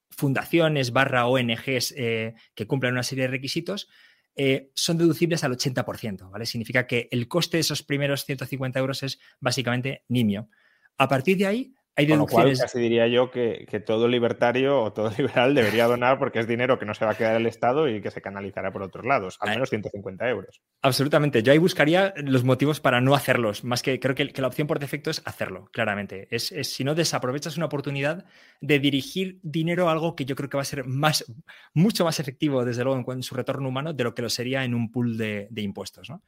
fundaciones 0.10 0.92
barra 0.92 1.28
ONGs 1.28 1.94
eh, 1.98 2.36
que 2.54 2.68
cumplan 2.68 2.94
una 2.94 3.04
serie 3.04 3.24
de 3.24 3.32
requisitos 3.32 3.90
eh, 4.36 4.72
son 4.76 4.98
deducibles 4.98 5.44
al 5.44 5.58
80%, 5.58 6.30
¿vale? 6.30 6.46
Significa 6.46 6.88
que 6.88 7.10
el 7.12 7.28
coste 7.28 7.58
de 7.58 7.62
esos 7.62 7.84
primeros 7.84 8.26
150 8.26 8.80
euros 8.80 9.04
es 9.04 9.20
básicamente 9.40 10.06
nimio. 10.08 10.50
A 10.98 11.08
partir 11.08 11.38
de 11.38 11.46
ahí, 11.46 11.74
hay 11.94 12.08
Con 12.08 12.20
lo 12.20 12.26
cual, 12.26 12.46
deducciones. 12.46 12.62
casi 12.62 12.80
diría 12.80 13.08
yo 13.08 13.32
que, 13.32 13.66
que 13.70 13.82
todo 13.82 14.08
libertario 14.08 14.82
o 14.82 14.94
todo 14.94 15.12
liberal 15.18 15.54
debería 15.54 15.88
donar 15.88 16.18
porque 16.20 16.40
es 16.40 16.48
dinero 16.48 16.80
que 16.80 16.86
no 16.86 16.94
se 16.94 17.04
va 17.04 17.12
a 17.12 17.18
quedar 17.18 17.36
el 17.36 17.46
Estado 17.46 17.90
y 17.90 18.02
que 18.02 18.12
se 18.12 18.22
canalizará 18.22 18.72
por 18.72 18.82
otros 18.82 19.06
lados, 19.06 19.38
al 19.42 19.50
menos 19.50 19.70
150 19.70 20.30
euros. 20.30 20.62
Absolutamente. 20.82 21.44
Yo 21.44 21.52
ahí 21.52 21.58
buscaría 21.58 22.14
los 22.16 22.46
motivos 22.46 22.80
para 22.80 23.02
no 23.02 23.14
hacerlos. 23.14 23.66
Más 23.66 23.82
que 23.82 24.00
creo 24.00 24.16
que, 24.16 24.30
que 24.30 24.42
la 24.42 24.48
opción 24.48 24.68
por 24.68 24.80
defecto 24.80 25.10
es 25.10 25.22
hacerlo, 25.26 25.66
claramente. 25.74 26.30
Es, 26.32 26.54
es 26.54 26.74
si 26.74 26.86
no 26.86 26.96
desaprovechas 26.96 27.58
una 27.58 27.66
oportunidad 27.66 28.26
de 28.62 28.80
dirigir 28.80 29.40
dinero 29.44 29.90
a 29.90 29.92
algo 29.92 30.16
que 30.16 30.24
yo 30.24 30.36
creo 30.36 30.50
que 30.50 30.58
va 30.58 30.62
a 30.62 30.66
ser 30.66 30.86
más, 30.86 31.26
mucho 31.74 32.06
más 32.06 32.22
efectivo, 32.22 32.64
desde 32.64 32.84
luego, 32.86 32.98
en, 32.98 33.04
cuanto 33.04 33.20
a 33.20 33.24
su 33.24 33.36
retorno 33.36 33.68
humano, 33.68 33.92
de 33.92 34.04
lo 34.06 34.16
que 34.16 34.22
lo 34.22 34.30
sería 34.30 34.64
en 34.64 34.74
un 34.74 34.92
pool 34.92 35.18
de, 35.18 35.48
de 35.52 35.62
impuestos. 35.62 36.10
¿no? 36.10 36.24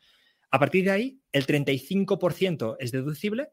A 0.51 0.59
partir 0.59 0.83
de 0.83 0.91
ahí, 0.91 1.21
el 1.31 1.47
35% 1.47 2.75
es 2.79 2.91
deducible, 2.91 3.47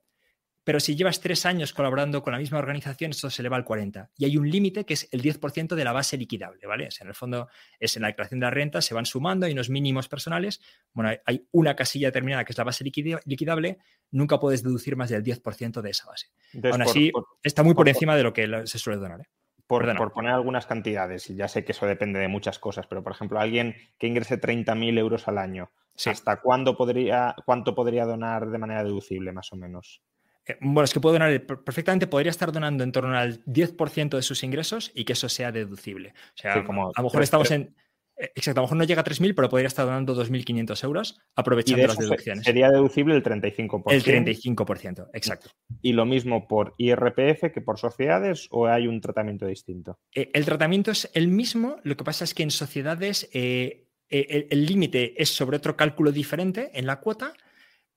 pero 0.62 0.78
si 0.80 0.94
llevas 0.94 1.20
tres 1.20 1.46
años 1.46 1.72
colaborando 1.72 2.22
con 2.22 2.32
la 2.32 2.38
misma 2.38 2.58
organización, 2.58 3.10
esto 3.12 3.30
se 3.30 3.42
eleva 3.42 3.56
al 3.56 3.64
40%. 3.64 4.08
Y 4.18 4.24
hay 4.26 4.36
un 4.36 4.48
límite 4.50 4.84
que 4.84 4.94
es 4.94 5.08
el 5.10 5.22
10% 5.22 5.74
de 5.74 5.84
la 5.84 5.92
base 5.92 6.16
liquidable, 6.16 6.66
¿vale? 6.66 6.86
O 6.86 6.90
sea, 6.90 7.04
en 7.04 7.08
el 7.08 7.14
fondo 7.14 7.48
es 7.78 7.96
en 7.96 8.02
la 8.02 8.08
declaración 8.08 8.40
de 8.40 8.46
la 8.46 8.50
renta, 8.50 8.80
se 8.82 8.94
van 8.94 9.06
sumando, 9.06 9.46
hay 9.46 9.52
unos 9.52 9.70
mínimos 9.70 10.08
personales. 10.08 10.60
Bueno, 10.92 11.10
hay- 11.24 11.46
una 11.52 11.74
casilla 11.76 12.08
determinada 12.08 12.44
que 12.44 12.52
es 12.52 12.58
la 12.58 12.64
base 12.64 12.84
liquidable, 12.84 13.78
nunca 14.10 14.38
puedes 14.38 14.62
deducir 14.62 14.96
más 14.96 15.08
del 15.10 15.22
10% 15.22 15.82
de 15.82 15.90
esa 15.90 16.06
base. 16.06 16.28
Entonces, 16.52 16.72
Aún 16.80 16.82
así, 16.88 17.10
por, 17.10 17.24
está 17.42 17.62
muy 17.62 17.74
por, 17.74 17.84
por- 17.84 17.88
encima 17.88 18.14
de 18.16 18.22
lo 18.22 18.32
que 18.32 18.46
se 18.66 18.78
suele 18.78 18.98
donar. 19.00 19.20
¿eh? 19.22 19.28
por- 19.66 20.12
poner 20.12 20.32
algunas 20.32 20.66
cantidades, 20.66 21.30
y 21.30 21.36
ya 21.36 21.46
sé 21.46 21.64
que 21.64 21.70
eso 21.70 21.86
depende 21.86 22.18
de 22.18 22.26
muchas 22.26 22.58
cosas, 22.58 22.88
pero 22.88 23.04
por 23.04 23.12
ejemplo, 23.12 23.38
alguien 23.38 23.76
que 23.98 24.08
ingrese 24.08 24.36
30.000 24.36 24.98
euros 24.98 25.28
al 25.28 25.38
año, 25.38 25.70
Sí. 25.94 26.10
¿hasta 26.10 26.40
cuándo 26.40 26.76
podría, 26.76 27.36
cuánto 27.46 27.72
podría 27.74 28.04
donar 28.04 28.50
de 28.50 28.58
manera 28.58 28.82
deducible, 28.82 29.30
más 29.32 29.52
o 29.52 29.56
menos? 29.56 30.02
Eh, 30.50 30.56
Bueno, 30.60 30.84
es 30.84 30.92
que 30.92 31.00
puedo 31.00 31.12
donar, 31.14 31.46
per- 31.46 31.60
perfectamente 31.62 32.06
podría 32.06 32.30
estar 32.30 32.52
donando 32.52 32.84
en 32.84 32.92
torno 32.92 33.16
al 33.16 33.44
10% 33.44 34.16
de 34.16 34.22
sus 34.22 34.42
ingresos 34.42 34.90
y 34.94 35.04
que 35.04 35.12
eso 35.14 35.28
sea 35.28 35.52
deducible. 35.52 36.10
O 36.10 36.36
sea, 36.36 36.54
Sí, 36.54 36.60
como 36.64 36.88
a 36.88 36.92
lo 36.96 37.02
mejor 37.04 37.22
estamos 37.22 37.50
en. 37.50 37.74
eh, 38.16 38.30
Exacto, 38.34 38.60
a 38.60 38.62
lo 38.62 38.66
mejor 38.66 38.76
no 38.78 38.84
llega 38.84 39.00
a 39.00 39.04
3.000, 39.04 39.34
pero 39.34 39.48
podría 39.48 39.68
estar 39.68 39.86
donando 39.86 40.14
2.500 40.14 40.84
euros 40.84 41.18
aprovechando 41.34 41.80
de 41.80 41.88
las 41.88 41.96
deducciones. 41.98 42.44
sería 42.44 42.70
deducible 42.70 43.14
el 43.14 43.22
35%. 43.22 43.82
El 43.92 44.02
35%, 44.04 45.08
exacto. 45.14 45.48
Y 45.80 45.92
lo 45.94 46.04
mismo 46.04 46.46
por 46.46 46.74
IRPF 46.76 47.50
que 47.52 47.60
por 47.62 47.78
sociedades, 47.78 48.46
o 48.50 48.66
hay 48.66 48.86
un 48.86 49.00
tratamiento 49.00 49.46
distinto? 49.46 49.98
Eh, 50.14 50.30
el 50.34 50.44
tratamiento 50.44 50.90
es 50.90 51.10
el 51.14 51.28
mismo, 51.28 51.76
lo 51.82 51.96
que 51.96 52.04
pasa 52.04 52.24
es 52.24 52.34
que 52.34 52.42
en 52.42 52.50
sociedades 52.50 53.28
eh, 53.32 53.86
el 54.10 54.66
límite 54.66 55.14
es 55.22 55.28
sobre 55.30 55.56
otro 55.56 55.76
cálculo 55.76 56.10
diferente 56.12 56.70
en 56.74 56.84
la 56.86 57.00
cuota 57.00 57.32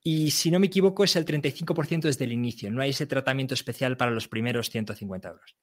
y 0.06 0.30
si 0.32 0.50
no 0.50 0.60
me 0.60 0.66
equivoco 0.66 1.02
es 1.02 1.16
el 1.16 1.24
35% 1.24 2.02
desde 2.02 2.26
el 2.26 2.32
inicio, 2.32 2.70
no 2.70 2.82
hay 2.82 2.90
ese 2.90 3.06
tratamiento 3.06 3.54
especial 3.54 3.96
para 3.96 4.10
los 4.10 4.28
primeros 4.28 4.68
150 4.68 5.28
euros. 5.30 5.56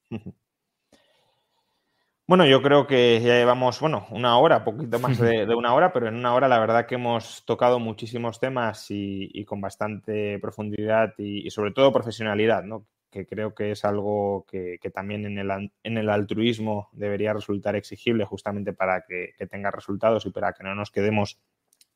Bueno, 2.26 2.48
yo 2.48 2.62
creo 2.64 2.88
que 2.88 3.22
ya 3.22 3.36
llevamos, 3.36 3.80
bueno, 3.80 4.08
una 4.10 4.38
hora, 4.39 4.64
poquito 4.64 4.98
más 5.00 5.20
de, 5.20 5.46
de 5.46 5.54
una 5.54 5.76
hora, 5.76 5.94
pero 5.94 6.08
en 6.08 6.16
una 6.16 6.34
hora 6.34 6.48
la 6.48 6.60
verdad 6.60 6.88
que 6.88 6.96
hemos 6.96 7.46
tocado 7.46 7.78
muchísimos 7.78 8.39
temas 8.39 8.89
y, 8.89 9.30
y 9.32 9.46
con 9.46 9.62
bastante 9.62 10.39
profundidad 10.39 11.14
y, 11.20 11.46
y 11.46 11.52
sobre 11.52 11.72
todo 11.72 11.94
profesionalidad, 11.94 12.64
¿no? 12.64 12.88
Que 13.12 13.28
creo 13.28 13.54
que 13.54 13.72
es 13.72 13.86
algo 13.86 14.46
que, 14.50 14.80
que 14.82 14.89
también 14.89 15.26
en 15.26 15.38
el, 15.38 15.72
en 15.84 15.98
el 15.98 16.10
altruismo 16.10 16.89
debería 16.94 17.34
resultar 17.34 17.76
exigible 17.76 18.26
justamente 18.26 18.74
para 18.74 19.02
que, 19.02 19.34
que 19.38 19.46
tenga 19.46 19.70
resultados 19.70 20.26
y 20.26 20.32
para 20.32 20.54
que 20.54 20.64
no 20.64 20.74
nos 20.74 20.89
quedemos 20.89 21.38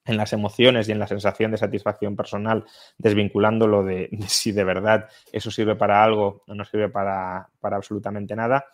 en 0.06 0.18
las 0.18 0.34
emociones 0.34 0.88
y 0.88 0.92
en 0.92 1.00
la 1.00 1.08
sensación 1.08 1.52
de 1.52 1.58
satisfacción 1.58 2.16
personal, 2.16 2.66
desvinculándolo 2.98 3.84
de, 3.84 4.10
de 4.12 4.28
si 4.28 4.52
de 4.52 4.64
verdad 4.64 5.10
eso 5.32 5.52
sirve 5.52 5.76
para 5.76 6.04
algo 6.04 6.44
o 6.48 6.54
no 6.54 6.64
sirve 6.66 6.90
para, 6.90 7.50
para 7.60 7.78
absolutamente 7.78 8.36
nada. 8.36 8.66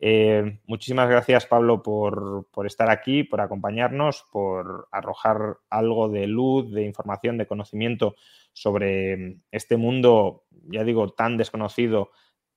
Eh, 0.00 0.60
muchísimas 0.66 1.08
gracias, 1.08 1.46
Pablo, 1.46 1.82
por, 1.82 2.48
por 2.50 2.66
estar 2.66 2.90
aquí, 2.90 3.22
por 3.22 3.40
acompañarnos, 3.40 4.24
por 4.30 4.88
arrojar 4.90 5.58
algo 5.70 6.08
de 6.08 6.26
luz, 6.26 6.70
de 6.72 6.84
información, 6.84 7.38
de 7.38 7.46
conocimiento 7.46 8.16
sobre 8.52 9.38
este 9.50 9.76
mundo, 9.76 10.44
ya 10.68 10.84
digo, 10.84 11.12
tan 11.12 11.36
desconocido 11.36 12.10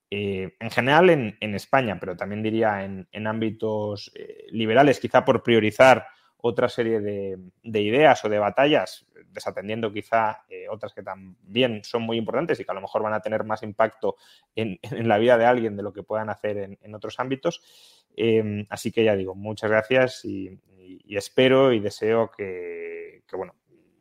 eh, 0.10 0.56
en 0.60 0.72
general 0.72 1.10
en, 1.10 1.38
en 1.40 1.56
España, 1.56 1.98
pero 2.00 2.18
también 2.18 2.42
diría 2.42 2.84
en, 2.84 3.08
en 3.12 3.28
ámbitos 3.28 4.12
eh, 4.16 4.46
liberales, 4.52 5.00
quizá 5.00 5.24
por 5.24 5.44
priorizar 5.44 6.08
otra 6.48 6.70
serie 6.70 7.00
de, 7.00 7.38
de 7.64 7.82
ideas 7.82 8.24
o 8.26 8.30
de 8.30 8.40
batallas, 8.40 9.06
desatendiendo 9.32 9.92
quizá 9.94 10.44
eh, 10.50 10.68
otras 10.70 10.94
que 10.94 11.04
también 11.04 11.84
son 11.84 12.04
muy 12.04 12.18
importantes 12.18 12.60
y 12.60 12.66
que 12.66 12.72
a 12.72 12.74
lo 12.74 12.82
mejor 12.82 13.04
van 13.04 13.14
a 13.14 13.22
tener 13.22 13.44
más 13.44 13.64
impacto 13.64 14.16
en, 14.56 14.80
la 15.08 15.18
vida 15.18 15.38
de 15.38 15.46
alguien 15.46 15.76
de 15.76 15.84
lo 15.84 15.94
que 15.94 16.04
puedan 16.04 16.30
hacer 16.30 16.78
en, 16.82 16.96
otros 16.96 17.20
ámbitos. 17.20 17.62
Eh, 18.16 18.66
así 18.70 18.92
que 18.92 19.04
ya 19.04 19.16
digo, 19.16 19.36
muchas 19.36 19.70
gracias 19.70 20.26
y, 20.26 20.60
espero 21.10 21.74
y 21.74 21.80
deseo 21.80 22.32
que, 22.36 23.24
bueno, 23.34 23.54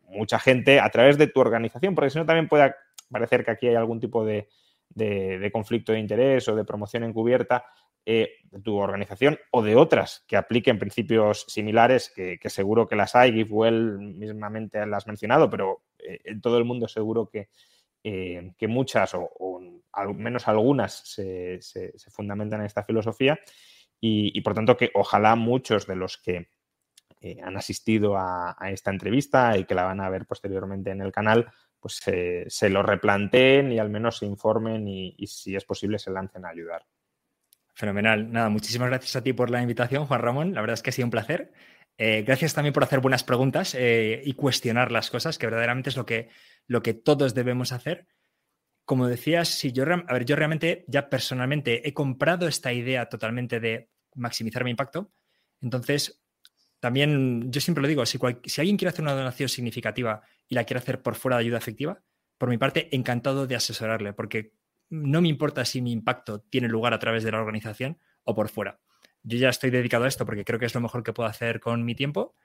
mucha 0.08 0.38
gente 0.38 0.80
a 0.80 0.88
través 0.90 1.18
de 1.18 1.26
tu 1.26 1.40
organización, 1.40 1.94
porque 1.94 2.10
si 2.10 2.18
no 2.18 2.24
también 2.26 2.48
puede 2.48 2.74
parecer 3.10 3.44
que 3.44 3.50
aquí 3.50 3.68
hay 3.68 3.74
algún 3.74 4.00
tipo 4.00 4.24
de- 4.24 4.48
de 4.90 5.50
conflicto 5.52 5.92
de 5.92 5.98
interés 5.98 6.48
o 6.48 6.54
de 6.54 6.64
promoción 6.64 7.04
encubierta, 7.04 7.66
eh, 8.08 8.36
de 8.52 8.60
tu 8.60 8.76
organización 8.76 9.36
o 9.50 9.62
de 9.62 9.74
otras 9.74 10.24
que 10.28 10.36
apliquen 10.36 10.78
principios 10.78 11.44
similares, 11.48 12.12
que, 12.14 12.38
seguro 12.48 12.86
que 12.86 12.94
las 12.94 13.16
hay, 13.16 13.32
GiveWell 13.32 13.98
mismamente 13.98 14.78
las 14.86 14.98
has 14.98 15.06
mencionado, 15.08 15.50
pero 15.50 15.82
eh, 15.98 16.20
en 16.22 16.40
todo 16.40 16.56
el 16.56 16.64
mundo 16.64 16.86
seguro 16.86 17.28
que, 17.28 17.48
eh, 18.04 18.52
que 18.56 18.68
muchas 18.68 19.12
o, 19.14 19.60
al 19.90 20.14
menos 20.14 20.46
algunas 20.46 21.02
se, 21.04 21.58
fundamentan 22.12 22.60
en 22.60 22.66
esta 22.66 22.84
filosofía 22.84 23.40
y, 24.00 24.40
por 24.42 24.54
tanto 24.54 24.76
que 24.76 24.92
ojalá 24.94 25.34
muchos 25.34 25.88
de 25.88 25.96
los 25.96 26.16
que 26.16 26.50
han 27.42 27.56
asistido 27.56 28.16
a, 28.16 28.56
esta 28.70 28.92
entrevista 28.92 29.58
y 29.58 29.64
que 29.64 29.74
la 29.74 29.82
van 29.82 30.00
a 30.00 30.10
ver 30.10 30.26
posteriormente 30.26 30.92
en 30.92 31.00
el 31.00 31.10
canal, 31.10 31.50
pues 31.80 31.96
se, 31.96 32.48
se 32.48 32.70
lo 32.70 32.84
replanteen 32.84 33.72
y 33.72 33.80
al 33.80 33.90
menos 33.90 34.18
se 34.18 34.26
informen 34.26 34.86
y, 34.86 35.16
y 35.18 35.26
si 35.26 35.56
es 35.56 35.64
posible 35.64 35.98
se 35.98 36.12
lancen 36.12 36.44
a 36.44 36.50
ayudar. 36.50 36.86
Fenomenal. 37.76 38.32
Nada, 38.32 38.48
muchísimas 38.48 38.88
gracias 38.88 39.16
a 39.16 39.22
ti 39.22 39.34
por 39.34 39.50
la 39.50 39.60
invitación, 39.60 40.06
Juan 40.06 40.22
Ramón. 40.22 40.54
La 40.54 40.62
verdad 40.62 40.74
es 40.74 40.82
que 40.82 40.88
ha 40.88 40.92
sido 40.94 41.06
un 41.06 41.10
placer. 41.10 41.52
Eh, 41.98 42.22
gracias 42.26 42.54
también 42.54 42.72
por 42.72 42.82
hacer 42.82 43.00
buenas 43.00 43.22
preguntas 43.22 43.74
eh, 43.74 44.22
y 44.24 44.32
cuestionar 44.32 44.90
las 44.90 45.10
cosas, 45.10 45.36
que 45.36 45.44
verdaderamente 45.44 45.90
es 45.90 45.96
lo 45.96 46.06
que, 46.06 46.30
lo 46.66 46.82
que 46.82 46.94
todos 46.94 47.34
debemos 47.34 47.72
hacer. 47.72 48.06
Como 48.86 49.06
decías, 49.06 49.48
si 49.48 49.72
yo, 49.72 49.84
a 49.84 50.12
ver, 50.12 50.24
yo 50.24 50.36
realmente 50.36 50.86
ya 50.88 51.10
personalmente 51.10 51.86
he 51.86 51.92
comprado 51.92 52.48
esta 52.48 52.72
idea 52.72 53.10
totalmente 53.10 53.60
de 53.60 53.90
maximizar 54.14 54.64
mi 54.64 54.70
impacto. 54.70 55.12
Entonces, 55.60 56.22
también 56.80 57.52
yo 57.52 57.60
siempre 57.60 57.82
lo 57.82 57.88
digo, 57.88 58.06
si, 58.06 58.18
alguien 58.58 58.78
quiere 58.78 58.88
hacer 58.88 59.02
una 59.02 59.14
donación 59.14 59.50
significativa 59.50 60.22
y 60.48 60.54
la 60.54 60.64
quiere 60.64 60.78
hacer 60.78 61.02
por 61.02 61.14
fuera 61.14 61.36
de 61.36 61.42
ayuda 61.42 61.58
efectiva, 61.58 62.02
por 62.38 62.48
mi 62.48 62.56
parte, 62.56 62.94
encantado 62.96 63.46
de 63.46 63.56
asesorarle, 63.56 64.14
porque 64.14 64.52
no 64.88 65.20
me 65.20 65.28
importa 65.28 65.64
si 65.64 65.82
mi 65.82 65.92
impacto 65.92 66.40
tiene 66.40 66.68
lugar 66.68 66.94
a 66.94 66.98
través 66.98 67.24
de 67.24 67.32
la 67.32 67.40
organización 67.40 67.98
o 68.24 68.34
por 68.34 68.48
fuera. 68.48 68.80
Yo 69.22 69.38
ya 69.38 69.48
estoy 69.48 69.70
dedicado 69.70 70.04
a 70.04 70.08
esto 70.08 70.24
porque 70.24 70.44
creo 70.44 70.60
que 70.60 70.66
es 70.66 70.74
lo 70.74 70.80
mejor 70.80 71.02
que 71.02 71.12
puedo 71.12 71.28
hacer 71.28 71.58
con 71.58 71.84
mi 71.84 71.94
tiempo 71.96 72.36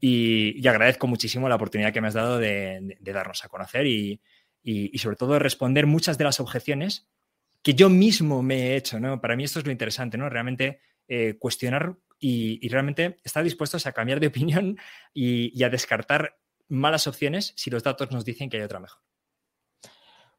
y, 0.00 0.66
agradezco 0.68 1.08
muchísimo 1.08 1.48
la 1.48 1.56
oportunidad 1.56 1.92
que 1.92 2.00
me 2.00 2.08
has 2.08 2.14
dado 2.14 2.38
de, 2.38 2.96
darnos 3.00 3.44
a 3.44 3.48
conocer 3.48 3.86
y, 3.86 4.20
sobre 4.96 5.16
todo 5.16 5.32
de 5.32 5.40
responder 5.40 5.86
muchas 5.86 6.16
de 6.16 6.24
las 6.24 6.38
objeciones 6.38 7.08
que 7.62 7.74
yo 7.74 7.90
mismo 7.90 8.42
me 8.42 8.68
he 8.68 8.76
hecho. 8.76 9.00
¿no? 9.00 9.20
Para 9.20 9.34
mí 9.34 9.44
esto 9.44 9.58
es 9.58 9.66
lo 9.66 9.72
interesante, 9.72 10.16
¿no? 10.16 10.28
realmente 10.28 10.80
eh, 11.08 11.34
cuestionar 11.38 11.96
y, 12.20 12.68
realmente 12.68 13.18
estar 13.24 13.42
dispuestos 13.42 13.86
a 13.86 13.92
cambiar 13.92 14.20
de 14.20 14.26
opinión 14.28 14.78
y 15.12 15.62
a 15.64 15.70
descartar 15.70 16.38
malas 16.68 17.06
opciones 17.08 17.52
si 17.56 17.70
los 17.70 17.82
datos 17.82 18.12
nos 18.12 18.24
dicen 18.24 18.48
que 18.48 18.58
hay 18.58 18.62
otra 18.62 18.78
mejor. 18.78 19.07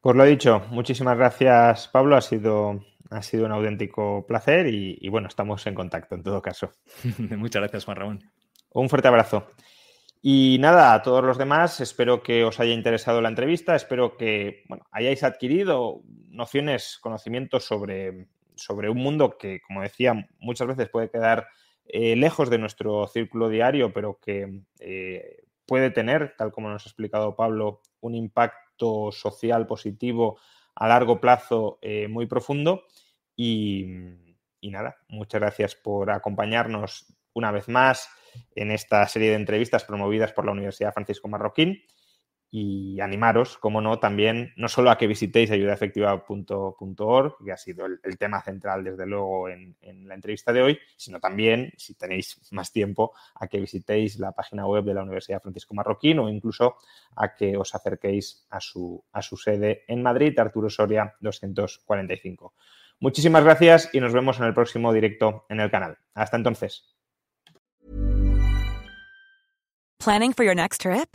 Pues 0.00 0.16
lo 0.16 0.24
dicho, 0.24 0.62
muchísimas 0.70 1.18
gracias 1.18 1.88
Pablo, 1.88 2.16
ha 2.16 2.22
sido, 2.22 2.86
ha 3.10 3.20
sido 3.20 3.44
un 3.44 3.52
auténtico 3.52 4.24
placer 4.26 4.66
y, 4.66 4.96
y, 4.98 5.08
bueno, 5.10 5.28
estamos 5.28 5.66
en 5.66 5.74
contacto 5.74 6.14
en 6.14 6.22
todo 6.22 6.40
caso. 6.40 6.72
Muchas 7.36 7.60
gracias 7.60 7.84
Juan 7.84 7.98
Ramón. 7.98 8.30
Un 8.72 8.88
fuerte 8.88 9.08
abrazo. 9.08 9.48
Y 10.22 10.56
nada, 10.58 10.94
a 10.94 11.02
todos 11.02 11.22
los 11.22 11.36
demás, 11.36 11.80
espero 11.80 12.22
que 12.22 12.44
os 12.44 12.60
haya 12.60 12.72
interesado 12.72 13.20
la 13.20 13.28
entrevista, 13.28 13.76
espero 13.76 14.16
que 14.16 14.64
bueno, 14.68 14.86
hayáis 14.90 15.22
adquirido 15.22 16.00
nociones, 16.28 16.98
conocimientos 17.02 17.64
sobre, 17.64 18.28
sobre 18.54 18.88
un 18.88 18.98
mundo 18.98 19.36
que, 19.36 19.60
como 19.60 19.82
decía, 19.82 20.14
muchas 20.38 20.68
veces 20.68 20.88
puede 20.88 21.10
quedar 21.10 21.46
eh, 21.84 22.16
lejos 22.16 22.48
de 22.48 22.56
nuestro 22.56 23.06
círculo 23.06 23.50
diario, 23.50 23.92
pero 23.92 24.18
que 24.18 24.62
eh, 24.78 25.42
puede 25.66 25.90
tener, 25.90 26.36
tal 26.38 26.52
como 26.52 26.70
nos 26.70 26.86
ha 26.86 26.88
explicado 26.88 27.36
Pablo, 27.36 27.82
un 28.00 28.14
impacto 28.14 28.69
social 29.12 29.66
positivo 29.66 30.38
a 30.74 30.88
largo 30.88 31.20
plazo 31.20 31.78
eh, 31.82 32.08
muy 32.08 32.26
profundo. 32.26 32.84
Y, 33.36 33.86
y, 34.60 34.70
nada, 34.70 34.96
muchas 35.08 35.40
gracias 35.40 35.74
por 35.74 36.10
acompañarnos 36.10 37.06
una 37.32 37.50
vez 37.50 37.68
más 37.68 38.08
en 38.54 38.70
esta 38.70 39.06
serie 39.06 39.30
de 39.30 39.36
entrevistas 39.36 39.84
promovidas 39.84 40.32
por 40.32 40.44
la 40.44 40.52
Universidad 40.52 40.92
Francisco 40.92 41.28
Marroquín. 41.28 41.82
Y 42.52 43.00
animaros, 43.00 43.58
como 43.58 43.80
no, 43.80 44.00
también 44.00 44.52
no 44.56 44.68
solo 44.68 44.90
a 44.90 44.98
que 44.98 45.06
visitéis 45.06 45.52
ayudaefectiva.org, 45.52 47.36
que 47.44 47.52
ha 47.52 47.56
sido 47.56 47.86
el, 47.86 48.18
tema 48.18 48.42
central 48.42 48.82
desde 48.82 49.06
luego 49.06 49.48
en, 49.48 49.76
la 50.08 50.14
entrevista 50.14 50.52
de 50.52 50.62
hoy, 50.62 50.78
sino 50.96 51.20
también, 51.20 51.72
si 51.76 51.94
tenéis 51.94 52.40
más 52.50 52.72
tiempo, 52.72 53.12
a 53.36 53.46
que 53.46 53.60
visitéis 53.60 54.18
la 54.18 54.32
página 54.32 54.66
web 54.66 54.84
de 54.84 54.94
la 54.94 55.02
Universidad 55.02 55.40
Francisco 55.40 55.74
Marroquín 55.74 56.18
o 56.18 56.28
incluso 56.28 56.76
a 57.14 57.34
que 57.34 57.56
os 57.56 57.72
acerquéis 57.74 58.46
a 58.50 58.60
su, 58.60 59.04
a 59.12 59.22
su 59.22 59.36
sede 59.36 59.84
en 59.86 60.02
Madrid, 60.02 60.36
Arturo 60.38 60.68
Soria 60.68 61.14
245. 61.20 62.54
Muchísimas 62.98 63.44
gracias 63.44 63.90
y 63.92 64.00
nos 64.00 64.12
vemos 64.12 64.40
en 64.40 64.46
el 64.46 64.54
próximo 64.54 64.92
directo 64.92 65.46
en 65.48 65.60
el 65.60 65.70
canal. 65.70 65.98
Hasta 66.14 66.36
entonces. 66.36 66.84
Planning 69.98 70.32
for 70.32 70.44
your 70.44 70.56
next 70.56 70.80
trip? 70.80 71.14